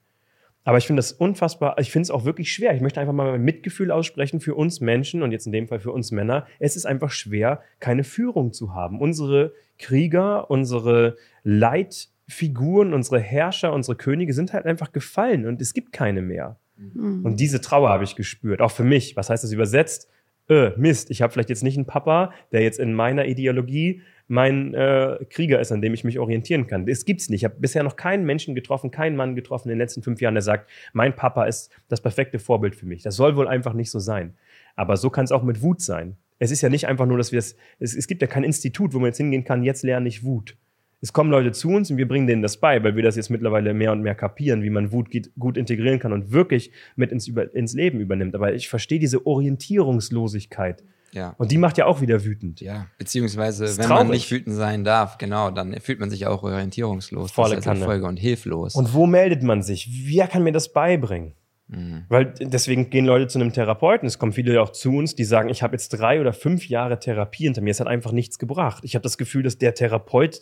[0.64, 2.74] Aber ich finde das unfassbar, ich finde es auch wirklich schwer.
[2.74, 5.80] Ich möchte einfach mal mein Mitgefühl aussprechen für uns Menschen und jetzt in dem Fall
[5.80, 6.48] für uns Männer.
[6.60, 9.02] Es ist einfach schwer, keine Führung zu haben.
[9.02, 15.92] Unsere Krieger, unsere Leitfiguren, unsere Herrscher, unsere Könige sind halt einfach gefallen und es gibt
[15.92, 16.58] keine mehr.
[16.78, 17.26] Mhm.
[17.26, 19.18] Und diese Trauer habe ich gespürt, auch für mich.
[19.18, 20.10] Was heißt das übersetzt?
[20.50, 24.74] Äh, Mist, ich habe vielleicht jetzt nicht einen Papa, der jetzt in meiner Ideologie mein
[24.74, 26.86] äh, Krieger ist, an dem ich mich orientieren kann.
[26.86, 27.42] Das gibt's nicht.
[27.42, 30.36] Ich habe bisher noch keinen Menschen getroffen, keinen Mann getroffen in den letzten fünf Jahren,
[30.36, 33.04] der sagt, mein Papa ist das perfekte Vorbild für mich.
[33.04, 34.36] Das soll wohl einfach nicht so sein.
[34.76, 36.18] Aber so kann es auch mit Wut sein.
[36.40, 38.94] Es ist ja nicht einfach nur, dass wir es, es, es gibt ja kein Institut,
[38.94, 40.58] wo man jetzt hingehen kann, jetzt lerne ich Wut.
[41.04, 43.30] Es kommen Leute zu uns und wir bringen denen das bei, weil wir das jetzt
[43.30, 47.28] mittlerweile mehr und mehr kapieren, wie man Wut gut integrieren kann und wirklich mit ins,
[47.28, 48.36] ins Leben übernimmt.
[48.36, 50.82] Aber ich verstehe diese Orientierungslosigkeit
[51.14, 51.36] ja.
[51.38, 52.62] Und die macht ja auch wieder wütend.
[52.62, 54.04] Ja, beziehungsweise wenn traurig.
[54.04, 57.32] man nicht wütend sein darf, genau, dann fühlt man sich auch orientierungslos.
[57.32, 57.86] Volle das Kanne.
[57.86, 58.76] Folge und hilflos.
[58.76, 59.90] Und wo meldet man sich?
[60.06, 61.34] Wer kann mir das beibringen?
[61.68, 62.06] Mhm.
[62.10, 64.08] Weil deswegen gehen Leute zu einem Therapeuten.
[64.08, 67.00] Es kommen viele auch zu uns, die sagen, ich habe jetzt drei oder fünf Jahre
[67.00, 67.72] Therapie hinter mir.
[67.72, 68.84] Es hat einfach nichts gebracht.
[68.86, 70.42] Ich habe das Gefühl, dass der Therapeut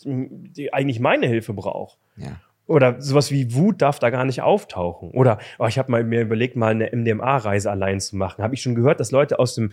[0.72, 1.99] eigentlich meine Hilfe braucht.
[2.17, 2.39] Ja.
[2.72, 5.11] Oder sowas wie Wut darf da gar nicht auftauchen.
[5.11, 8.43] Oder oh, ich habe mal mir überlegt, mal eine MDMA-Reise allein zu machen.
[8.43, 9.72] Habe ich schon gehört, dass Leute aus dem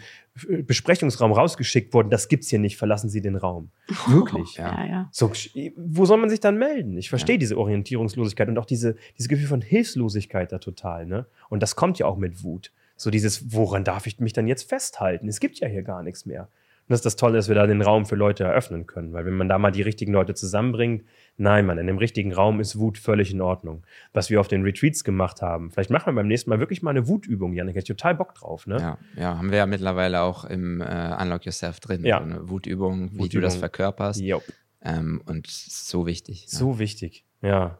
[0.48, 2.10] äh, Besprechungsraum rausgeschickt wurden.
[2.10, 2.76] Das gibt's hier nicht.
[2.76, 3.70] Verlassen Sie den Raum.
[4.08, 4.56] Wirklich.
[4.56, 4.84] ja.
[4.84, 5.08] ja.
[5.12, 5.30] So,
[5.76, 6.96] wo soll man sich dann melden?
[6.98, 7.40] Ich verstehe ja.
[7.40, 11.06] diese Orientierungslosigkeit und auch diese, dieses Gefühl von Hilflosigkeit da total.
[11.06, 11.26] Ne?
[11.48, 12.72] Und das kommt ja auch mit Wut.
[12.96, 15.28] So dieses, woran darf ich mich dann jetzt festhalten?
[15.28, 16.42] Es gibt ja hier gar nichts mehr.
[16.88, 19.12] Und das ist das Tolle, dass wir da den Raum für Leute eröffnen können.
[19.12, 21.04] Weil wenn man da mal die richtigen Leute zusammenbringt,
[21.38, 23.84] nein, man, in dem richtigen Raum ist Wut völlig in Ordnung.
[24.12, 25.70] Was wir auf den Retreats gemacht haben.
[25.70, 27.76] Vielleicht machen wir beim nächsten Mal wirklich mal eine Wutübung, Janik.
[27.76, 28.76] Hätte ich total Bock drauf, ne?
[28.78, 32.04] Ja, ja, haben wir ja mittlerweile auch im äh, Unlock Yourself drin.
[32.04, 32.18] Ja.
[32.18, 33.28] So eine Wutübung, wie Wutübung.
[33.30, 34.22] du das verkörperst.
[34.82, 36.46] Ähm, und so wichtig.
[36.50, 36.58] Ja.
[36.58, 37.78] So wichtig, ja.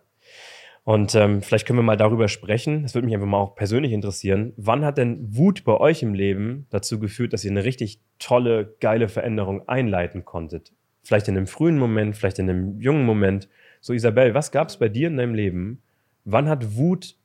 [0.89, 2.83] Und ähm, vielleicht können wir mal darüber sprechen.
[2.83, 4.55] Das würde mich einfach mal auch persönlich interessieren.
[4.57, 8.75] Wann hat denn Wut bei euch im Leben dazu geführt, dass ihr eine richtig tolle,
[8.81, 10.73] geile Veränderung einleiten konntet?
[11.09, 13.49] Vielleicht in einem frühen Moment, vielleicht in einem jungen Moment.
[13.81, 15.81] So, Isabel, was gab es bei dir in deinem Leben?
[16.27, 17.17] Wann hat Wut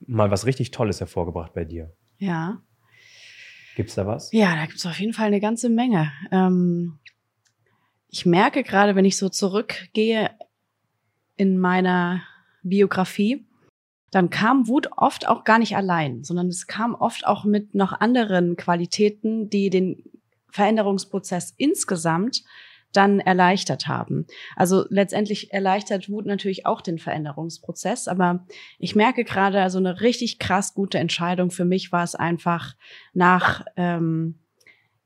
[0.00, 1.92] mal was richtig Tolles hervorgebracht bei dir?
[2.18, 2.60] Ja.
[3.76, 4.32] Gibt es da was?
[4.32, 6.10] Ja, da gibt es auf jeden Fall eine ganze Menge.
[6.32, 6.98] Ähm,
[8.08, 10.32] ich merke gerade, wenn ich so zurückgehe
[11.36, 12.24] in meiner
[12.64, 13.46] Biografie,
[14.10, 17.92] dann kam Wut oft auch gar nicht allein, sondern es kam oft auch mit noch
[17.92, 20.02] anderen Qualitäten, die den
[20.56, 22.42] Veränderungsprozess insgesamt
[22.92, 24.26] dann erleichtert haben.
[24.56, 28.46] Also letztendlich erleichtert Wut natürlich auch den Veränderungsprozess, aber
[28.78, 32.74] ich merke gerade, also eine richtig krass gute Entscheidung für mich war es einfach
[33.12, 34.36] nach ähm,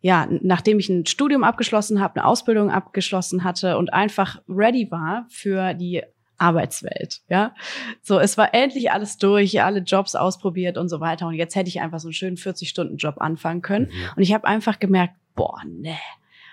[0.03, 5.27] ja, nachdem ich ein Studium abgeschlossen habe, eine Ausbildung abgeschlossen hatte und einfach ready war
[5.29, 6.03] für die
[6.39, 7.55] Arbeitswelt, ja.
[8.01, 11.27] So, es war endlich alles durch, alle Jobs ausprobiert und so weiter.
[11.27, 13.91] Und jetzt hätte ich einfach so einen schönen 40-Stunden-Job anfangen können.
[13.93, 14.11] Mhm.
[14.17, 15.99] Und ich habe einfach gemerkt, boah, ne.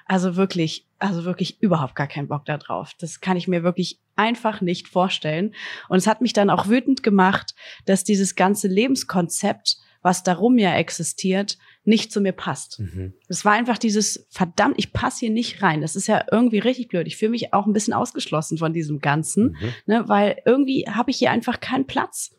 [0.05, 2.93] Also wirklich, also wirklich überhaupt gar keinen Bock da drauf.
[2.97, 5.53] Das kann ich mir wirklich einfach nicht vorstellen.
[5.89, 7.55] Und es hat mich dann auch wütend gemacht,
[7.85, 12.79] dass dieses ganze Lebenskonzept, was darum ja existiert, nicht zu mir passt.
[12.79, 13.13] Mhm.
[13.27, 15.81] Das war einfach dieses, verdammt, ich passe hier nicht rein.
[15.81, 17.07] Das ist ja irgendwie richtig blöd.
[17.07, 19.73] Ich fühle mich auch ein bisschen ausgeschlossen von diesem Ganzen, mhm.
[19.85, 22.33] ne, weil irgendwie habe ich hier einfach keinen Platz.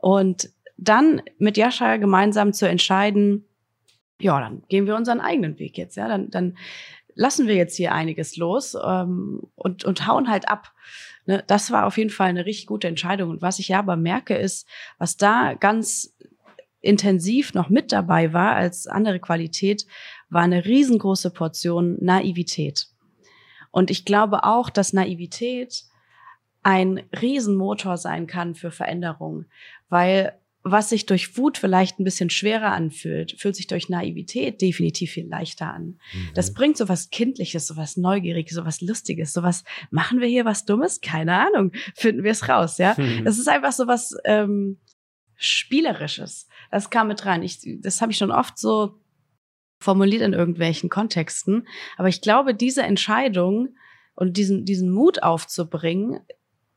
[0.00, 3.47] Und dann mit Jascha gemeinsam zu entscheiden,
[4.20, 6.56] ja, dann gehen wir unseren eigenen Weg jetzt, ja, dann, dann
[7.14, 10.72] lassen wir jetzt hier einiges los ähm, und, und hauen halt ab.
[11.26, 13.30] Ne, das war auf jeden Fall eine richtig gute Entscheidung.
[13.30, 16.16] Und was ich ja aber merke, ist, was da ganz
[16.80, 19.84] intensiv noch mit dabei war als andere Qualität,
[20.30, 22.86] war eine riesengroße Portion Naivität.
[23.72, 25.84] Und ich glaube auch, dass Naivität
[26.62, 29.46] ein Riesenmotor sein kann für Veränderung,
[29.88, 30.38] weil
[30.70, 35.28] was sich durch Wut vielleicht ein bisschen schwerer anfühlt, fühlt sich durch Naivität definitiv viel
[35.28, 35.98] leichter an.
[36.12, 36.30] Mhm.
[36.34, 40.28] Das bringt so was Kindliches, so was Neugieriges, so was Lustiges, so was, machen wir
[40.28, 41.00] hier was Dummes?
[41.00, 42.94] Keine Ahnung, finden wir es raus, ja.
[42.96, 43.24] Mhm.
[43.24, 44.78] Das ist einfach so was ähm,
[45.36, 46.48] Spielerisches.
[46.70, 47.42] Das kam mit rein.
[47.42, 48.98] Ich, das habe ich schon oft so
[49.80, 51.68] formuliert in irgendwelchen Kontexten.
[51.96, 53.76] Aber ich glaube, diese Entscheidung
[54.14, 56.20] und diesen, diesen Mut aufzubringen,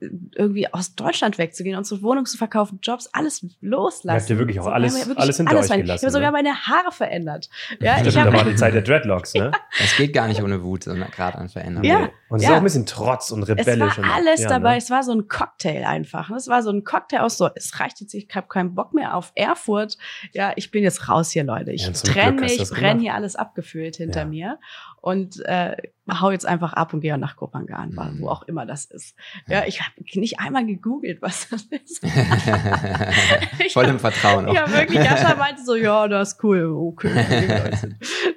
[0.02, 4.20] irgendwie aus Deutschland wegzugehen, unsere Wohnung zu verkaufen, Jobs, alles loslassen.
[4.20, 5.98] Habt ihr wirklich auch so, alles, wirklich alles hinter alles euch gelassen?
[5.98, 6.38] Ich habe sogar ne?
[6.38, 7.50] meine Haare verändert.
[7.80, 9.52] Ja, Stimmt, ich war die Zeit der Dreadlocks, ne?
[9.80, 11.90] Es geht gar nicht ohne Wut, sondern gerade an Veränderungen.
[11.90, 12.10] Ja.
[12.32, 12.52] Und es ja.
[12.52, 13.98] ist auch ein bisschen Trotz und rebellisch.
[13.98, 14.72] Es war alles ja, dabei.
[14.72, 14.78] Ne?
[14.78, 16.30] Es war so ein Cocktail einfach.
[16.32, 19.18] Es war so ein Cocktail aus so, es reicht jetzt, ich habe keinen Bock mehr
[19.18, 19.98] auf Erfurt.
[20.32, 21.72] Ja, ich bin jetzt raus hier, Leute.
[21.74, 24.60] Ich ja, trenne mich, brenne hier alles abgefühlt hinter mir
[25.02, 25.76] und äh,
[26.10, 28.22] hau jetzt einfach ab und gehe nach Kopangan, mhm.
[28.22, 29.16] wo auch immer das ist.
[29.48, 32.06] Ja, ich habe nicht einmal gegoogelt, was das ist.
[33.74, 34.48] Voll im Vertrauen.
[34.48, 34.54] Auch.
[34.54, 35.04] Ja, wirklich.
[35.04, 36.66] Jascha meinte so, ja, das ist cool.
[36.66, 37.10] Okay.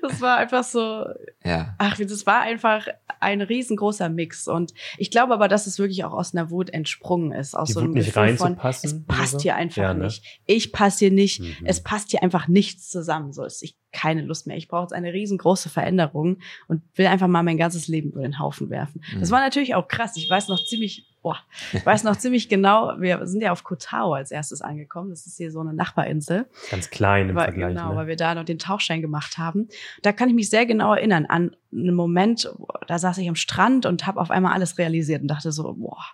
[0.03, 1.07] das war einfach so,
[1.45, 1.75] ja.
[1.79, 2.87] ach, das war einfach
[3.21, 3.43] ein
[3.85, 4.49] riesengroßer Mix.
[4.49, 7.55] Und ich glaube aber, dass es wirklich auch aus einer Wut entsprungen ist.
[7.55, 10.05] Aus Die so einem Wut nicht Gefühl von, es passt hier einfach ja, ne?
[10.05, 10.41] nicht.
[10.47, 11.41] Ich passe hier nicht.
[11.41, 11.55] Mhm.
[11.65, 13.33] Es passt hier einfach nichts zusammen.
[13.33, 14.57] So ist ich keine Lust mehr.
[14.57, 16.39] Ich brauche jetzt eine riesengroße Veränderung
[16.69, 19.01] und will einfach mal mein ganzes Leben über den Haufen werfen.
[19.15, 19.21] Mhm.
[19.21, 20.17] Das war natürlich auch krass.
[20.17, 21.39] Ich weiß noch ziemlich boah,
[21.73, 25.09] ich weiß noch ziemlich genau, wir sind ja auf Kotao als erstes angekommen.
[25.09, 26.45] Das ist hier so eine Nachbarinsel.
[26.71, 27.75] Ganz klein im weil, Vergleich.
[27.75, 27.97] Genau, ne?
[27.97, 29.69] weil wir da noch den Tauchschein gemacht haben.
[30.03, 32.49] Da kann ich mich sehr genau erinnern an einen Moment,
[32.87, 36.05] da saß ich am Strand und habe auf einmal alles realisiert und dachte so, boah,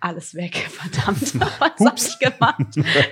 [0.00, 2.66] alles weg, verdammt, was habe ich gemacht?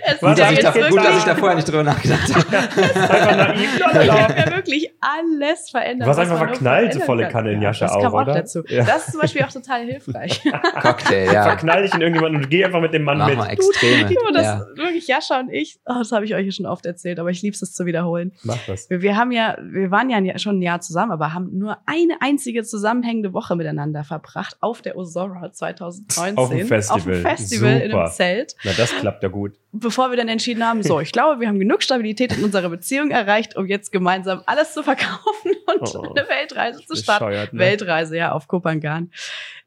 [0.04, 2.56] Es gut, dass ich da, gut, dass ich da vorher nicht drüber nachgedacht habe.
[2.58, 3.80] einfach naiv.
[4.04, 6.06] ich habe ja wirklich alles verändert.
[6.06, 8.34] Du warst einfach verknallt, so volle Kanne in Jascha ja, das kam auch, oder?
[8.34, 8.62] dazu.
[8.68, 8.84] Ja.
[8.84, 10.42] Das ist zum Beispiel auch total hilfreich.
[10.80, 11.42] Cocktail, ja.
[11.44, 13.38] Verknall dich in irgendjemanden und geh einfach mit dem Mann Mach mit.
[13.38, 14.08] Mal Extreme.
[14.08, 14.66] Du, das ja.
[14.76, 17.42] wirklich Jascha und ich, oh, das habe ich euch ja schon oft erzählt, aber ich
[17.42, 18.32] liebe es zu wiederholen.
[18.42, 18.90] Mach das.
[18.90, 22.20] Wir, wir haben ja, wir waren ja schon ein Jahr zusammen, aber haben nur eine
[22.20, 26.38] einzige zusammenhängende Woche miteinander verbracht auf der Osora 2019.
[26.38, 26.98] Auf dem Festival.
[26.98, 27.84] Auf dem Festival Super.
[27.84, 28.56] in einem Zelt.
[28.64, 29.52] Na, das klappt ja gut.
[29.72, 33.10] Bevor wir dann entschieden haben, so, ich glaube, wir haben genug Stabilität in unserer Beziehung
[33.10, 37.56] erreicht, um jetzt gemeinsam alles zu verkaufen und Oh, eine Weltreise zu starten.
[37.56, 37.62] Ne?
[37.62, 39.10] Weltreise, ja, auf Kopangan.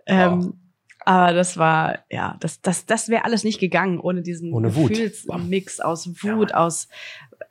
[0.06, 0.54] Ähm,
[1.04, 4.90] aber das war, ja, das, das, das wäre alles nicht gegangen ohne diesen Ohne Wut.
[4.90, 6.88] Gefühlsmix aus Wut, aus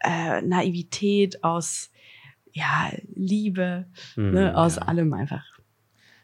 [0.00, 1.90] äh, Naivität, aus
[2.52, 4.82] ja, Liebe, Hm, ne, aus ja.
[4.82, 5.44] allem einfach.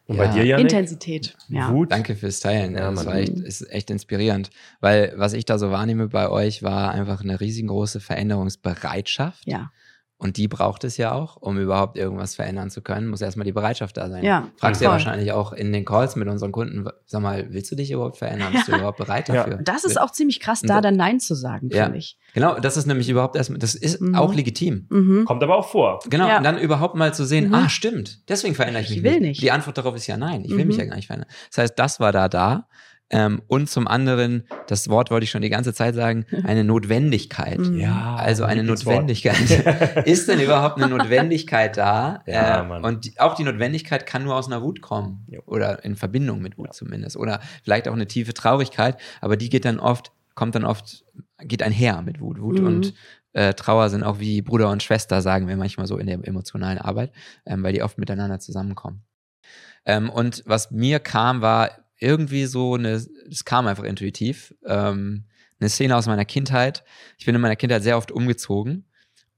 [0.08, 0.24] Und Ja.
[0.24, 0.66] bei dir, Janik?
[0.66, 1.36] Intensität.
[1.48, 1.70] Ja.
[1.72, 1.90] Wut?
[1.90, 2.74] Danke fürs Teilen.
[2.74, 4.50] Ja, das war echt, ist echt inspirierend.
[4.80, 9.42] Weil was ich da so wahrnehme bei euch, war einfach eine riesengroße Veränderungsbereitschaft.
[9.46, 9.72] Ja.
[10.18, 13.52] Und die braucht es ja auch, um überhaupt irgendwas verändern zu können, muss erstmal die
[13.52, 14.24] Bereitschaft da sein.
[14.24, 17.70] Ja, Fragst du ja wahrscheinlich auch in den Calls mit unseren Kunden, sag mal, willst
[17.70, 18.50] du dich überhaupt verändern?
[18.52, 19.34] Bist du überhaupt bereit Ja.
[19.34, 19.58] dafür?
[19.62, 21.84] Das ist auch ziemlich krass, da dann Nein zu sagen, Ja.
[21.84, 22.16] finde ich.
[22.32, 24.14] Genau, das ist nämlich überhaupt erstmal, das ist Mhm.
[24.14, 24.86] auch legitim.
[24.88, 25.26] Mhm.
[25.26, 26.00] Kommt aber auch vor.
[26.08, 26.38] Genau, Ja.
[26.38, 27.54] und dann überhaupt mal zu sehen, Mhm.
[27.54, 29.42] ah, stimmt, deswegen verändere ich mich Ich will nicht.
[29.42, 30.80] Die Antwort darauf ist ja nein, ich will mich Mhm.
[30.84, 31.28] ja gar nicht verändern.
[31.50, 32.68] Das heißt, das war da da.
[33.08, 37.58] Ähm, und zum anderen, das Wort wollte ich schon die ganze Zeit sagen, eine Notwendigkeit.
[37.58, 37.78] Mhm.
[37.78, 38.16] Ja.
[38.16, 38.64] Also eine.
[38.64, 40.04] Notwendigkeit.
[40.06, 42.22] ist denn überhaupt eine Notwendigkeit da?
[42.26, 42.84] Ja, äh, Mann.
[42.84, 45.24] und die, auch die Notwendigkeit kann nur aus einer Wut kommen.
[45.28, 45.40] Jo.
[45.46, 46.72] Oder in Verbindung mit Wut Ja.
[46.72, 47.16] zumindest.
[47.16, 51.04] Oder vielleicht auch eine tiefe Traurigkeit, aber die geht dann oft, kommt dann oft,
[51.38, 52.40] geht einher mit Wut.
[52.40, 52.66] Wut Mhm.
[52.66, 52.94] und
[53.34, 56.78] äh, Trauer sind auch wie Bruder und Schwester, sagen wir manchmal so in der emotionalen
[56.78, 57.12] Arbeit,
[57.44, 59.02] ähm, weil die oft miteinander zusammenkommen.
[59.84, 65.24] Ähm, und was mir kam, war irgendwie so eine, es kam einfach intuitiv, ähm,
[65.58, 66.84] eine Szene aus meiner Kindheit.
[67.18, 68.84] Ich bin in meiner Kindheit sehr oft umgezogen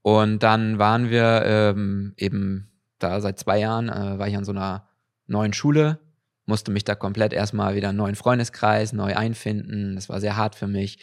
[0.01, 4.51] und dann waren wir ähm, eben da seit zwei Jahren, äh, war ich an so
[4.51, 4.89] einer
[5.27, 5.99] neuen Schule,
[6.45, 9.95] musste mich da komplett erstmal wieder einen neuen Freundeskreis neu einfinden.
[9.95, 10.99] Das war sehr hart für mich.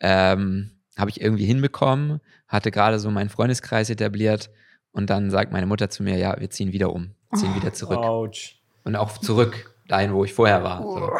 [0.00, 4.50] Ähm, Habe ich irgendwie hinbekommen, hatte gerade so meinen Freundeskreis etabliert
[4.92, 7.98] und dann sagt meine Mutter zu mir, ja, wir ziehen wieder um, ziehen wieder zurück
[7.98, 8.60] Autsch.
[8.84, 10.82] und auch zurück dahin, wo ich vorher war.
[10.82, 11.10] So.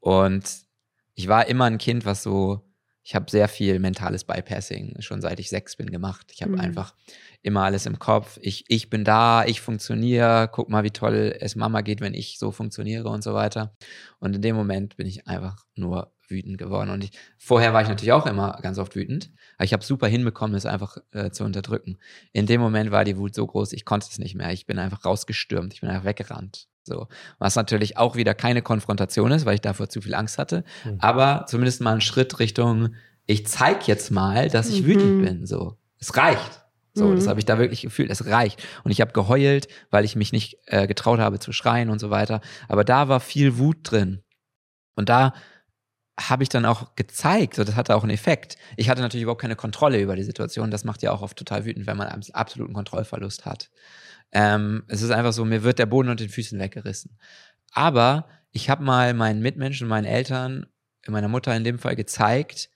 [0.00, 0.44] Und
[1.14, 2.64] ich war immer ein Kind, was so,
[3.02, 6.30] ich habe sehr viel mentales Bypassing schon seit ich sechs bin gemacht.
[6.32, 6.60] Ich habe Mhm.
[6.60, 6.94] einfach
[7.42, 8.38] immer alles im Kopf.
[8.42, 12.38] Ich, ich bin da, ich funktioniere, guck mal, wie toll es Mama geht, wenn ich
[12.38, 13.74] so funktioniere und so weiter.
[14.18, 16.90] Und in dem Moment bin ich einfach nur wütend geworden.
[16.90, 20.06] Und ich, vorher war ich natürlich auch immer ganz oft wütend, aber ich habe super
[20.08, 21.96] hinbekommen, es einfach äh, zu unterdrücken.
[22.32, 24.52] In dem Moment war die Wut so groß, ich konnte es nicht mehr.
[24.52, 26.68] Ich bin einfach rausgestürmt, ich bin einfach weggerannt.
[26.88, 27.06] So.
[27.38, 30.96] Was natürlich auch wieder keine Konfrontation ist, weil ich davor zu viel Angst hatte, Mhm.
[31.00, 32.94] aber zumindest mal ein Schritt Richtung,
[33.26, 34.86] ich zeig jetzt mal, dass ich Mhm.
[34.86, 35.46] wütend bin.
[35.46, 35.76] So.
[36.00, 36.62] Es reicht.
[36.94, 37.16] So, Mhm.
[37.16, 38.10] das habe ich da wirklich gefühlt.
[38.10, 38.60] Es reicht.
[38.82, 42.10] Und ich habe geheult, weil ich mich nicht äh, getraut habe zu schreien und so
[42.10, 42.40] weiter.
[42.66, 44.22] Aber da war viel Wut drin.
[44.96, 45.32] Und da
[46.20, 48.56] habe ich dann auch gezeigt, so, das hatte auch einen Effekt.
[48.76, 50.72] Ich hatte natürlich überhaupt keine Kontrolle über die Situation.
[50.72, 53.70] Das macht ja auch oft total wütend, wenn man einen absoluten Kontrollverlust hat.
[54.32, 57.18] Ähm, es ist einfach so, mir wird der Boden unter den Füßen weggerissen.
[57.72, 60.66] Aber ich habe mal meinen Mitmenschen, meinen Eltern,
[61.06, 62.70] meiner Mutter in dem Fall gezeigt,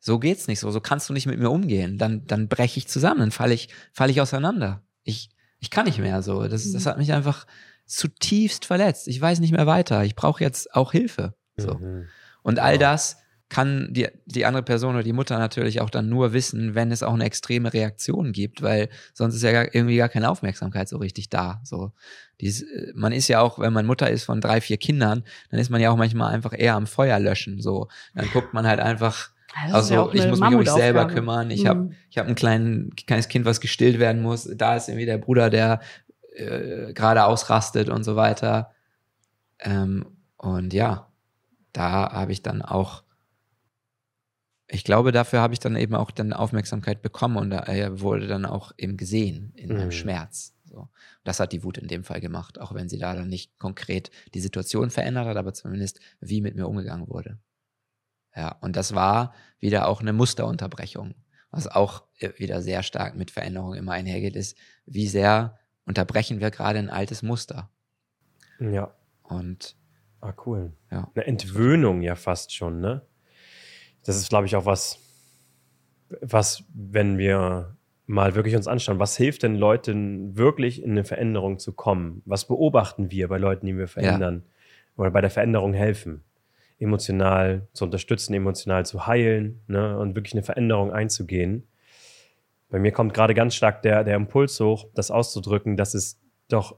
[0.00, 1.98] so geht's nicht so, so kannst du nicht mit mir umgehen.
[1.98, 4.82] Dann, dann breche ich zusammen, dann falle ich, falle ich auseinander.
[5.02, 6.46] Ich, ich kann nicht mehr so.
[6.46, 7.46] Das, das hat mich einfach
[7.86, 9.08] zutiefst verletzt.
[9.08, 10.04] Ich weiß nicht mehr weiter.
[10.04, 11.34] Ich brauche jetzt auch Hilfe.
[11.56, 11.74] So.
[11.74, 12.06] Mhm.
[12.42, 13.18] Und all das
[13.48, 17.02] kann die, die andere Person oder die Mutter natürlich auch dann nur wissen, wenn es
[17.02, 20.98] auch eine extreme Reaktion gibt, weil sonst ist ja gar, irgendwie gar keine Aufmerksamkeit so
[20.98, 21.60] richtig da.
[21.64, 21.92] So,
[22.40, 25.70] Dies, man ist ja auch, wenn man Mutter ist von drei, vier Kindern, dann ist
[25.70, 27.60] man ja auch manchmal einfach eher am Feuer löschen.
[27.60, 29.30] So, dann guckt man halt einfach.
[29.72, 31.50] Also ja ich muss mich um mich selber kümmern.
[31.50, 31.68] Ich mhm.
[31.68, 34.48] habe ich hab ein klein, kleines Kind, was gestillt werden muss.
[34.56, 35.80] Da ist irgendwie der Bruder, der
[36.36, 38.72] äh, gerade ausrastet und so weiter.
[39.58, 41.08] Ähm, und ja,
[41.72, 43.02] da habe ich dann auch
[44.68, 48.44] ich glaube, dafür habe ich dann eben auch dann Aufmerksamkeit bekommen und er wurde dann
[48.44, 49.92] auch eben gesehen in meinem mhm.
[49.92, 50.54] Schmerz.
[50.64, 50.88] So.
[51.24, 54.10] Das hat die Wut in dem Fall gemacht, auch wenn sie da dann nicht konkret
[54.34, 57.38] die Situation verändert hat, aber zumindest wie mit mir umgegangen wurde.
[58.36, 61.14] Ja, und das war wieder auch eine Musterunterbrechung,
[61.50, 66.50] was auch äh, wieder sehr stark mit Veränderung immer einhergeht, ist, wie sehr unterbrechen wir
[66.50, 67.70] gerade ein altes Muster.
[68.60, 68.94] Ja.
[69.22, 69.76] Und.
[70.20, 70.72] Ah, cool.
[70.90, 71.10] Ja.
[71.14, 73.07] Eine Entwöhnung ja fast schon, ne?
[74.04, 74.98] Das ist, glaube ich, auch was,
[76.20, 77.76] was, wenn wir
[78.06, 82.22] mal wirklich uns anschauen, was hilft denn Leuten wirklich in eine Veränderung zu kommen?
[82.24, 85.02] Was beobachten wir bei Leuten, die wir verändern ja.
[85.02, 86.24] oder bei der Veränderung helfen?
[86.78, 91.66] Emotional zu unterstützen, emotional zu heilen ne, und wirklich eine Veränderung einzugehen.
[92.70, 96.76] Bei mir kommt gerade ganz stark der, der Impuls hoch, das auszudrücken, dass es doch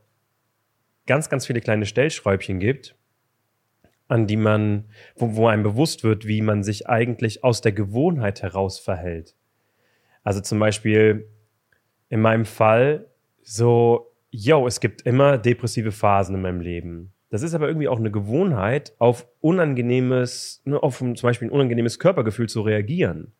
[1.06, 2.96] ganz, ganz viele kleine Stellschräubchen gibt,
[4.10, 4.84] an die man,
[5.16, 9.34] wo, wo einem bewusst wird, wie man sich eigentlich aus der Gewohnheit heraus verhält.
[10.22, 11.28] Also zum Beispiel
[12.08, 13.06] in meinem Fall
[13.42, 17.12] so, yo, es gibt immer depressive Phasen in meinem Leben.
[17.30, 21.98] Das ist aber irgendwie auch eine Gewohnheit, auf unangenehmes, nur auf zum Beispiel ein unangenehmes
[21.98, 23.32] Körpergefühl zu reagieren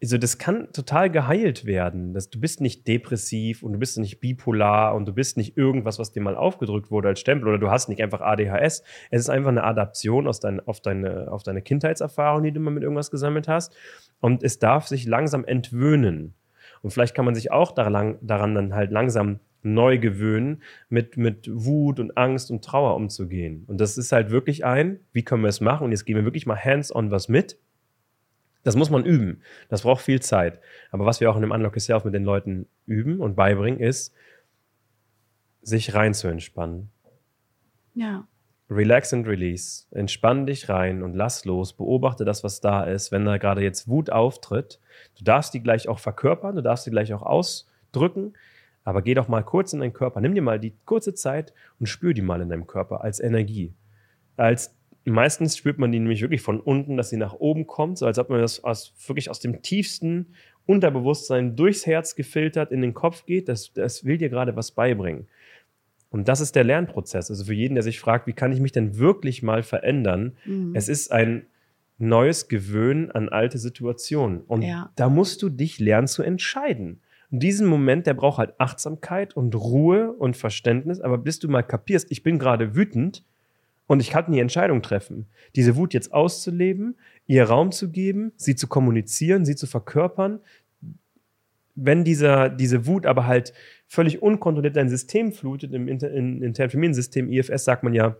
[0.00, 2.14] also das kann total geheilt werden.
[2.14, 5.98] Das, du bist nicht depressiv und du bist nicht bipolar und du bist nicht irgendwas,
[5.98, 8.84] was dir mal aufgedrückt wurde als Stempel oder du hast nicht einfach ADHS.
[9.10, 12.70] Es ist einfach eine Adaption aus dein, auf, deine, auf deine Kindheitserfahrung, die du mal
[12.70, 13.74] mit irgendwas gesammelt hast.
[14.20, 16.34] Und es darf sich langsam entwöhnen.
[16.82, 21.50] Und vielleicht kann man sich auch daran, daran dann halt langsam neu gewöhnen, mit, mit
[21.52, 23.64] Wut und Angst und Trauer umzugehen.
[23.66, 25.84] Und das ist halt wirklich ein, wie können wir es machen?
[25.84, 27.58] Und jetzt geben wir wirklich mal hands-on was mit
[28.64, 29.42] das muss man üben.
[29.68, 30.60] Das braucht viel Zeit.
[30.90, 34.14] Aber was wir auch in dem Unlock Yourself mit den Leuten üben und beibringen, ist,
[35.62, 36.90] sich rein zu entspannen.
[37.94, 38.26] Ja.
[38.70, 39.86] Relax and release.
[39.90, 41.72] Entspann dich rein und lass los.
[41.72, 43.12] Beobachte das, was da ist.
[43.12, 44.78] Wenn da gerade jetzt Wut auftritt,
[45.16, 48.34] du darfst die gleich auch verkörpern, du darfst die gleich auch ausdrücken.
[48.84, 50.20] Aber geh doch mal kurz in deinen Körper.
[50.20, 53.74] Nimm dir mal die kurze Zeit und spür die mal in deinem Körper als Energie.
[54.36, 58.06] Als meistens spürt man die nämlich wirklich von unten, dass sie nach oben kommt, so
[58.06, 60.26] als ob man das aus, wirklich aus dem tiefsten
[60.66, 63.48] Unterbewusstsein durchs Herz gefiltert in den Kopf geht.
[63.48, 65.26] Das, das will dir gerade was beibringen.
[66.10, 67.30] Und das ist der Lernprozess.
[67.30, 70.36] Also für jeden, der sich fragt, wie kann ich mich denn wirklich mal verändern?
[70.44, 70.74] Mhm.
[70.74, 71.46] Es ist ein
[71.98, 74.40] neues Gewöhnen an alte Situationen.
[74.42, 74.90] Und ja.
[74.96, 77.00] da musst du dich lernen zu entscheiden.
[77.30, 81.00] Und diesen Moment, der braucht halt Achtsamkeit und Ruhe und Verständnis.
[81.00, 83.24] Aber bis du mal kapierst, ich bin gerade wütend,
[83.88, 85.26] und ich kann die Entscheidung treffen,
[85.56, 90.40] diese Wut jetzt auszuleben, ihr Raum zu geben, sie zu kommunizieren, sie zu verkörpern.
[91.74, 93.54] Wenn dieser, diese Wut aber halt
[93.86, 98.16] völlig unkontrolliert dein System flutet, im Inter in, internen Familiensystem IFS sagt man ja,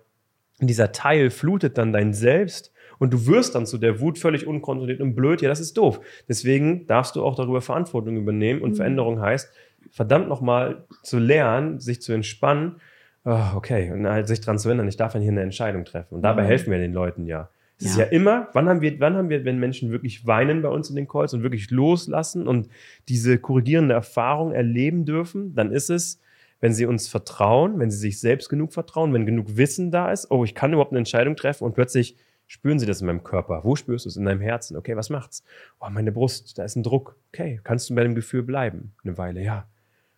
[0.59, 5.03] dieser Teil flutet dann dein Selbst und du wirst dann zu der Wut völlig unkontrolliert
[5.03, 5.43] und blöd.
[5.43, 6.01] Ja, das ist doof.
[6.29, 8.77] Deswegen darfst du auch darüber Verantwortung übernehmen und mhm.
[8.77, 9.53] Veränderung heißt,
[9.91, 12.81] verdammt nochmal zu lernen, sich zu entspannen
[13.29, 16.15] oh, okay, und halt sich dran zu erinnern, ich darf dann hier eine Entscheidung treffen.
[16.15, 16.47] Und dabei mhm.
[16.47, 17.51] helfen wir den Leuten ja.
[17.79, 17.91] Es ja.
[17.91, 20.91] ist ja immer, wann haben wir, wann haben wir, wenn Menschen wirklich weinen bei uns
[20.91, 22.69] in den Calls und wirklich loslassen und
[23.09, 26.21] diese korrigierende Erfahrung erleben dürfen, dann ist es,
[26.61, 30.31] wenn sie uns vertrauen, wenn sie sich selbst genug vertrauen, wenn genug Wissen da ist,
[30.31, 32.17] oh, ich kann überhaupt eine Entscheidung treffen und plötzlich
[32.49, 33.61] spüren sie das in meinem Körper.
[33.63, 34.17] Wo spürst du es?
[34.17, 34.77] In deinem Herzen.
[34.77, 35.45] Okay, was macht's?
[35.79, 37.17] Oh, meine Brust, da ist ein Druck.
[37.33, 38.95] Okay, kannst du bei dem Gefühl bleiben?
[39.05, 39.69] Eine Weile, ja.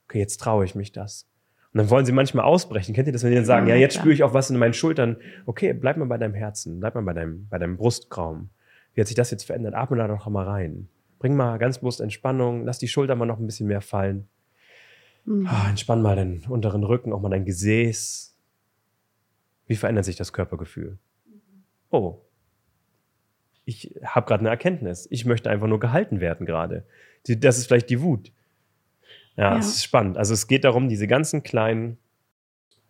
[0.08, 1.29] Okay, jetzt traue ich mich das.
[1.72, 2.94] Und dann wollen sie manchmal ausbrechen.
[2.94, 4.58] Kennt ihr das, wenn die dann sagen, ja, ja jetzt spüre ich auch was in
[4.58, 5.16] meinen Schultern.
[5.46, 8.50] Okay, bleib mal bei deinem Herzen, bleib mal bei deinem, bei deinem Brustraum.
[8.94, 9.74] Wie hat sich das jetzt verändert?
[9.74, 10.88] Atme da doch mal rein.
[11.20, 14.26] Bring mal ganz bewusst Entspannung, lass die Schulter mal noch ein bisschen mehr fallen.
[15.26, 15.46] Mhm.
[15.46, 18.36] Ah, entspann mal den unteren Rücken, auch mal dein Gesäß.
[19.66, 20.98] Wie verändert sich das Körpergefühl?
[21.90, 22.22] Oh,
[23.64, 25.06] ich habe gerade eine Erkenntnis.
[25.10, 26.84] Ich möchte einfach nur gehalten werden gerade.
[27.28, 28.32] Das ist vielleicht die Wut.
[29.40, 30.18] Ja, es ist spannend.
[30.18, 31.96] Also es geht darum, diese ganzen kleinen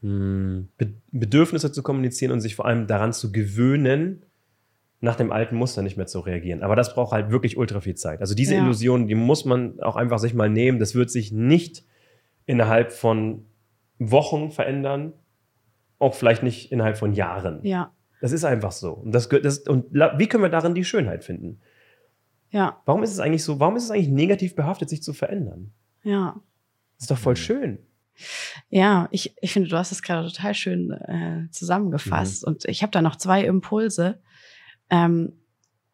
[0.02, 4.24] hm, Be Bedürfnisse zu kommunizieren und sich vor allem daran zu gewöhnen,
[5.00, 6.64] nach dem alten Muster nicht mehr zu reagieren.
[6.64, 8.20] Aber das braucht halt wirklich ultra viel Zeit.
[8.20, 8.62] Also diese ja.
[8.62, 10.80] Illusion, die muss man auch einfach sich mal nehmen.
[10.80, 11.84] Das wird sich nicht
[12.46, 13.46] innerhalb von
[14.00, 15.12] Wochen verändern,
[16.00, 17.60] auch vielleicht nicht innerhalb von Jahren.
[17.62, 17.94] Ja.
[18.20, 18.92] Das ist einfach so.
[18.92, 21.60] Und, das, das, und wie können wir darin die Schönheit finden?
[22.50, 22.82] Ja.
[22.86, 25.72] Warum ist es eigentlich so, warum ist es eigentlich negativ behaftet, sich zu verändern?
[26.02, 26.40] Ja.
[26.96, 27.78] Das ist doch voll schön.
[28.68, 32.46] Ja, ich, ich finde, du hast es gerade total schön äh, zusammengefasst.
[32.46, 32.52] Mhm.
[32.52, 34.20] Und ich habe da noch zwei Impulse.
[34.90, 35.32] Ähm,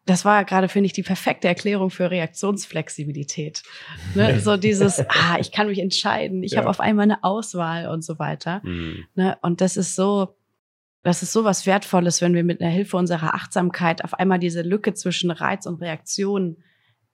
[0.05, 3.63] das war gerade, finde ich, die perfekte Erklärung für Reaktionsflexibilität.
[4.15, 4.39] Ne?
[4.39, 6.59] So dieses, ah, ich kann mich entscheiden, ich ja.
[6.59, 8.61] habe auf einmal eine Auswahl und so weiter.
[8.63, 9.05] Mhm.
[9.15, 9.37] Ne?
[9.41, 10.35] Und das ist so,
[11.03, 14.61] das ist so was Wertvolles, wenn wir mit einer Hilfe unserer Achtsamkeit auf einmal diese
[14.61, 16.57] Lücke zwischen Reiz und Reaktion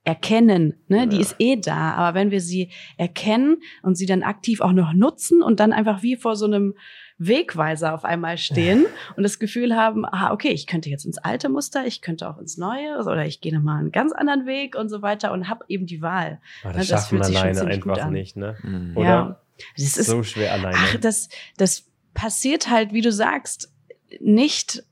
[0.03, 1.05] erkennen, ne, ja.
[1.05, 1.93] die ist eh da.
[1.93, 6.03] Aber wenn wir sie erkennen und sie dann aktiv auch noch nutzen und dann einfach
[6.03, 6.75] wie vor so einem
[7.17, 8.85] Wegweiser auf einmal stehen
[9.15, 12.37] und das Gefühl haben, ah, okay, ich könnte jetzt ins alte Muster, ich könnte auch
[12.37, 15.63] ins neue oder ich gehe nochmal einen ganz anderen Weg und so weiter und habe
[15.67, 16.41] eben die Wahl.
[16.63, 18.57] Aber das, ne, das fühlt sich alleine einfach nicht, ne?
[18.61, 18.97] Mhm.
[18.97, 19.07] Oder?
[19.07, 19.39] Ja.
[19.77, 20.75] Das ist so schwer alleine.
[20.77, 23.71] Ach, das, das passiert halt, wie du sagst,
[24.19, 24.83] nicht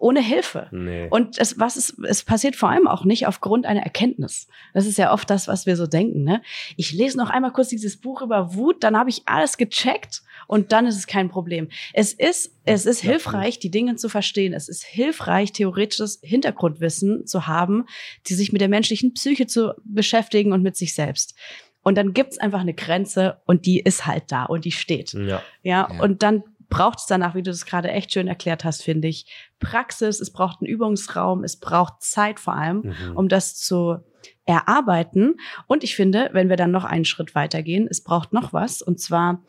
[0.00, 0.68] ohne Hilfe.
[0.70, 1.08] Nee.
[1.10, 4.48] Und es, was ist, es passiert vor allem auch nicht aufgrund einer Erkenntnis.
[4.72, 6.24] Das ist ja oft das, was wir so denken.
[6.24, 6.42] Ne?
[6.76, 10.72] Ich lese noch einmal kurz dieses Buch über Wut, dann habe ich alles gecheckt und
[10.72, 11.68] dann ist es kein Problem.
[11.92, 14.54] Es ist, es ist hilfreich, die Dinge zu verstehen.
[14.54, 17.86] Es ist hilfreich, theoretisches Hintergrundwissen zu haben,
[18.26, 21.34] die sich mit der menschlichen Psyche zu beschäftigen und mit sich selbst.
[21.82, 25.12] Und dann gibt's einfach eine Grenze und die ist halt da und die steht.
[25.12, 25.42] Ja.
[25.62, 26.02] Ja, ja.
[26.02, 29.26] und dann braucht es danach, wie du das gerade echt schön erklärt hast, finde ich,
[29.58, 33.16] Praxis, es braucht einen Übungsraum, es braucht Zeit vor allem, mhm.
[33.16, 33.98] um das zu
[34.46, 35.36] erarbeiten.
[35.66, 39.00] Und ich finde, wenn wir dann noch einen Schritt weitergehen, es braucht noch was, und
[39.00, 39.42] zwar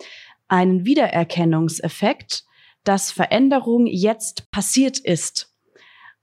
[0.48, 2.44] einen Wiedererkennungseffekt,
[2.84, 5.56] dass Veränderung jetzt passiert ist.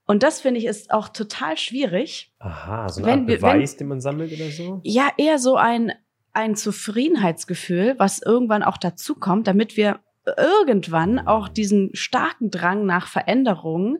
[0.06, 2.32] Und das finde ich ist auch total schwierig.
[2.38, 4.80] Aha, so ein Beweis, wenn, den man sammelt oder so?
[4.82, 5.92] Ja, eher so ein,
[6.32, 10.00] ein Zufriedenheitsgefühl, was irgendwann auch dazu kommt, damit wir
[10.36, 13.98] irgendwann auch diesen starken Drang nach Veränderung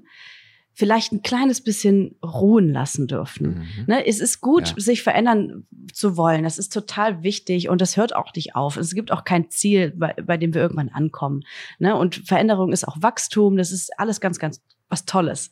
[0.78, 3.48] vielleicht ein kleines bisschen ruhen lassen dürfen.
[3.48, 3.84] Mhm.
[3.88, 4.74] Ne, es ist gut, ja.
[4.76, 6.44] sich verändern zu wollen.
[6.44, 8.76] Das ist total wichtig und das hört auch nicht auf.
[8.76, 11.42] Es gibt auch kein Ziel, bei, bei dem wir irgendwann ankommen.
[11.80, 13.56] Ne, und Veränderung ist auch Wachstum.
[13.56, 15.50] Das ist alles ganz, ganz was Tolles.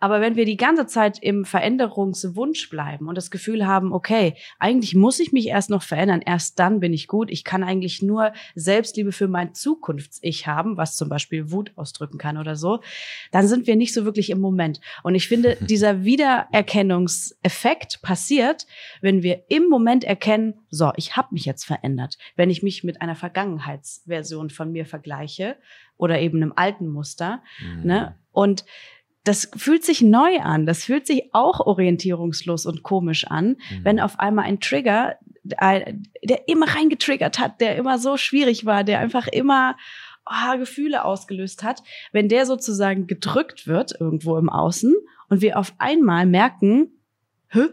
[0.00, 4.94] Aber wenn wir die ganze Zeit im Veränderungswunsch bleiben und das Gefühl haben, okay, eigentlich
[4.94, 8.32] muss ich mich erst noch verändern, erst dann bin ich gut, ich kann eigentlich nur
[8.54, 12.80] Selbstliebe für mein Zukunfts-Ich haben, was zum Beispiel Wut ausdrücken kann oder so,
[13.32, 14.80] dann sind wir nicht so wirklich im Moment.
[15.02, 18.66] Und ich finde, dieser Wiedererkennungseffekt passiert,
[19.00, 22.18] wenn wir im Moment erkennen, so, ich habe mich jetzt verändert.
[22.36, 25.56] Wenn ich mich mit einer Vergangenheitsversion von mir vergleiche
[25.98, 27.86] oder eben einem alten Muster, mhm.
[27.86, 28.14] ne?
[28.32, 28.64] Und
[29.24, 30.64] das fühlt sich neu an.
[30.64, 33.84] Das fühlt sich auch orientierungslos und komisch an, mhm.
[33.84, 39.00] wenn auf einmal ein Trigger, der immer reingetriggert hat, der immer so schwierig war, der
[39.00, 39.76] einfach immer
[40.26, 41.82] oh, Gefühle ausgelöst hat,
[42.12, 44.94] wenn der sozusagen gedrückt wird irgendwo im Außen
[45.28, 46.92] und wir auf einmal merken,
[47.48, 47.66] Hä?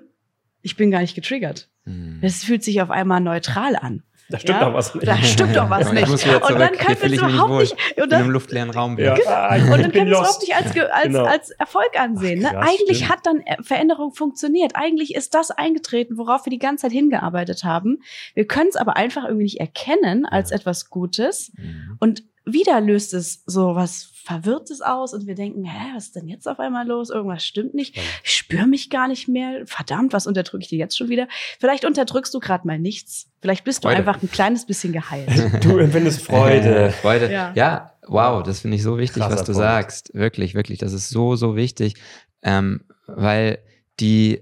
[0.62, 1.70] ich bin gar nicht getriggert.
[1.86, 2.20] Mhm.
[2.22, 4.04] Das fühlt sich auf einmal neutral an.
[4.30, 4.66] Da stimmt ja?
[4.66, 5.08] doch was nicht.
[5.08, 6.10] Da stimmt doch was nicht.
[6.10, 7.74] Und dann können wir es überhaupt nicht.
[7.74, 8.98] Und dann, in einem luftleeren Raum.
[8.98, 9.16] Ja.
[9.28, 11.26] Ah, und dann können wir es überhaupt nicht als, als, genau.
[11.26, 12.44] als Erfolg ansehen.
[12.46, 12.60] Ach, ne?
[12.60, 12.72] krass, ne?
[12.72, 13.12] Eigentlich stimmt.
[13.12, 14.72] hat dann Veränderung funktioniert.
[14.76, 18.00] Eigentlich ist das eingetreten, worauf wir die ganze Zeit hingearbeitet haben.
[18.34, 21.52] Wir können es aber einfach irgendwie nicht erkennen als etwas Gutes.
[21.56, 21.98] Mhm.
[22.00, 26.28] Und wieder löst es so was Verwirrtes aus und wir denken, hä, was ist denn
[26.28, 27.12] jetzt auf einmal los?
[27.12, 27.96] Irgendwas stimmt nicht.
[28.24, 29.62] Ich spüre mich gar nicht mehr.
[29.66, 31.28] Verdammt, was unterdrücke ich dir jetzt schon wieder?
[31.60, 33.30] Vielleicht unterdrückst du gerade mal nichts.
[33.42, 34.02] Vielleicht bist Freude.
[34.02, 35.30] du einfach ein kleines bisschen geheilt.
[35.62, 36.88] Du empfindest Freude.
[36.88, 37.32] Äh, Freude.
[37.32, 37.52] Ja.
[37.56, 37.92] ja.
[38.08, 39.60] wow, das finde ich so wichtig, Krasser was du Punkt.
[39.60, 40.14] sagst.
[40.14, 40.80] Wirklich, wirklich.
[40.80, 41.94] Das ist so, so wichtig.
[42.42, 43.60] Ähm, weil
[44.00, 44.42] die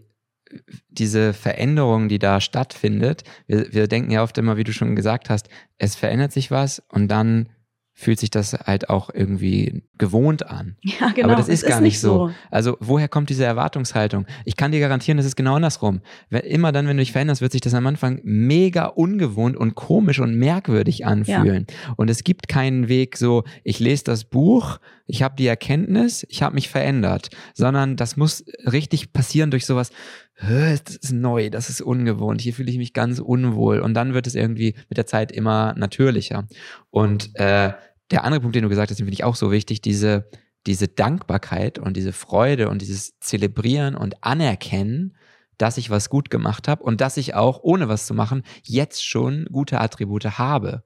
[0.90, 5.30] diese Veränderung, die da stattfindet, wir, wir denken ja oft immer, wie du schon gesagt
[5.30, 7.50] hast, es verändert sich was und dann
[7.96, 10.76] fühlt sich das halt auch irgendwie gewohnt an.
[11.00, 11.30] Ja, genau.
[11.30, 12.28] Aber das ist gar ist nicht so.
[12.28, 12.34] so.
[12.52, 14.28] Also woher kommt diese Erwartungshaltung?
[14.46, 16.02] Ich kann dir garantieren, das ist genau andersrum.
[16.30, 20.20] Immer dann, wenn du dich veränderst, wird sich das am Anfang mega ungewohnt und komisch
[20.20, 21.66] und merkwürdig anfühlen.
[21.68, 21.94] Ja.
[21.98, 26.44] Und es gibt keinen Weg so, ich lese das Buch, ich habe die Erkenntnis, ich
[26.44, 29.92] habe mich verändert, sondern das muss richtig passieren durch sowas,
[30.40, 33.80] das ist neu, das ist ungewohnt, hier fühle ich mich ganz unwohl.
[33.80, 36.48] Und dann wird es irgendwie mit der Zeit immer natürlicher.
[36.90, 37.74] Und äh,
[38.12, 40.30] der andere Punkt, den du gesagt hast, den finde ich auch so wichtig, diese,
[40.66, 45.16] diese Dankbarkeit und diese Freude und dieses Zelebrieren und Anerkennen,
[45.58, 49.06] dass ich was gut gemacht habe und dass ich auch, ohne was zu machen, jetzt
[49.06, 50.84] schon gute Attribute habe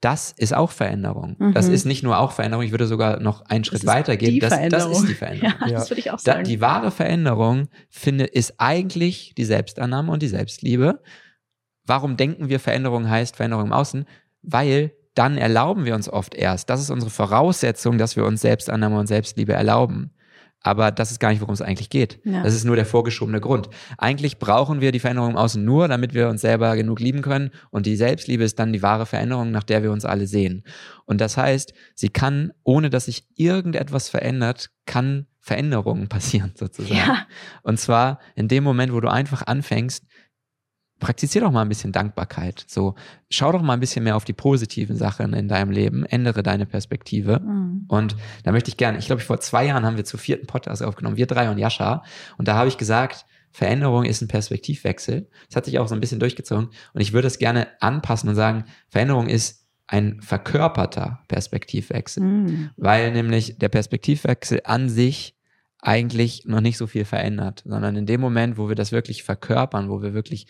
[0.00, 1.36] das ist auch Veränderung.
[1.38, 1.54] Mhm.
[1.54, 4.38] Das ist nicht nur auch Veränderung, ich würde sogar noch einen Schritt weiter gehen.
[4.38, 5.54] Das, das, ist die Veränderung.
[5.66, 6.44] Ja, das würde ich auch sagen.
[6.44, 11.02] Da, die wahre Veränderung, finde, ist eigentlich die Selbstannahme und die Selbstliebe.
[11.84, 14.04] Warum denken wir, Veränderung heißt Veränderung im Außen?
[14.42, 16.70] Weil dann erlauben wir uns oft erst.
[16.70, 20.12] Das ist unsere Voraussetzung, dass wir uns Selbstannahme und Selbstliebe erlauben.
[20.62, 22.20] Aber das ist gar nicht, worum es eigentlich geht.
[22.24, 22.42] Ja.
[22.42, 23.68] Das ist nur der vorgeschobene Grund.
[23.96, 27.50] Eigentlich brauchen wir die Veränderung im Außen nur, damit wir uns selber genug lieben können.
[27.70, 30.64] Und die Selbstliebe ist dann die wahre Veränderung, nach der wir uns alle sehen.
[31.04, 36.96] Und das heißt, sie kann, ohne dass sich irgendetwas verändert, kann Veränderungen passieren sozusagen.
[36.96, 37.26] Ja.
[37.62, 40.04] Und zwar in dem Moment, wo du einfach anfängst,
[40.98, 42.64] praktizier doch mal ein bisschen Dankbarkeit.
[42.66, 42.94] So,
[43.30, 46.66] schau doch mal ein bisschen mehr auf die positiven Sachen in deinem Leben, ändere deine
[46.66, 47.40] Perspektive.
[47.40, 47.84] Mhm.
[47.88, 50.82] Und da möchte ich gerne, ich glaube, vor zwei Jahren haben wir zu vierten Podcast
[50.82, 52.02] aufgenommen, wir drei und Jascha.
[52.36, 55.28] Und da habe ich gesagt, Veränderung ist ein Perspektivwechsel.
[55.48, 56.68] Das hat sich auch so ein bisschen durchgezogen.
[56.92, 62.22] Und ich würde es gerne anpassen und sagen, Veränderung ist ein verkörperter Perspektivwechsel.
[62.22, 62.70] Mhm.
[62.76, 65.34] Weil nämlich der Perspektivwechsel an sich
[65.80, 69.88] eigentlich noch nicht so viel verändert, sondern in dem Moment, wo wir das wirklich verkörpern,
[69.88, 70.46] wo wir wirklich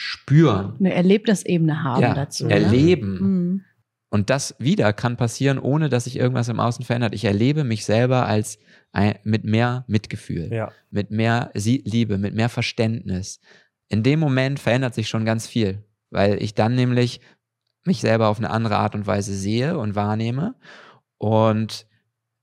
[0.00, 0.76] spüren.
[0.78, 2.46] Eine Erlebnisebene haben ja, dazu.
[2.46, 2.52] Ne?
[2.52, 3.18] Erleben.
[3.18, 3.64] Mhm.
[4.10, 7.16] Und das wieder kann passieren, ohne dass sich irgendwas im Außen verändert.
[7.16, 8.60] Ich erlebe mich selber als
[8.92, 10.70] ein, mit mehr Mitgefühl, ja.
[10.90, 13.40] mit mehr Liebe, mit mehr Verständnis.
[13.88, 17.20] In dem Moment verändert sich schon ganz viel, weil ich dann nämlich
[17.84, 20.54] mich selber auf eine andere Art und Weise sehe und wahrnehme.
[21.16, 21.88] Und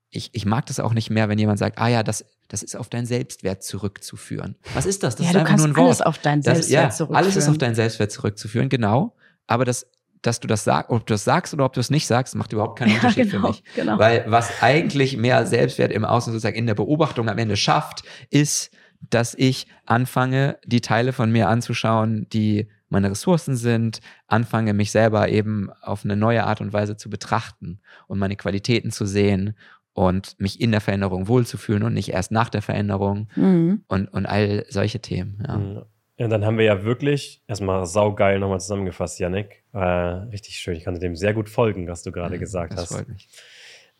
[0.09, 2.75] ich, ich mag das auch nicht mehr, wenn jemand sagt, ah ja, das das ist
[2.75, 4.55] auf deinen Selbstwert zurückzuführen.
[4.73, 5.15] Was ist das?
[5.15, 5.85] Das ja, ist einfach nur ein Wort.
[5.85, 7.23] Alles auf deinen Selbstwert das, ja, zurückführen.
[7.23, 9.15] Alles ist auf deinen Selbstwert zurückzuführen, genau.
[9.47, 9.87] Aber das,
[10.21, 12.53] dass du das sagst, ob du das sagst oder ob du es nicht sagst, macht
[12.53, 13.63] überhaupt keinen Unterschied ja, genau, für mich.
[13.75, 13.99] Genau.
[13.99, 18.71] Weil was eigentlich mehr Selbstwert im Außen sozusagen in der Beobachtung am Ende schafft, ist,
[19.09, 25.29] dass ich anfange, die Teile von mir anzuschauen, die meine Ressourcen sind, anfange mich selber
[25.29, 29.55] eben auf eine neue Art und Weise zu betrachten und meine Qualitäten zu sehen
[29.95, 33.85] und mich in der Veränderung wohlzufühlen und nicht erst nach der Veränderung mhm.
[33.87, 35.41] und, und all solche Themen.
[35.47, 35.55] Ja.
[35.57, 35.81] Mhm.
[36.17, 39.63] Ja, dann haben wir ja wirklich erstmal saugeil nochmal zusammengefasst, Yannick.
[39.73, 40.75] Äh, richtig schön.
[40.75, 42.93] Ich konnte dem sehr gut folgen, was du gerade mhm, gesagt das hast.
[42.93, 43.27] Freut mich.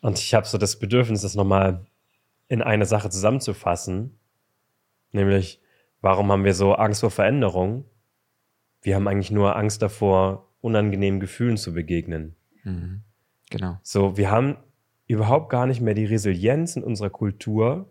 [0.00, 1.84] Und ich habe so das Bedürfnis, das nochmal
[2.48, 4.18] in eine Sache zusammenzufassen.
[5.12, 5.60] Nämlich,
[6.00, 7.84] warum haben wir so Angst vor Veränderung?
[8.82, 12.36] Wir haben eigentlich nur Angst davor, unangenehmen Gefühlen zu begegnen.
[12.64, 13.02] Mhm.
[13.50, 13.78] Genau.
[13.82, 14.56] So, wir haben
[15.06, 17.90] überhaupt gar nicht mehr die Resilienz in unserer Kultur.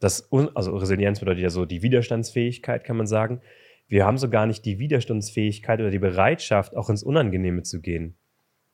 [0.00, 3.40] Das, also Resilienz bedeutet ja so die Widerstandsfähigkeit, kann man sagen.
[3.88, 8.16] Wir haben so gar nicht die Widerstandsfähigkeit oder die Bereitschaft, auch ins Unangenehme zu gehen.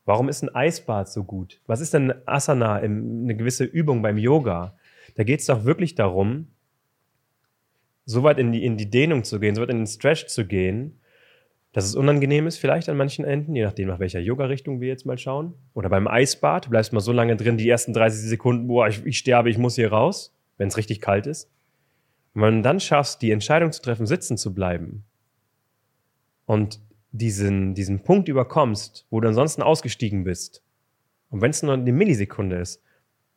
[0.04, 1.60] Warum ist ein Eisbad so gut?
[1.66, 4.76] Was ist denn Asana, eine gewisse Übung beim Yoga?
[5.14, 6.48] Da geht es doch wirklich darum,
[8.04, 10.46] so weit in die, in die Dehnung zu gehen, so weit in den Stretch zu
[10.46, 10.98] gehen,
[11.72, 15.06] dass es unangenehm ist, vielleicht an manchen Enden, je nachdem, nach welcher Yoga-Richtung wir jetzt
[15.06, 15.54] mal schauen.
[15.72, 19.04] Oder beim Eisbad, du bleibst mal so lange drin, die ersten 30 Sekunden, boah, ich,
[19.06, 21.50] ich sterbe, ich muss hier raus, wenn es richtig kalt ist.
[22.34, 25.04] Und wenn du dann schaffst, die Entscheidung zu treffen, sitzen zu bleiben
[26.44, 26.78] und
[27.10, 30.62] diesen, diesen Punkt überkommst, wo du ansonsten ausgestiegen bist,
[31.30, 32.82] und wenn es nur eine Millisekunde ist,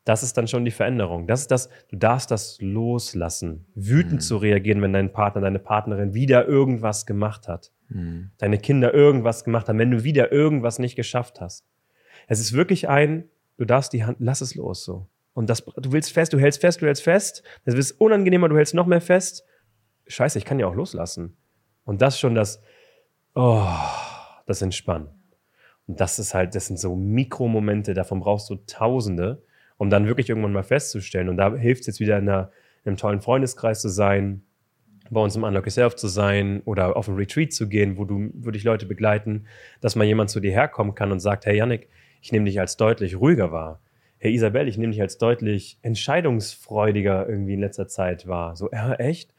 [0.04, 1.26] das ist dann schon die Veränderung.
[1.26, 4.20] Das ist das, du darfst das loslassen, wütend mhm.
[4.20, 8.32] zu reagieren, wenn dein Partner, deine Partnerin wieder irgendwas gemacht hat mhm.
[8.38, 11.66] deine Kinder irgendwas gemacht haben, wenn du wieder irgendwas nicht geschafft hast.
[12.28, 15.08] Es ist wirklich ein, du darfst die Hand, lass es los so.
[15.34, 17.44] Und das, du willst fest, du hältst fest, du hältst fest.
[17.66, 19.44] Das wird unangenehmer, du hältst noch mehr fest.
[20.08, 21.36] Scheiße, ich kann ja auch loslassen.
[21.84, 22.62] Und das schon das,
[23.36, 23.68] oh,
[24.46, 25.10] das Entspannen.
[25.88, 29.44] Und das ist halt, das sind so Mikromomente, davon brauchst du Tausende,
[29.78, 31.30] um dann wirklich irgendwann mal festzustellen.
[31.30, 32.52] Und da hilft es jetzt wieder in, einer,
[32.84, 34.44] in einem tollen Freundeskreis zu sein,
[35.10, 38.30] bei uns im Unlock Yourself zu sein oder auf ein Retreat zu gehen, wo du,
[38.34, 39.46] wo dich Leute begleiten,
[39.82, 41.88] dass mal jemand zu dir herkommen kann und sagt, hey Yannick,
[42.22, 43.80] ich nehme dich als deutlich ruhiger wahr.
[44.18, 48.56] Hey Isabel, ich nehme dich als deutlich entscheidungsfreudiger irgendwie in letzter Zeit wahr.
[48.56, 49.34] So, ja, echt?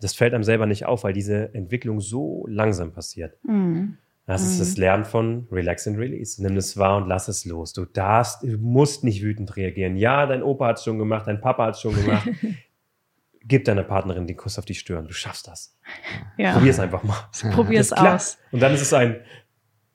[0.00, 3.36] Das fällt einem selber nicht auf, weil diese Entwicklung so langsam passiert.
[3.42, 3.98] Mhm.
[4.26, 4.80] Das ist das mhm.
[4.82, 6.40] Lernen von Relax and Release.
[6.42, 7.72] Nimm es wahr und lass es los.
[7.72, 9.96] Du darfst, du musst nicht wütend reagieren.
[9.96, 12.28] Ja, dein Opa hat es schon gemacht, dein Papa hat es schon gemacht.
[13.48, 15.06] gib deiner Partnerin den Kuss auf die Stirn.
[15.06, 15.76] Du schaffst das.
[16.36, 16.52] Ja.
[16.52, 17.28] Probier es einfach mal.
[17.52, 18.38] Probier es aus.
[18.52, 19.16] Und dann ist es ein,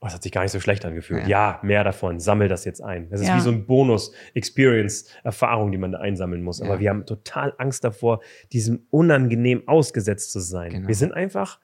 [0.02, 1.28] oh, das hat sich gar nicht so schlecht angefühlt.
[1.28, 2.20] Ja, ja mehr davon.
[2.20, 3.10] Sammel das jetzt ein.
[3.10, 3.38] Das ist ja.
[3.38, 6.62] wie so ein Bonus-Experience-Erfahrung, die man da einsammeln muss.
[6.62, 10.72] Aber wir haben total Angst davor, diesem unangenehm ausgesetzt zu sein.
[10.72, 10.88] Genau.
[10.88, 11.60] Wir sind einfach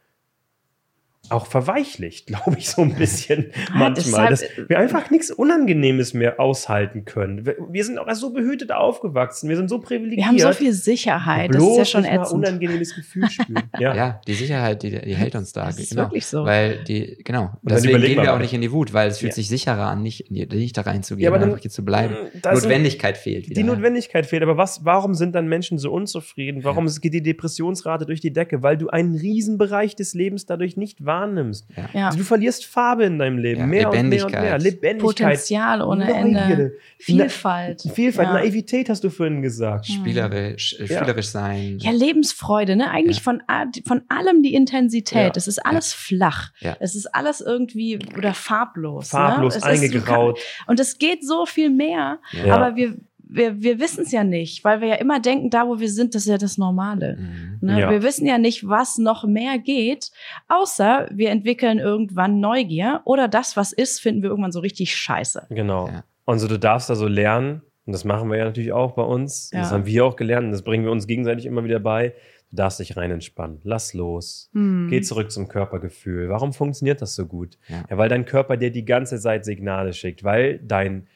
[1.30, 7.06] auch verweichlicht, glaube ich, so ein bisschen manchmal, dass wir einfach nichts Unangenehmes mehr aushalten
[7.06, 7.46] können.
[7.70, 10.18] Wir sind auch so behütet aufgewachsen, wir sind so privilegiert.
[10.18, 12.40] Wir haben so viel Sicherheit, das ist ja schon ätzend.
[12.40, 13.64] unangenehmes Gefühl spüren.
[13.80, 13.96] Ja.
[13.96, 15.66] ja, die Sicherheit, die, die hält uns da.
[15.66, 16.04] Das ist genau.
[16.04, 16.46] wirklich so.
[16.46, 19.34] Weil die, genau, Und deswegen gehen wir auch nicht in die Wut, weil es fühlt
[19.34, 19.36] ja.
[19.36, 22.16] sich sicherer an, nicht, nicht da reinzugehen, ja, aber dann, einfach hier zu bleiben.
[22.44, 23.62] Notwendigkeit sind, fehlt wieder.
[23.62, 26.64] Die Notwendigkeit fehlt, aber was, warum sind dann Menschen so unzufrieden?
[26.64, 26.94] Warum ja.
[27.00, 28.64] geht die Depressionsrate durch die Decke?
[28.64, 31.68] Weil du einen Riesenbereich des Lebens dadurch nicht wahrnimmst.
[31.94, 32.12] Ja.
[32.12, 33.62] Du verlierst Farbe in deinem Leben.
[33.62, 33.66] Ja.
[33.66, 34.58] Mehr und mehr und mehr.
[34.60, 35.00] Lebendigkeit.
[35.00, 36.74] Potenzial ohne Ende.
[37.00, 37.82] Vielfalt.
[37.86, 38.28] Na, Vielfalt.
[38.28, 38.34] Ja.
[38.36, 39.88] Naivität hast du vorhin gesagt.
[39.88, 41.78] Spielerisch, äh, spielerisch sein.
[41.80, 42.92] Ja, Lebensfreude, ne?
[42.92, 43.42] Eigentlich von,
[43.88, 45.36] von allem die Intensität.
[45.36, 46.52] Es ist alles flach.
[46.80, 49.12] Es ist alles irgendwie oder farblos.
[49.12, 49.20] Ne?
[49.20, 49.64] Farblos, ne?
[49.64, 50.38] eingegraut.
[50.38, 52.20] Ist, und es geht so viel mehr.
[52.48, 52.96] Aber wir,
[53.30, 56.16] wir, wir wissen es ja nicht, weil wir ja immer denken, da wo wir sind,
[56.16, 57.16] das ist ja das Normale.
[57.18, 57.58] Mhm.
[57.62, 57.80] Ne?
[57.80, 57.92] Ja.
[57.92, 60.12] Wir wissen ja nicht, was noch mehr geht,
[60.48, 65.46] außer wir entwickeln irgendwann Neugier oder das, was ist, finden wir irgendwann so richtig scheiße.
[65.52, 65.88] Genau.
[65.88, 66.04] Ja.
[66.26, 69.04] Und so du darfst da so lernen, und das machen wir ja natürlich auch bei
[69.04, 69.60] uns, ja.
[69.60, 72.16] das haben wir auch gelernt und das bringen wir uns gegenseitig immer wieder bei,
[72.50, 74.88] du darfst dich rein entspannen, lass los, mhm.
[74.90, 76.30] geh zurück zum Körpergefühl.
[76.30, 77.60] Warum funktioniert das so gut?
[77.68, 77.84] Ja.
[77.90, 81.08] ja, weil dein Körper dir die ganze Zeit Signale schickt, weil dein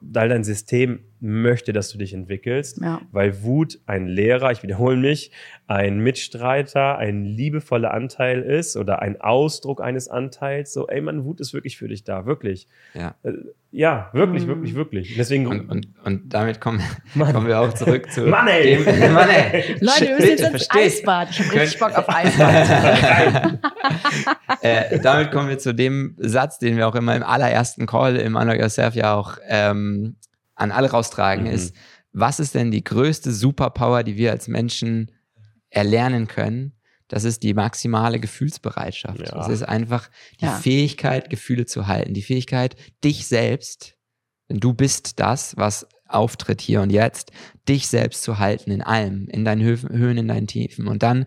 [0.00, 3.00] weil dein System möchte, dass du dich entwickelst, ja.
[3.12, 5.30] weil Wut ein Lehrer, ich wiederhole mich,
[5.68, 10.72] ein Mitstreiter, ein liebevoller Anteil ist oder ein Ausdruck eines Anteils.
[10.72, 12.66] So, ey, man, Wut ist wirklich für dich da, wirklich.
[12.94, 13.32] Ja, äh,
[13.70, 14.48] ja wirklich, mhm.
[14.48, 15.14] wirklich, wirklich.
[15.16, 16.82] Deswegen und, und, und damit kommen,
[17.14, 18.84] kommen wir auch zurück zu Mann, ey.
[18.84, 19.76] Dem, Mann, ey.
[19.80, 21.30] Leute, wir müssen jetzt ins Eisbad.
[21.30, 23.58] Ich habe richtig Bock auf Eisbad.
[24.60, 28.36] äh, damit kommen wir zu dem Satz, den wir auch immer im allerersten Call im
[28.36, 30.16] Honor Yourself ja auch ähm,
[30.62, 31.52] an alle raustragen, mhm.
[31.52, 31.74] ist,
[32.12, 35.10] was ist denn die größte Superpower, die wir als Menschen
[35.70, 36.72] erlernen können?
[37.08, 39.20] Das ist die maximale Gefühlsbereitschaft.
[39.20, 39.34] Ja.
[39.34, 40.08] Das ist einfach
[40.40, 40.56] die ja.
[40.56, 43.96] Fähigkeit, Gefühle zu halten, die Fähigkeit, dich selbst,
[44.48, 47.32] denn du bist das, was auftritt hier und jetzt,
[47.68, 50.88] dich selbst zu halten in allem, in deinen Höhen, in deinen Tiefen.
[50.88, 51.26] Und dann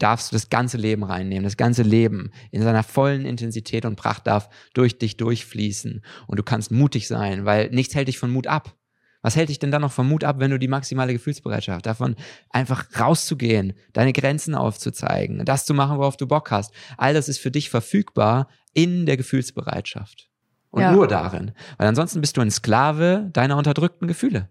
[0.00, 1.44] darfst du das ganze Leben reinnehmen.
[1.44, 6.02] Das ganze Leben in seiner vollen Intensität und Pracht darf durch dich durchfließen.
[6.26, 8.74] Und du kannst mutig sein, weil nichts hält dich von Mut ab.
[9.22, 12.16] Was hält dich denn dann noch von Mut ab, wenn du die maximale Gefühlsbereitschaft davon
[12.48, 16.72] einfach rauszugehen, deine Grenzen aufzuzeigen, das zu machen, worauf du Bock hast?
[16.96, 20.30] All das ist für dich verfügbar in der Gefühlsbereitschaft.
[20.70, 20.92] Und ja.
[20.92, 21.52] nur darin.
[21.76, 24.48] Weil ansonsten bist du ein Sklave deiner unterdrückten Gefühle.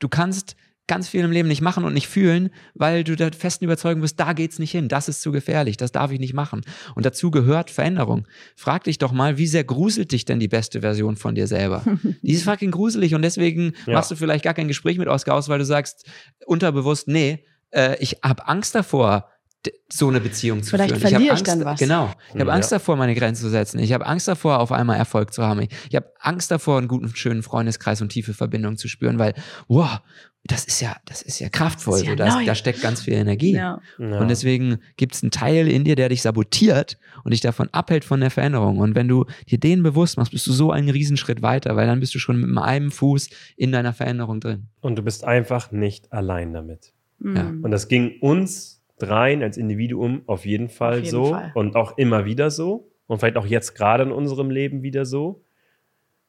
[0.00, 0.56] Du kannst
[0.90, 4.18] ganz viel im Leben nicht machen und nicht fühlen, weil du der festen Überzeugung bist,
[4.18, 6.62] da geht's nicht hin, das ist zu gefährlich, das darf ich nicht machen.
[6.96, 8.26] Und dazu gehört Veränderung.
[8.56, 11.84] Frag dich doch mal, wie sehr gruselt dich denn die beste Version von dir selber?
[12.22, 13.94] die ist fucking gruselig und deswegen ja.
[13.94, 16.06] machst du vielleicht gar kein Gespräch mit Oscar aus, weil du sagst
[16.44, 19.28] unterbewusst, nee, äh, ich habe Angst davor,
[19.92, 21.00] so eine Beziehung zu Vielleicht führen.
[21.00, 21.78] Verliere ich Angst, dann was.
[21.78, 22.10] Genau.
[22.32, 23.78] Ich habe Angst davor, meine Grenzen zu setzen.
[23.78, 25.60] Ich habe Angst davor, auf einmal Erfolg zu haben.
[25.60, 29.34] Ich, ich habe Angst davor, einen guten, schönen Freundeskreis und tiefe Verbindung zu spüren, weil,
[29.68, 30.00] wow,
[30.44, 31.98] das ist ja, das ist ja kraftvoll.
[31.98, 33.54] Ist ja so, da, da, steckt ganz viel Energie.
[33.54, 33.80] Ja.
[33.98, 34.18] Ja.
[34.20, 38.04] Und deswegen gibt es einen Teil in dir, der dich sabotiert und dich davon abhält
[38.04, 38.78] von der Veränderung.
[38.78, 42.00] Und wenn du dir den bewusst machst, bist du so einen Riesenschritt weiter, weil dann
[42.00, 44.68] bist du schon mit einem Fuß in deiner Veränderung drin.
[44.80, 46.94] Und du bist einfach nicht allein damit.
[47.18, 47.60] Mhm.
[47.62, 51.52] Und das ging uns dreien als Individuum auf jeden Fall auf jeden so Fall.
[51.54, 55.42] und auch immer wieder so und vielleicht auch jetzt gerade in unserem Leben wieder so.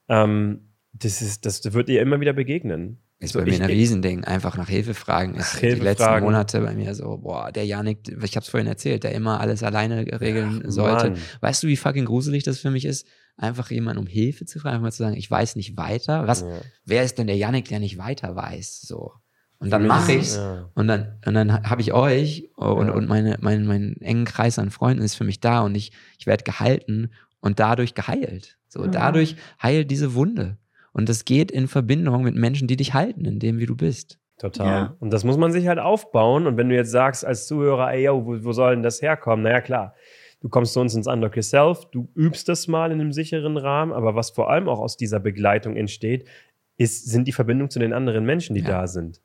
[0.08, 2.98] Ähm, das, ist, das wird dir immer wieder begegnen.
[3.22, 4.24] Ist so, bei mir ein Riesending.
[4.24, 5.36] Einfach nach Hilfe fragen.
[5.36, 6.24] Ist Hilfe die letzten fragen.
[6.24, 10.20] Monate bei mir so, boah, der Janik, ich hab's vorhin erzählt, der immer alles alleine
[10.20, 11.10] regeln Ach, sollte.
[11.10, 11.20] Mann.
[11.40, 13.06] Weißt du, wie fucking gruselig das für mich ist?
[13.36, 16.26] Einfach jemanden um Hilfe zu fragen, einfach mal zu sagen, ich weiß nicht weiter.
[16.26, 16.60] Was, ja.
[16.84, 18.82] wer ist denn der Janik, der nicht weiter weiß?
[18.82, 19.12] So.
[19.58, 20.68] Und dann mache ich's ja.
[20.74, 22.94] und dann und dann habe ich euch und, ja.
[22.94, 26.26] und meine, mein, mein engen Kreis an Freunden ist für mich da und ich, ich
[26.26, 28.58] werde gehalten und dadurch geheilt.
[28.68, 30.58] So, dadurch heilt diese Wunde.
[30.92, 34.18] Und das geht in Verbindung mit Menschen, die dich halten, in dem, wie du bist.
[34.38, 34.66] Total.
[34.66, 34.96] Ja.
[34.98, 36.46] Und das muss man sich halt aufbauen.
[36.46, 39.44] Und wenn du jetzt sagst als Zuhörer, ey, yo, wo, wo soll denn das herkommen?
[39.44, 39.94] Naja, klar.
[40.40, 43.92] Du kommst zu uns ins Unlock Yourself, du übst das mal in einem sicheren Rahmen,
[43.92, 46.28] aber was vor allem auch aus dieser Begleitung entsteht,
[46.76, 48.68] ist, sind die Verbindungen zu den anderen Menschen, die ja.
[48.68, 49.20] da sind.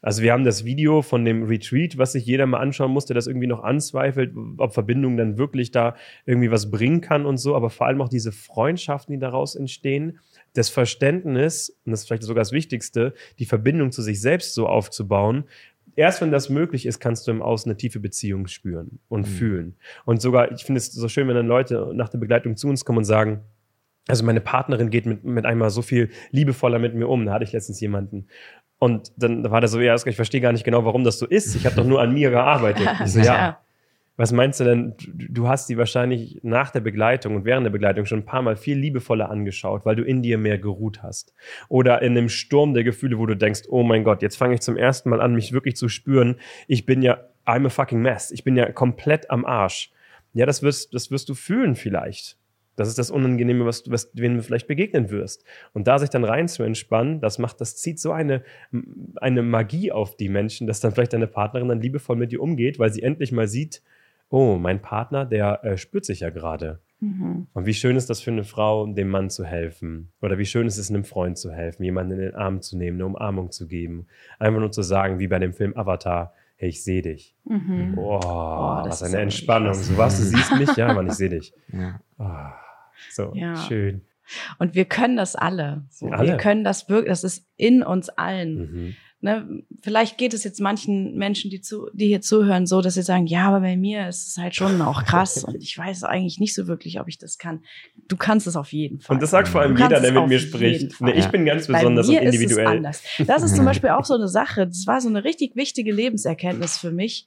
[0.00, 3.14] Also wir haben das Video von dem Retreat, was sich jeder mal anschauen muss, der
[3.14, 7.54] das irgendwie noch anzweifelt, ob Verbindung dann wirklich da irgendwie was bringen kann und so,
[7.54, 10.20] aber vor allem auch diese Freundschaften, die daraus entstehen,
[10.56, 14.66] das Verständnis, und das ist vielleicht sogar das Wichtigste, die Verbindung zu sich selbst so
[14.66, 15.44] aufzubauen,
[15.96, 19.30] erst wenn das möglich ist, kannst du im Außen eine tiefe Beziehung spüren und mhm.
[19.30, 19.76] fühlen.
[20.04, 22.84] Und sogar, ich finde es so schön, wenn dann Leute nach der Begleitung zu uns
[22.84, 23.40] kommen und sagen,
[24.08, 27.26] also meine Partnerin geht mit, mit einmal so viel liebevoller mit mir um.
[27.26, 28.28] Da hatte ich letztens jemanden.
[28.78, 31.56] Und dann war der so, ja, ich verstehe gar nicht genau, warum das so ist.
[31.56, 32.88] Ich habe doch nur an mir gearbeitet.
[33.04, 33.58] Ich so, ja.
[34.16, 34.94] Was meinst du denn?
[34.98, 38.56] Du hast die wahrscheinlich nach der Begleitung und während der Begleitung schon ein paar Mal
[38.56, 41.34] viel liebevoller angeschaut, weil du in dir mehr geruht hast.
[41.68, 44.62] Oder in einem Sturm der Gefühle, wo du denkst, oh mein Gott, jetzt fange ich
[44.62, 46.36] zum ersten Mal an, mich wirklich zu spüren.
[46.66, 48.30] Ich bin ja, I'm a fucking mess.
[48.30, 49.92] Ich bin ja komplett am Arsch.
[50.32, 52.38] Ja, das wirst, das wirst du fühlen vielleicht.
[52.74, 55.44] Das ist das Unangenehme, was du, was, wen du vielleicht begegnen wirst.
[55.72, 58.42] Und da sich dann rein zu entspannen, das macht, das zieht so eine,
[59.16, 62.78] eine Magie auf die Menschen, dass dann vielleicht deine Partnerin dann liebevoll mit dir umgeht,
[62.78, 63.82] weil sie endlich mal sieht,
[64.28, 66.80] oh, mein Partner, der äh, spürt sich ja gerade.
[67.00, 67.46] Mhm.
[67.52, 70.12] Und wie schön ist das für eine Frau, dem Mann zu helfen?
[70.22, 72.96] Oder wie schön ist es, einem Freund zu helfen, jemanden in den Arm zu nehmen,
[72.96, 74.06] eine Umarmung zu geben.
[74.38, 77.36] Einfach nur zu sagen, wie bei dem Film Avatar, hey, ich sehe dich.
[77.44, 77.94] Mhm.
[77.98, 79.74] Oh, oh was eine Entspannung.
[79.74, 80.74] So was, du siehst mich?
[80.76, 81.52] Ja, Mann, ich sehe dich.
[81.72, 82.00] Ja.
[82.18, 82.52] Oh,
[83.10, 83.56] so, ja.
[83.56, 84.02] schön.
[84.58, 85.84] Und wir können das alle.
[85.90, 86.08] So.
[86.08, 86.26] alle.
[86.26, 88.56] Wir können das wirklich, das ist in uns allen.
[88.56, 88.96] Mhm.
[89.20, 93.02] Ne, vielleicht geht es jetzt manchen Menschen, die, zu, die hier zuhören, so, dass sie
[93.02, 96.38] sagen, ja, aber bei mir ist es halt schon auch krass und ich weiß eigentlich
[96.38, 97.64] nicht so wirklich, ob ich das kann.
[98.08, 99.14] Du kannst es auf jeden Fall.
[99.14, 101.00] Und das sagt vor allem jeder, der mit mir spricht.
[101.00, 102.66] Nee, ich bin ganz besonders und individuell.
[102.66, 103.02] Ist es anders.
[103.26, 104.66] Das ist zum Beispiel auch so eine Sache.
[104.66, 107.26] Das war so eine richtig wichtige Lebenserkenntnis für mich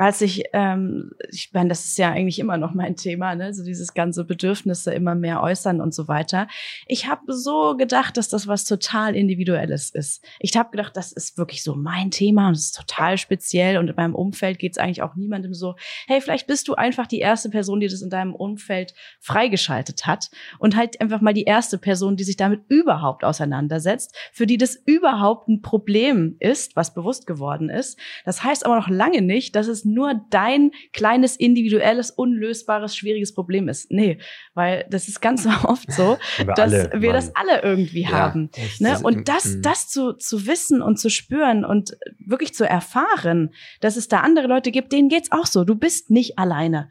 [0.00, 3.62] als ich, ähm, ich meine, das ist ja eigentlich immer noch mein Thema, ne, so
[3.62, 6.48] dieses ganze Bedürfnisse immer mehr äußern und so weiter.
[6.86, 10.24] Ich habe so gedacht, dass das was total Individuelles ist.
[10.38, 13.88] Ich habe gedacht, das ist wirklich so mein Thema und es ist total speziell und
[13.88, 17.18] in meinem Umfeld geht es eigentlich auch niemandem so, hey, vielleicht bist du einfach die
[17.18, 21.76] erste Person, die das in deinem Umfeld freigeschaltet hat und halt einfach mal die erste
[21.76, 27.26] Person, die sich damit überhaupt auseinandersetzt, für die das überhaupt ein Problem ist, was bewusst
[27.26, 27.98] geworden ist.
[28.24, 33.68] Das heißt aber noch lange nicht, dass es nur dein kleines, individuelles, unlösbares, schwieriges Problem
[33.68, 33.90] ist.
[33.90, 34.18] Nee,
[34.54, 36.18] weil das ist ganz oft so,
[36.56, 37.16] dass alle, wir Mann.
[37.16, 38.50] das alle irgendwie ja, haben.
[38.54, 38.98] Echt, ne?
[39.02, 39.62] Und das, mhm.
[39.62, 44.46] das zu, zu wissen und zu spüren und wirklich zu erfahren, dass es da andere
[44.46, 45.64] Leute gibt, denen geht's auch so.
[45.64, 46.88] Du bist nicht alleine.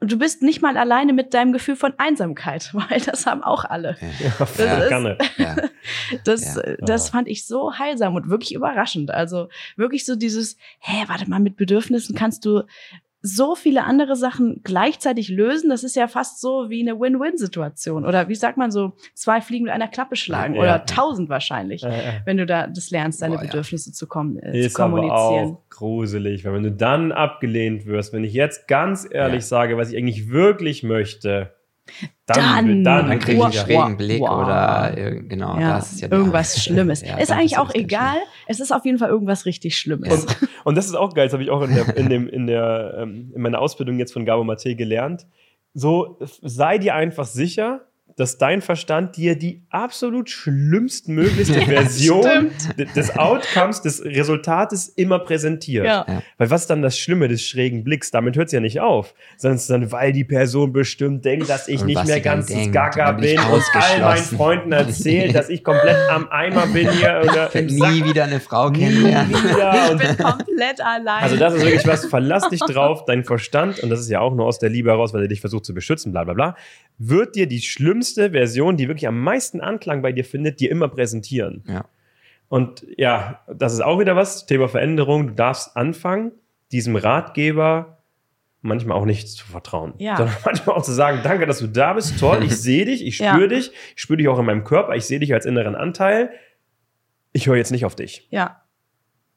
[0.00, 3.96] Du bist nicht mal alleine mit deinem Gefühl von Einsamkeit, weil das haben auch alle.
[4.00, 5.18] Ja, das, ja, gerne.
[5.36, 5.56] Ja.
[6.24, 6.76] das, ja.
[6.78, 9.10] das fand ich so heilsam und wirklich überraschend.
[9.10, 12.62] Also wirklich so dieses, hä, warte mal, mit Bedürfnissen kannst du
[13.26, 18.04] so viele andere Sachen gleichzeitig lösen, das ist ja fast so wie eine Win-Win-Situation.
[18.04, 20.60] Oder wie sagt man so, zwei Fliegen mit einer Klappe schlagen ja.
[20.60, 21.96] oder tausend wahrscheinlich, ja, ja.
[22.26, 25.14] wenn du da das lernst, deine Boah, Bedürfnisse zu, kom äh, ist zu kommunizieren.
[25.14, 29.78] Aber auch gruselig, weil wenn du dann abgelehnt wirst, wenn ich jetzt ganz ehrlich sage,
[29.78, 31.54] was ich eigentlich wirklich möchte,
[32.26, 34.44] dann, dann, dann, dann kriege ich einen schrägen Blick wow.
[34.44, 37.02] oder genau, ja, das ist ja irgendwas Schlimmes.
[37.06, 38.16] ja, ist eigentlich auch egal.
[38.16, 38.28] Schlimm.
[38.46, 40.24] Es ist auf jeden Fall irgendwas richtig Schlimmes.
[40.24, 41.26] Und, und das ist auch geil.
[41.26, 44.12] Das habe ich auch in, der, in, dem, in, der, ähm, in meiner Ausbildung jetzt
[44.12, 45.26] von Gabo Mate gelernt.
[45.74, 47.82] So sei dir einfach sicher,
[48.16, 52.50] dass dein Verstand dir die absolut schlimmstmöglichste Version
[52.94, 55.86] des Outcomes, des Resultates immer präsentiert.
[55.86, 56.06] Ja.
[56.38, 58.10] Weil was ist dann das Schlimme des schrägen Blicks?
[58.10, 59.14] Damit hört es ja nicht auf.
[59.36, 62.52] Sondern es ist dann, weil die Person bestimmt denkt, dass ich und nicht mehr ganz
[62.72, 67.20] Gaga bin und all meinen Freunden erzählt, dass ich komplett am Eimer bin hier.
[67.24, 69.34] Oder ich nie wieder eine Frau kennenlernen.
[69.34, 71.22] ich bin komplett allein.
[71.22, 74.34] Also das ist wirklich was, verlass dich drauf, dein Verstand, und das ist ja auch
[74.34, 76.56] nur aus der Liebe heraus, weil er dich versucht zu beschützen, bla bla bla,
[76.98, 80.88] wird dir die schlimmste Version, die wirklich am meisten Anklang bei dir findet, dir immer
[80.88, 81.64] präsentieren.
[81.68, 81.84] Ja.
[82.48, 85.28] Und ja, das ist auch wieder was, Thema Veränderung.
[85.28, 86.32] Du darfst anfangen,
[86.72, 87.98] diesem Ratgeber
[88.60, 90.16] manchmal auch nicht zu vertrauen, ja.
[90.16, 93.16] sondern manchmal auch zu sagen, danke, dass du da bist, toll, ich sehe dich, ich
[93.16, 93.46] spüre ja.
[93.46, 96.30] dich, ich spüre dich auch in meinem Körper, ich sehe dich als inneren Anteil.
[97.32, 98.28] Ich höre jetzt nicht auf dich.
[98.30, 98.62] Ja.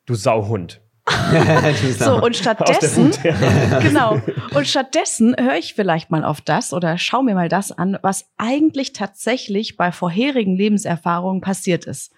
[0.05, 0.81] Du Sauhund.
[1.99, 3.11] so, und stattdessen,
[3.81, 4.21] genau,
[4.53, 8.25] und stattdessen höre ich vielleicht mal auf das oder schau mir mal das an, was
[8.37, 12.13] eigentlich tatsächlich bei vorherigen Lebenserfahrungen passiert ist.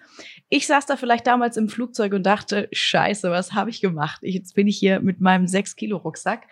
[0.48, 4.20] Ich saß da vielleicht damals im Flugzeug und dachte, scheiße, was habe ich gemacht?
[4.22, 6.46] Ich, jetzt bin ich hier mit meinem 6-Kilo-Rucksack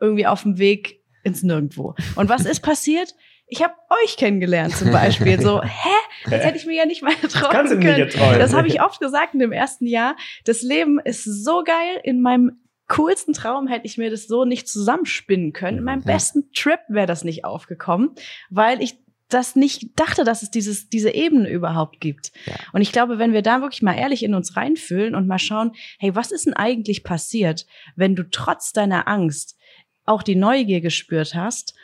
[0.00, 1.94] irgendwie auf dem Weg ins Nirgendwo.
[2.16, 3.14] Und was ist passiert?
[3.50, 3.74] Ich habe
[4.04, 5.40] euch kennengelernt zum Beispiel.
[5.40, 5.88] So, hä?
[6.24, 8.04] Das hätte ich mir ja nicht mal träumen Kannst können.
[8.04, 8.38] Nicht träumen.
[8.38, 10.16] Das habe ich oft gesagt in dem ersten Jahr.
[10.44, 12.00] Das Leben ist so geil.
[12.04, 15.78] In meinem coolsten Traum hätte ich mir das so nicht zusammenspinnen können.
[15.78, 18.10] In meinem besten Trip wäre das nicht aufgekommen,
[18.50, 18.98] weil ich
[19.28, 22.32] das nicht dachte, dass es dieses, diese Ebene überhaupt gibt.
[22.46, 22.54] Ja.
[22.72, 25.72] Und ich glaube, wenn wir da wirklich mal ehrlich in uns reinfühlen und mal schauen,
[25.98, 29.56] hey, was ist denn eigentlich passiert, wenn du trotz deiner Angst
[30.04, 31.74] auch die Neugier gespürt hast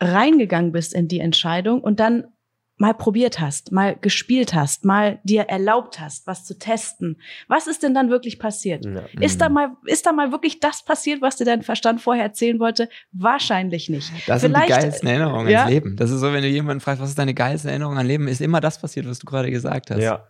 [0.00, 2.26] reingegangen bist in die Entscheidung und dann
[2.78, 7.20] mal probiert hast, mal gespielt hast, mal dir erlaubt hast, was zu testen.
[7.48, 8.86] Was ist denn dann wirklich passiert?
[8.86, 9.02] Ja.
[9.20, 12.60] Ist da mal, ist da mal wirklich das passiert, was dir dein Verstand vorher erzählen
[12.60, 12.88] wollte?
[13.10, 14.12] Wahrscheinlich nicht.
[14.28, 15.60] Das sind die geilsten Erinnerungen ja?
[15.60, 15.96] ans Leben.
[15.96, 18.40] Das ist so, wenn du jemanden fragst, was ist deine geilste Erinnerung an Leben, ist
[18.40, 20.00] immer das passiert, was du gerade gesagt hast.
[20.00, 20.28] Ja.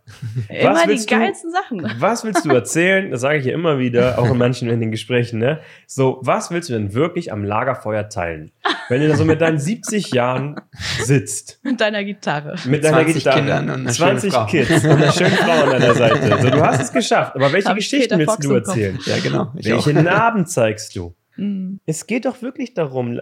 [0.49, 2.01] immer die geilsten du, Sachen.
[2.01, 3.11] Was willst du erzählen?
[3.11, 5.61] Das sage ich ja immer wieder, auch in manchen in den Gesprächen, ne?
[5.87, 8.53] So, was willst du denn wirklich am Lagerfeuer teilen?
[8.89, 10.59] Wenn du da so mit deinen 70 Jahren
[11.03, 11.61] sitzt.
[11.63, 12.38] Mit deiner Gitarre.
[12.41, 12.69] Gitarre.
[12.69, 13.37] Mit deiner 20 Gitarre.
[13.39, 16.43] Kindern und 20 Kids und einer schönen Frau an deiner Seite.
[16.43, 17.37] So, du hast es geschafft.
[17.37, 18.99] Aber welche Hab Geschichten willst du erzählen?
[19.05, 19.53] Ja, genau.
[19.57, 20.03] Ich welche auch.
[20.03, 21.15] Narben zeigst du?
[21.37, 21.81] Mhm.
[21.87, 23.21] Es geht doch wirklich darum,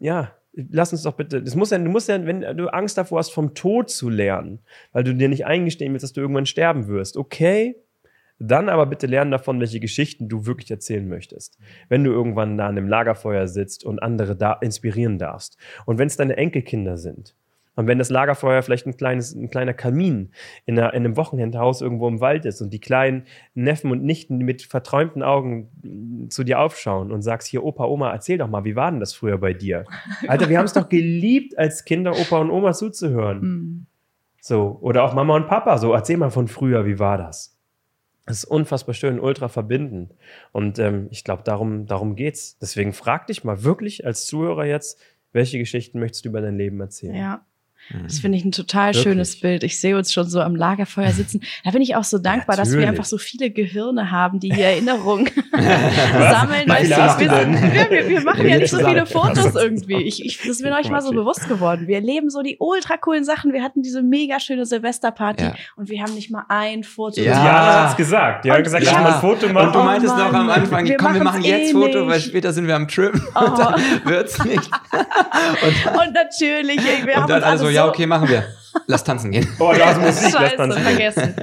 [0.00, 3.18] ja, lass uns doch bitte, das muss ja, du musst ja, wenn du Angst davor
[3.18, 4.60] hast, vom Tod zu lernen,
[4.92, 7.76] weil du dir nicht eingestehen willst, dass du irgendwann sterben wirst, okay,
[8.38, 11.58] Dann aber bitte lernen davon, welche Geschichten du wirklich erzählen möchtest.
[11.88, 15.56] Wenn du irgendwann da an einem Lagerfeuer sitzt und andere da inspirieren darfst.
[15.86, 17.36] Und wenn es deine Enkelkinder sind.
[17.76, 20.30] Und wenn das Lagerfeuer vielleicht ein, kleines, ein kleiner Kamin
[20.64, 23.24] in, einer, in einem Wochenendhaus irgendwo im Wald ist und die kleinen
[23.54, 28.38] Neffen und Nichten mit verträumten Augen zu dir aufschauen und sagst, hier Opa, Oma, erzähl
[28.38, 29.84] doch mal, wie war denn das früher bei dir?
[30.28, 33.40] Alter, wir haben es doch geliebt, als Kinder Opa und Oma zuzuhören.
[33.40, 33.86] Mhm.
[34.40, 37.54] So, oder auch Mama und Papa, so, erzähl mal von früher, wie war das?
[38.26, 40.14] Das ist unfassbar schön, ultra verbindend.
[40.52, 42.58] Und ähm, ich glaube, darum, darum geht's.
[42.58, 45.00] Deswegen frag dich mal wirklich als Zuhörer jetzt,
[45.32, 47.14] welche Geschichten möchtest du über dein Leben erzählen?
[47.14, 47.46] Ja.
[48.02, 49.02] Das finde ich ein total Wirklich?
[49.02, 49.62] schönes Bild.
[49.62, 51.40] Ich sehe uns schon so am Lagerfeuer sitzen.
[51.64, 52.74] Da bin ich auch so dankbar, Natürlich.
[52.74, 56.68] dass wir einfach so viele Gehirne haben, die hier Erinnerungen sammeln.
[56.68, 60.02] Weißt du, wir, wir, wir, wir, machen ja nicht so viele Fotos irgendwie.
[60.02, 61.86] Ich, ich, das ist mir neulich mal so bewusst geworden.
[61.86, 63.52] Wir erleben so die ultra coolen Sachen.
[63.52, 65.54] Wir hatten diese mega schöne Silvesterparty ja.
[65.76, 67.20] und wir haben nicht mal ein Foto.
[67.20, 68.44] Ja, ja hat's gesagt.
[68.44, 68.92] Die haben gesagt, ja.
[68.92, 69.66] ich mal ein Foto machen.
[69.66, 72.08] Und du meintest oh noch am Anfang, wir komm, wir machen jetzt eh Foto, nicht.
[72.08, 73.12] weil später sind wir am Trip.
[73.34, 73.44] Oh.
[73.44, 73.74] Und dann
[74.04, 74.70] wird's nicht.
[74.92, 78.44] und, und natürlich, wir und haben dann uns also ja, okay, machen wir.
[78.86, 79.46] Lass tanzen gehen.
[79.58, 80.82] Oh, da ist Musik, Scheiße, lass tanzen.
[80.82, 81.34] vergessen.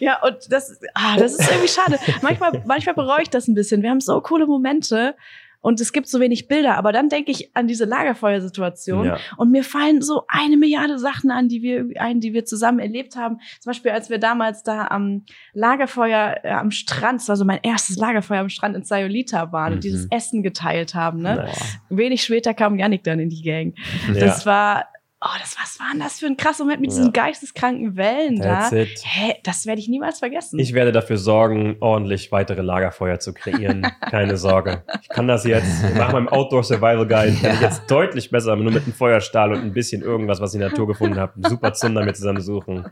[0.00, 1.98] Ja, und das, ah, das ist irgendwie schade.
[2.22, 3.82] Manchmal, manchmal bereue ich das ein bisschen.
[3.82, 5.16] Wir haben so coole Momente
[5.60, 9.18] und es gibt so wenig Bilder, aber dann denke ich an diese Lagerfeuersituation ja.
[9.36, 13.16] und mir fallen so eine Milliarde Sachen an, die wir ein, die wir zusammen erlebt
[13.16, 13.40] haben.
[13.60, 15.24] Zum Beispiel, als wir damals da am
[15.54, 19.70] Lagerfeuer äh, am Strand, das war so mein erstes Lagerfeuer am Strand in Sayulita waren
[19.70, 19.74] mhm.
[19.76, 21.22] und dieses Essen geteilt haben.
[21.22, 21.48] Ne?
[21.88, 23.74] Wenig später kam Yannick dann in die Gang.
[24.14, 24.20] Ja.
[24.20, 24.86] Das war
[25.20, 26.96] Oh, das was war denn das für ein krasser Moment mit ja.
[26.96, 28.76] diesen geisteskranken Wellen That's da?
[28.76, 29.00] It.
[29.02, 30.60] Hä, das werde ich niemals vergessen.
[30.60, 33.82] Ich werde dafür sorgen, ordentlich weitere Lagerfeuer zu kreieren.
[34.10, 34.84] Keine Sorge.
[35.02, 38.70] Ich kann das jetzt nach meinem Outdoor Survival Guide kann ich jetzt deutlich besser nur
[38.70, 41.72] mit einem Feuerstahl und ein bisschen irgendwas, was ich in der Natur gefunden habe, super
[41.72, 42.86] Zunder mit zusammensuchen.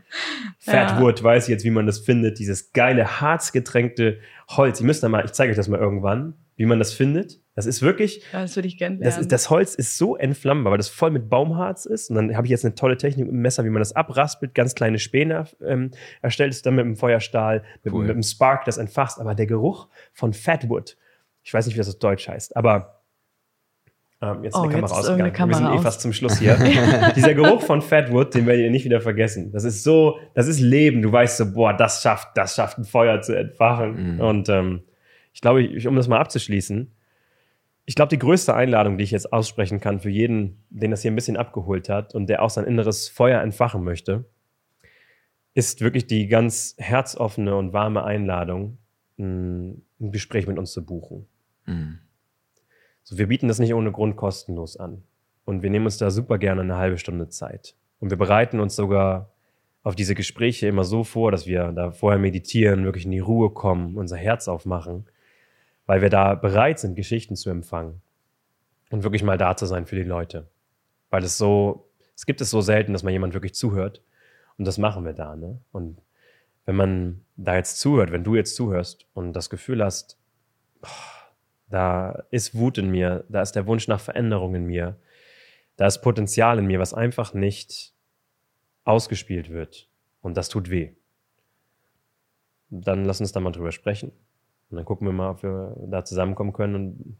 [0.59, 1.23] Fatwood, ja.
[1.23, 2.39] weiß ich jetzt, wie man das findet.
[2.39, 4.81] Dieses geile harzgetränkte Holz.
[4.81, 7.39] Ihr müsst da mal, ich zeige euch das mal irgendwann, wie man das findet.
[7.55, 8.23] Das ist wirklich.
[8.33, 9.15] Ja, das würde ich gerne lernen.
[9.17, 12.09] Das, das, Holz ist so entflammbar, weil das voll mit Baumharz ist.
[12.09, 14.53] Und dann habe ich jetzt eine tolle Technik mit dem Messer, wie man das abraspelt,
[14.53, 18.05] ganz kleine Späne ähm, erstellt ist dann mit dem Feuerstahl, mit, cool.
[18.05, 19.19] mit dem Spark das entfachst.
[19.19, 20.97] Aber der Geruch von Fatwood,
[21.43, 23.01] ich weiß nicht, wie das auf Deutsch heißt, aber
[24.19, 25.33] ähm, jetzt oh, eine Kamera ausgegangen.
[25.33, 26.57] Kamera Wir sind eh fast zum Schluss hier.
[27.15, 29.51] Dieser Geruch von Fatwood, den werdet ihr nicht wieder vergessen.
[29.51, 31.03] Das ist so, das ist Leben.
[31.03, 34.15] Du weißt so, boah, das schafft, das schafft ein Feuer zu entfachen.
[34.15, 34.21] Mhm.
[34.21, 34.81] Und ähm,
[35.37, 36.91] ich glaube, um das mal abzuschließen,
[37.85, 41.11] ich glaube, die größte Einladung, die ich jetzt aussprechen kann für jeden, den das hier
[41.11, 44.25] ein bisschen abgeholt hat und der auch sein inneres Feuer entfachen möchte,
[45.53, 48.79] ist wirklich die ganz herzoffene und warme Einladung,
[49.19, 51.27] ein Gespräch mit uns zu buchen.
[51.67, 51.99] Mhm.
[53.03, 55.03] So, wir bieten das nicht ohne Grund kostenlos an.
[55.45, 57.75] Und wir nehmen uns da super gerne eine halbe Stunde Zeit.
[57.99, 59.33] Und wir bereiten uns sogar
[59.83, 63.51] auf diese Gespräche immer so vor, dass wir da vorher meditieren, wirklich in die Ruhe
[63.51, 65.05] kommen, unser Herz aufmachen
[65.87, 68.01] weil wir da bereit sind, Geschichten zu empfangen
[68.91, 70.47] und wirklich mal da zu sein für die Leute.
[71.09, 74.03] Weil es so, es gibt es so selten, dass mal jemand wirklich zuhört.
[74.57, 75.59] Und das machen wir da, ne?
[75.71, 76.01] Und
[76.65, 80.19] wenn man da jetzt zuhört, wenn du jetzt zuhörst und das Gefühl hast,
[80.81, 80.89] boah,
[81.69, 84.99] da ist Wut in mir, da ist der Wunsch nach Veränderung in mir,
[85.77, 87.93] da ist Potenzial in mir, was einfach nicht
[88.83, 89.89] ausgespielt wird.
[90.21, 90.93] Und das tut weh.
[92.69, 94.11] Dann lass uns da mal drüber sprechen.
[94.69, 97.17] Und dann gucken wir mal, ob wir da zusammenkommen können und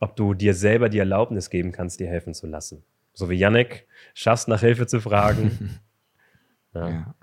[0.00, 2.84] ob du dir selber die Erlaubnis geben kannst, dir helfen zu lassen.
[3.12, 5.80] So wie Yannick schaffst, nach Hilfe zu fragen.
[6.74, 6.88] ja.
[6.88, 7.14] ja.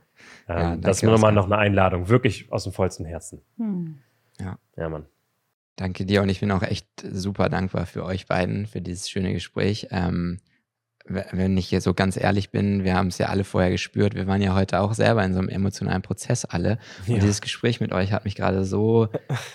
[0.48, 3.42] Ähm, ja das ist nur mal noch eine Einladung, wirklich aus dem vollsten Herzen.
[3.58, 4.00] Hm.
[4.40, 4.58] Ja.
[4.76, 5.06] Ja, Mann.
[5.76, 9.34] Danke dir und ich bin auch echt super dankbar für euch beiden, für dieses schöne
[9.34, 9.88] Gespräch.
[9.90, 10.40] Ähm,
[11.06, 14.26] wenn ich hier so ganz ehrlich bin, wir haben es ja alle vorher gespürt, wir
[14.26, 16.78] waren ja heute auch selber in so einem emotionalen Prozess alle.
[17.08, 17.20] Und ja.
[17.20, 19.10] dieses Gespräch mit euch hat mich gerade so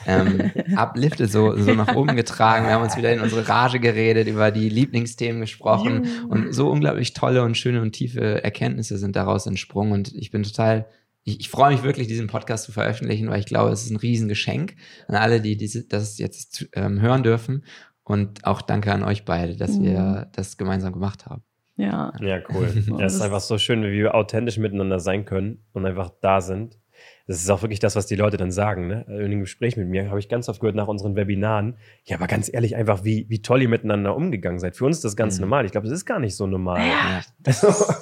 [0.07, 2.67] ähm, uplifted, so, so nach oben getragen.
[2.67, 6.11] Wir haben uns wieder in unsere Rage geredet, über die Lieblingsthemen gesprochen ja.
[6.29, 9.93] und so unglaublich tolle und schöne und tiefe Erkenntnisse sind daraus entsprungen.
[9.93, 10.87] Und ich bin total
[11.29, 13.97] ich, ich freue mich wirklich, diesen Podcast zu veröffentlichen, weil ich glaube, es ist ein
[13.97, 14.77] Riesengeschenk
[15.09, 17.65] an alle, die diese, das jetzt ähm, hören dürfen.
[18.09, 19.85] Und auch danke an euch beide, dass mhm.
[19.85, 21.43] wir das gemeinsam gemacht haben.
[21.77, 22.13] Ja.
[22.21, 22.69] Ja, cool.
[22.99, 26.41] ja, es ist einfach so schön, wie wir authentisch miteinander sein können und einfach da
[26.41, 26.79] sind.
[27.27, 28.89] Das ist auch wirklich das, was die Leute dann sagen.
[28.89, 29.05] Ne?
[29.09, 31.77] In dem Gespräch mit mir habe ich ganz oft gehört nach unseren Webinaren.
[32.05, 34.75] Ja, aber ganz ehrlich, einfach wie, wie toll ihr miteinander umgegangen seid.
[34.75, 35.43] Für uns ist das ganz mhm.
[35.43, 35.67] normal.
[35.67, 36.81] Ich glaube, das ist gar nicht so normal.
[36.81, 37.21] Ja.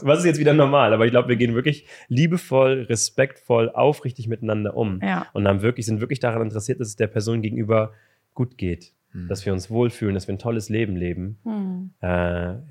[0.03, 0.95] Was ist jetzt wieder normal?
[0.95, 5.01] Aber ich glaube, wir gehen wirklich liebevoll, respektvoll, aufrichtig miteinander um.
[5.03, 5.27] Ja.
[5.33, 7.93] Und haben wirklich, sind wirklich daran interessiert, dass es der Person gegenüber
[8.33, 8.93] gut geht.
[9.17, 9.29] Mhm.
[9.29, 11.39] dass wir uns wohlfühlen, dass wir ein tolles Leben leben.
[11.45, 11.91] Mhm.
[12.01, 12.07] Äh,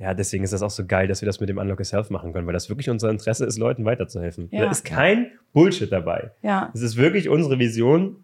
[0.01, 2.33] ja, deswegen ist das auch so geil, dass wir das mit dem Unlock Yourself machen
[2.33, 4.49] können, weil das wirklich unser Interesse ist, Leuten weiterzuhelfen.
[4.51, 4.65] Ja.
[4.65, 6.31] Da ist kein Bullshit dabei.
[6.41, 6.71] Ja.
[6.73, 8.23] Es ist wirklich unsere Vision,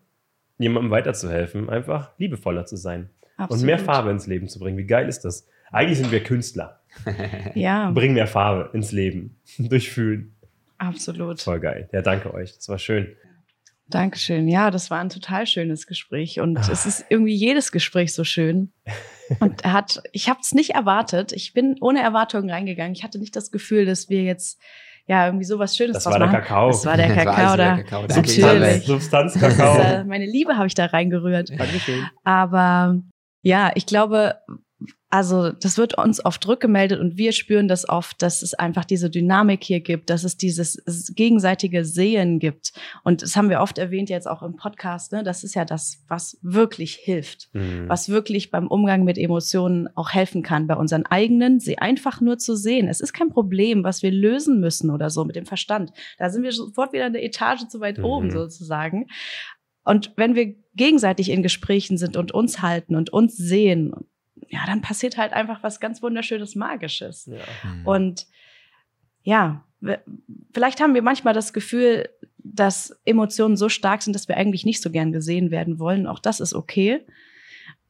[0.57, 3.61] jemandem weiterzuhelfen, einfach liebevoller zu sein Absolut.
[3.61, 4.77] und mehr Farbe ins Leben zu bringen.
[4.77, 5.47] Wie geil ist das?
[5.71, 6.81] Eigentlich sind wir Künstler.
[7.55, 7.89] ja.
[7.91, 10.35] Bringen mehr Farbe ins Leben durch Fühlen.
[10.77, 11.39] Absolut.
[11.41, 11.89] Voll geil.
[11.91, 12.55] Ja, danke euch.
[12.55, 13.07] Das war schön.
[13.93, 14.47] Dankeschön.
[14.47, 16.69] Ja, das war ein total schönes Gespräch und Ach.
[16.69, 18.71] es ist irgendwie jedes Gespräch so schön.
[19.39, 21.31] Und er hat, ich habe es nicht erwartet.
[21.31, 22.93] Ich bin ohne Erwartungen reingegangen.
[22.93, 24.59] Ich hatte nicht das Gefühl, dass wir jetzt
[25.07, 26.67] ja irgendwie sowas Schönes das war der Kakao.
[26.67, 27.77] Das war der Kakao da.
[27.77, 28.07] Kakao.
[28.07, 28.85] Natürlich.
[28.85, 29.77] Substanz Kakao.
[29.77, 31.49] Das, meine Liebe habe ich da reingerührt.
[31.57, 32.05] Dankeschön.
[32.23, 32.97] Aber
[33.41, 34.35] ja, ich glaube,
[35.11, 39.09] also das wird uns oft rückgemeldet und wir spüren das oft, dass es einfach diese
[39.09, 40.81] Dynamik hier gibt, dass es dieses
[41.13, 42.71] gegenseitige Sehen gibt.
[43.03, 45.11] Und das haben wir oft erwähnt jetzt auch im Podcast.
[45.11, 45.23] Ne?
[45.23, 47.89] Das ist ja das, was wirklich hilft, mhm.
[47.89, 52.37] was wirklich beim Umgang mit Emotionen auch helfen kann, bei unseren eigenen, sie einfach nur
[52.37, 52.87] zu sehen.
[52.87, 55.91] Es ist kein Problem, was wir lösen müssen oder so mit dem Verstand.
[56.19, 58.05] Da sind wir sofort wieder eine Etage zu weit mhm.
[58.05, 59.07] oben sozusagen.
[59.83, 63.93] Und wenn wir gegenseitig in Gesprächen sind und uns halten und uns sehen
[64.49, 67.25] ja, dann passiert halt einfach was ganz Wunderschönes, Magisches.
[67.27, 67.37] Ja.
[67.63, 67.87] Mhm.
[67.87, 68.27] Und
[69.23, 69.63] ja,
[70.53, 74.81] vielleicht haben wir manchmal das Gefühl, dass Emotionen so stark sind, dass wir eigentlich nicht
[74.81, 76.07] so gern gesehen werden wollen.
[76.07, 77.05] Auch das ist okay.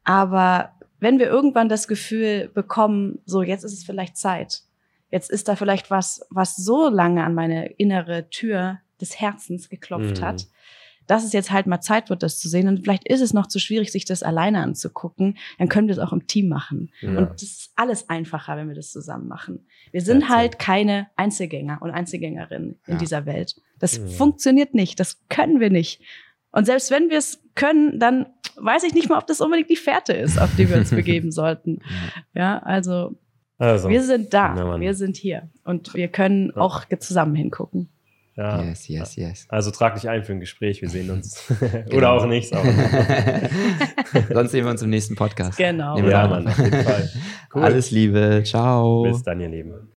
[0.04, 4.62] Aber wenn wir irgendwann das Gefühl bekommen, so jetzt ist es vielleicht Zeit,
[5.10, 10.20] jetzt ist da vielleicht was, was so lange an meine innere Tür des Herzens geklopft
[10.20, 10.24] mhm.
[10.24, 10.46] hat,
[11.06, 12.68] dass es jetzt halt mal Zeit wird, das zu sehen.
[12.68, 15.38] Und vielleicht ist es noch zu schwierig, sich das alleine anzugucken.
[15.58, 16.90] Dann können wir es auch im Team machen.
[17.00, 17.18] Ja.
[17.18, 19.66] Und das ist alles einfacher, wenn wir das zusammen machen.
[19.90, 22.98] Wir sind halt keine Einzelgänger und Einzelgängerinnen in ja.
[22.98, 23.56] dieser Welt.
[23.78, 24.06] Das ja.
[24.06, 25.00] funktioniert nicht.
[25.00, 26.00] Das können wir nicht.
[26.52, 28.26] Und selbst wenn wir es können, dann
[28.56, 31.32] weiß ich nicht mal, ob das unbedingt die Fährte ist, auf die wir uns begeben
[31.32, 31.80] sollten.
[32.34, 33.16] Ja, also,
[33.58, 37.88] also wir sind da, wir sind hier und wir können auch zusammen hingucken.
[38.36, 38.62] Ja.
[38.62, 39.46] Yes, yes, yes.
[39.50, 41.44] Also trag dich ein für ein Gespräch, wir sehen uns.
[41.60, 41.96] genau.
[41.96, 42.48] Oder auch nicht.
[44.32, 45.58] Sonst sehen wir uns im nächsten Podcast.
[45.58, 45.98] Genau.
[45.98, 47.10] Ja, Mann, auf jeden Fall.
[47.54, 47.62] Cool.
[47.64, 49.02] Alles Liebe, ciao.
[49.02, 49.92] Bis dann, ihr Lieben.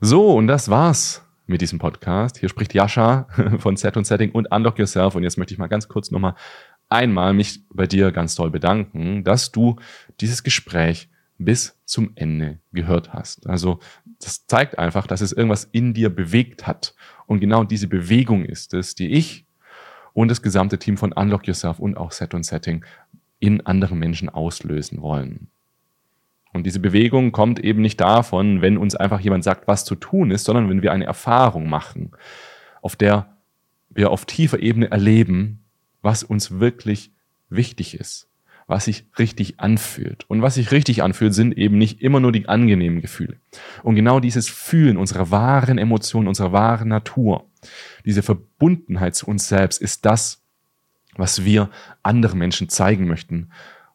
[0.00, 2.38] So, und das war's mit diesem Podcast.
[2.38, 3.28] Hier spricht Jascha
[3.58, 5.14] von Set und Setting und Unlock Yourself.
[5.14, 6.34] Und jetzt möchte ich mal ganz kurz nochmal
[6.88, 9.76] einmal mich bei dir ganz toll bedanken, dass du
[10.20, 11.08] dieses Gespräch
[11.44, 13.46] bis zum Ende gehört hast.
[13.46, 13.80] Also
[14.20, 16.94] das zeigt einfach, dass es irgendwas in dir bewegt hat.
[17.26, 19.46] Und genau diese Bewegung ist es, die ich
[20.12, 22.84] und das gesamte Team von Unlock Yourself und auch Set und Setting
[23.40, 25.48] in anderen Menschen auslösen wollen.
[26.52, 30.30] Und diese Bewegung kommt eben nicht davon, wenn uns einfach jemand sagt, was zu tun
[30.30, 32.12] ist, sondern wenn wir eine Erfahrung machen,
[32.82, 33.36] auf der
[33.88, 35.64] wir auf tiefer Ebene erleben,
[36.02, 37.10] was uns wirklich
[37.48, 38.31] wichtig ist
[38.72, 40.24] was sich richtig anfühlt.
[40.30, 43.36] Und was sich richtig anfühlt, sind eben nicht immer nur die angenehmen Gefühle.
[43.82, 47.50] Und genau dieses Fühlen unserer wahren Emotionen, unserer wahren Natur,
[48.06, 50.42] diese Verbundenheit zu uns selbst ist das,
[51.16, 51.68] was wir
[52.02, 53.50] anderen Menschen zeigen möchten,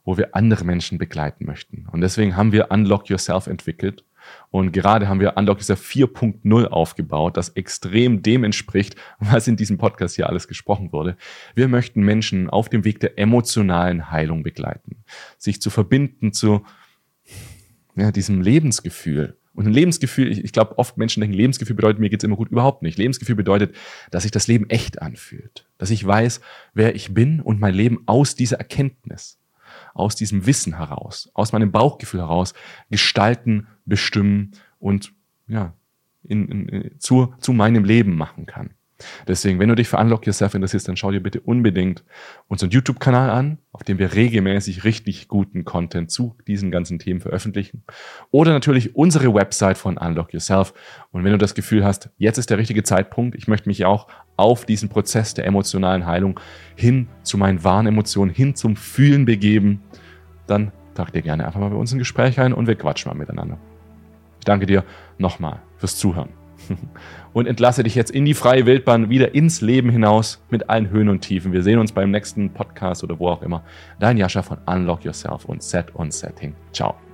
[0.05, 1.87] wo wir andere Menschen begleiten möchten.
[1.91, 4.05] Und deswegen haben wir Unlock Yourself entwickelt,
[4.49, 9.77] und gerade haben wir Unlock Yourself 4.0 aufgebaut, das extrem dem entspricht, was in diesem
[9.77, 11.17] Podcast hier alles gesprochen wurde.
[11.55, 15.03] Wir möchten Menschen auf dem Weg der emotionalen Heilung begleiten,
[15.37, 16.65] sich zu verbinden zu
[17.95, 19.37] ja, diesem Lebensgefühl.
[19.53, 22.49] Und ein Lebensgefühl, ich, ich glaube, oft Menschen denken, Lebensgefühl bedeutet, mir geht's immer gut.
[22.49, 22.99] Überhaupt nicht.
[22.99, 23.75] Lebensgefühl bedeutet,
[24.11, 25.67] dass sich das Leben echt anfühlt.
[25.79, 26.41] Dass ich weiß,
[26.75, 29.39] wer ich bin und mein Leben aus dieser Erkenntnis
[29.97, 32.53] aus diesem Wissen heraus, aus meinem Bauchgefühl heraus
[32.89, 35.13] gestalten, bestimmen und
[35.47, 35.73] ja,
[36.23, 38.71] in, in, zu, zu meinem Leben machen kann.
[39.27, 42.03] Deswegen, wenn du dich für Unlock Yourself interessierst, dann schau dir bitte unbedingt
[42.47, 47.83] unseren YouTube-Kanal an, auf dem wir regelmäßig richtig guten Content zu diesen ganzen Themen veröffentlichen.
[48.31, 50.73] Oder natürlich unsere Website von Unlock Yourself.
[51.11, 54.07] Und wenn du das Gefühl hast, jetzt ist der richtige Zeitpunkt, ich möchte mich auch
[54.35, 56.39] auf diesen Prozess der emotionalen Heilung
[56.75, 59.81] hin zu meinen wahren Emotionen, hin zum Fühlen begeben,
[60.47, 63.17] dann trag dir gerne einfach mal bei uns ein Gespräch ein und wir quatschen mal
[63.17, 63.59] miteinander.
[64.39, 64.83] Ich danke dir
[65.17, 66.46] nochmal fürs Zuhören
[67.33, 71.09] und entlasse dich jetzt in die freie Wildbahn wieder ins Leben hinaus mit allen Höhen
[71.09, 71.53] und Tiefen.
[71.53, 73.63] Wir sehen uns beim nächsten Podcast oder wo auch immer.
[73.99, 76.53] Dein Jascha von Unlock Yourself und Set on Setting.
[76.73, 77.06] Ciao.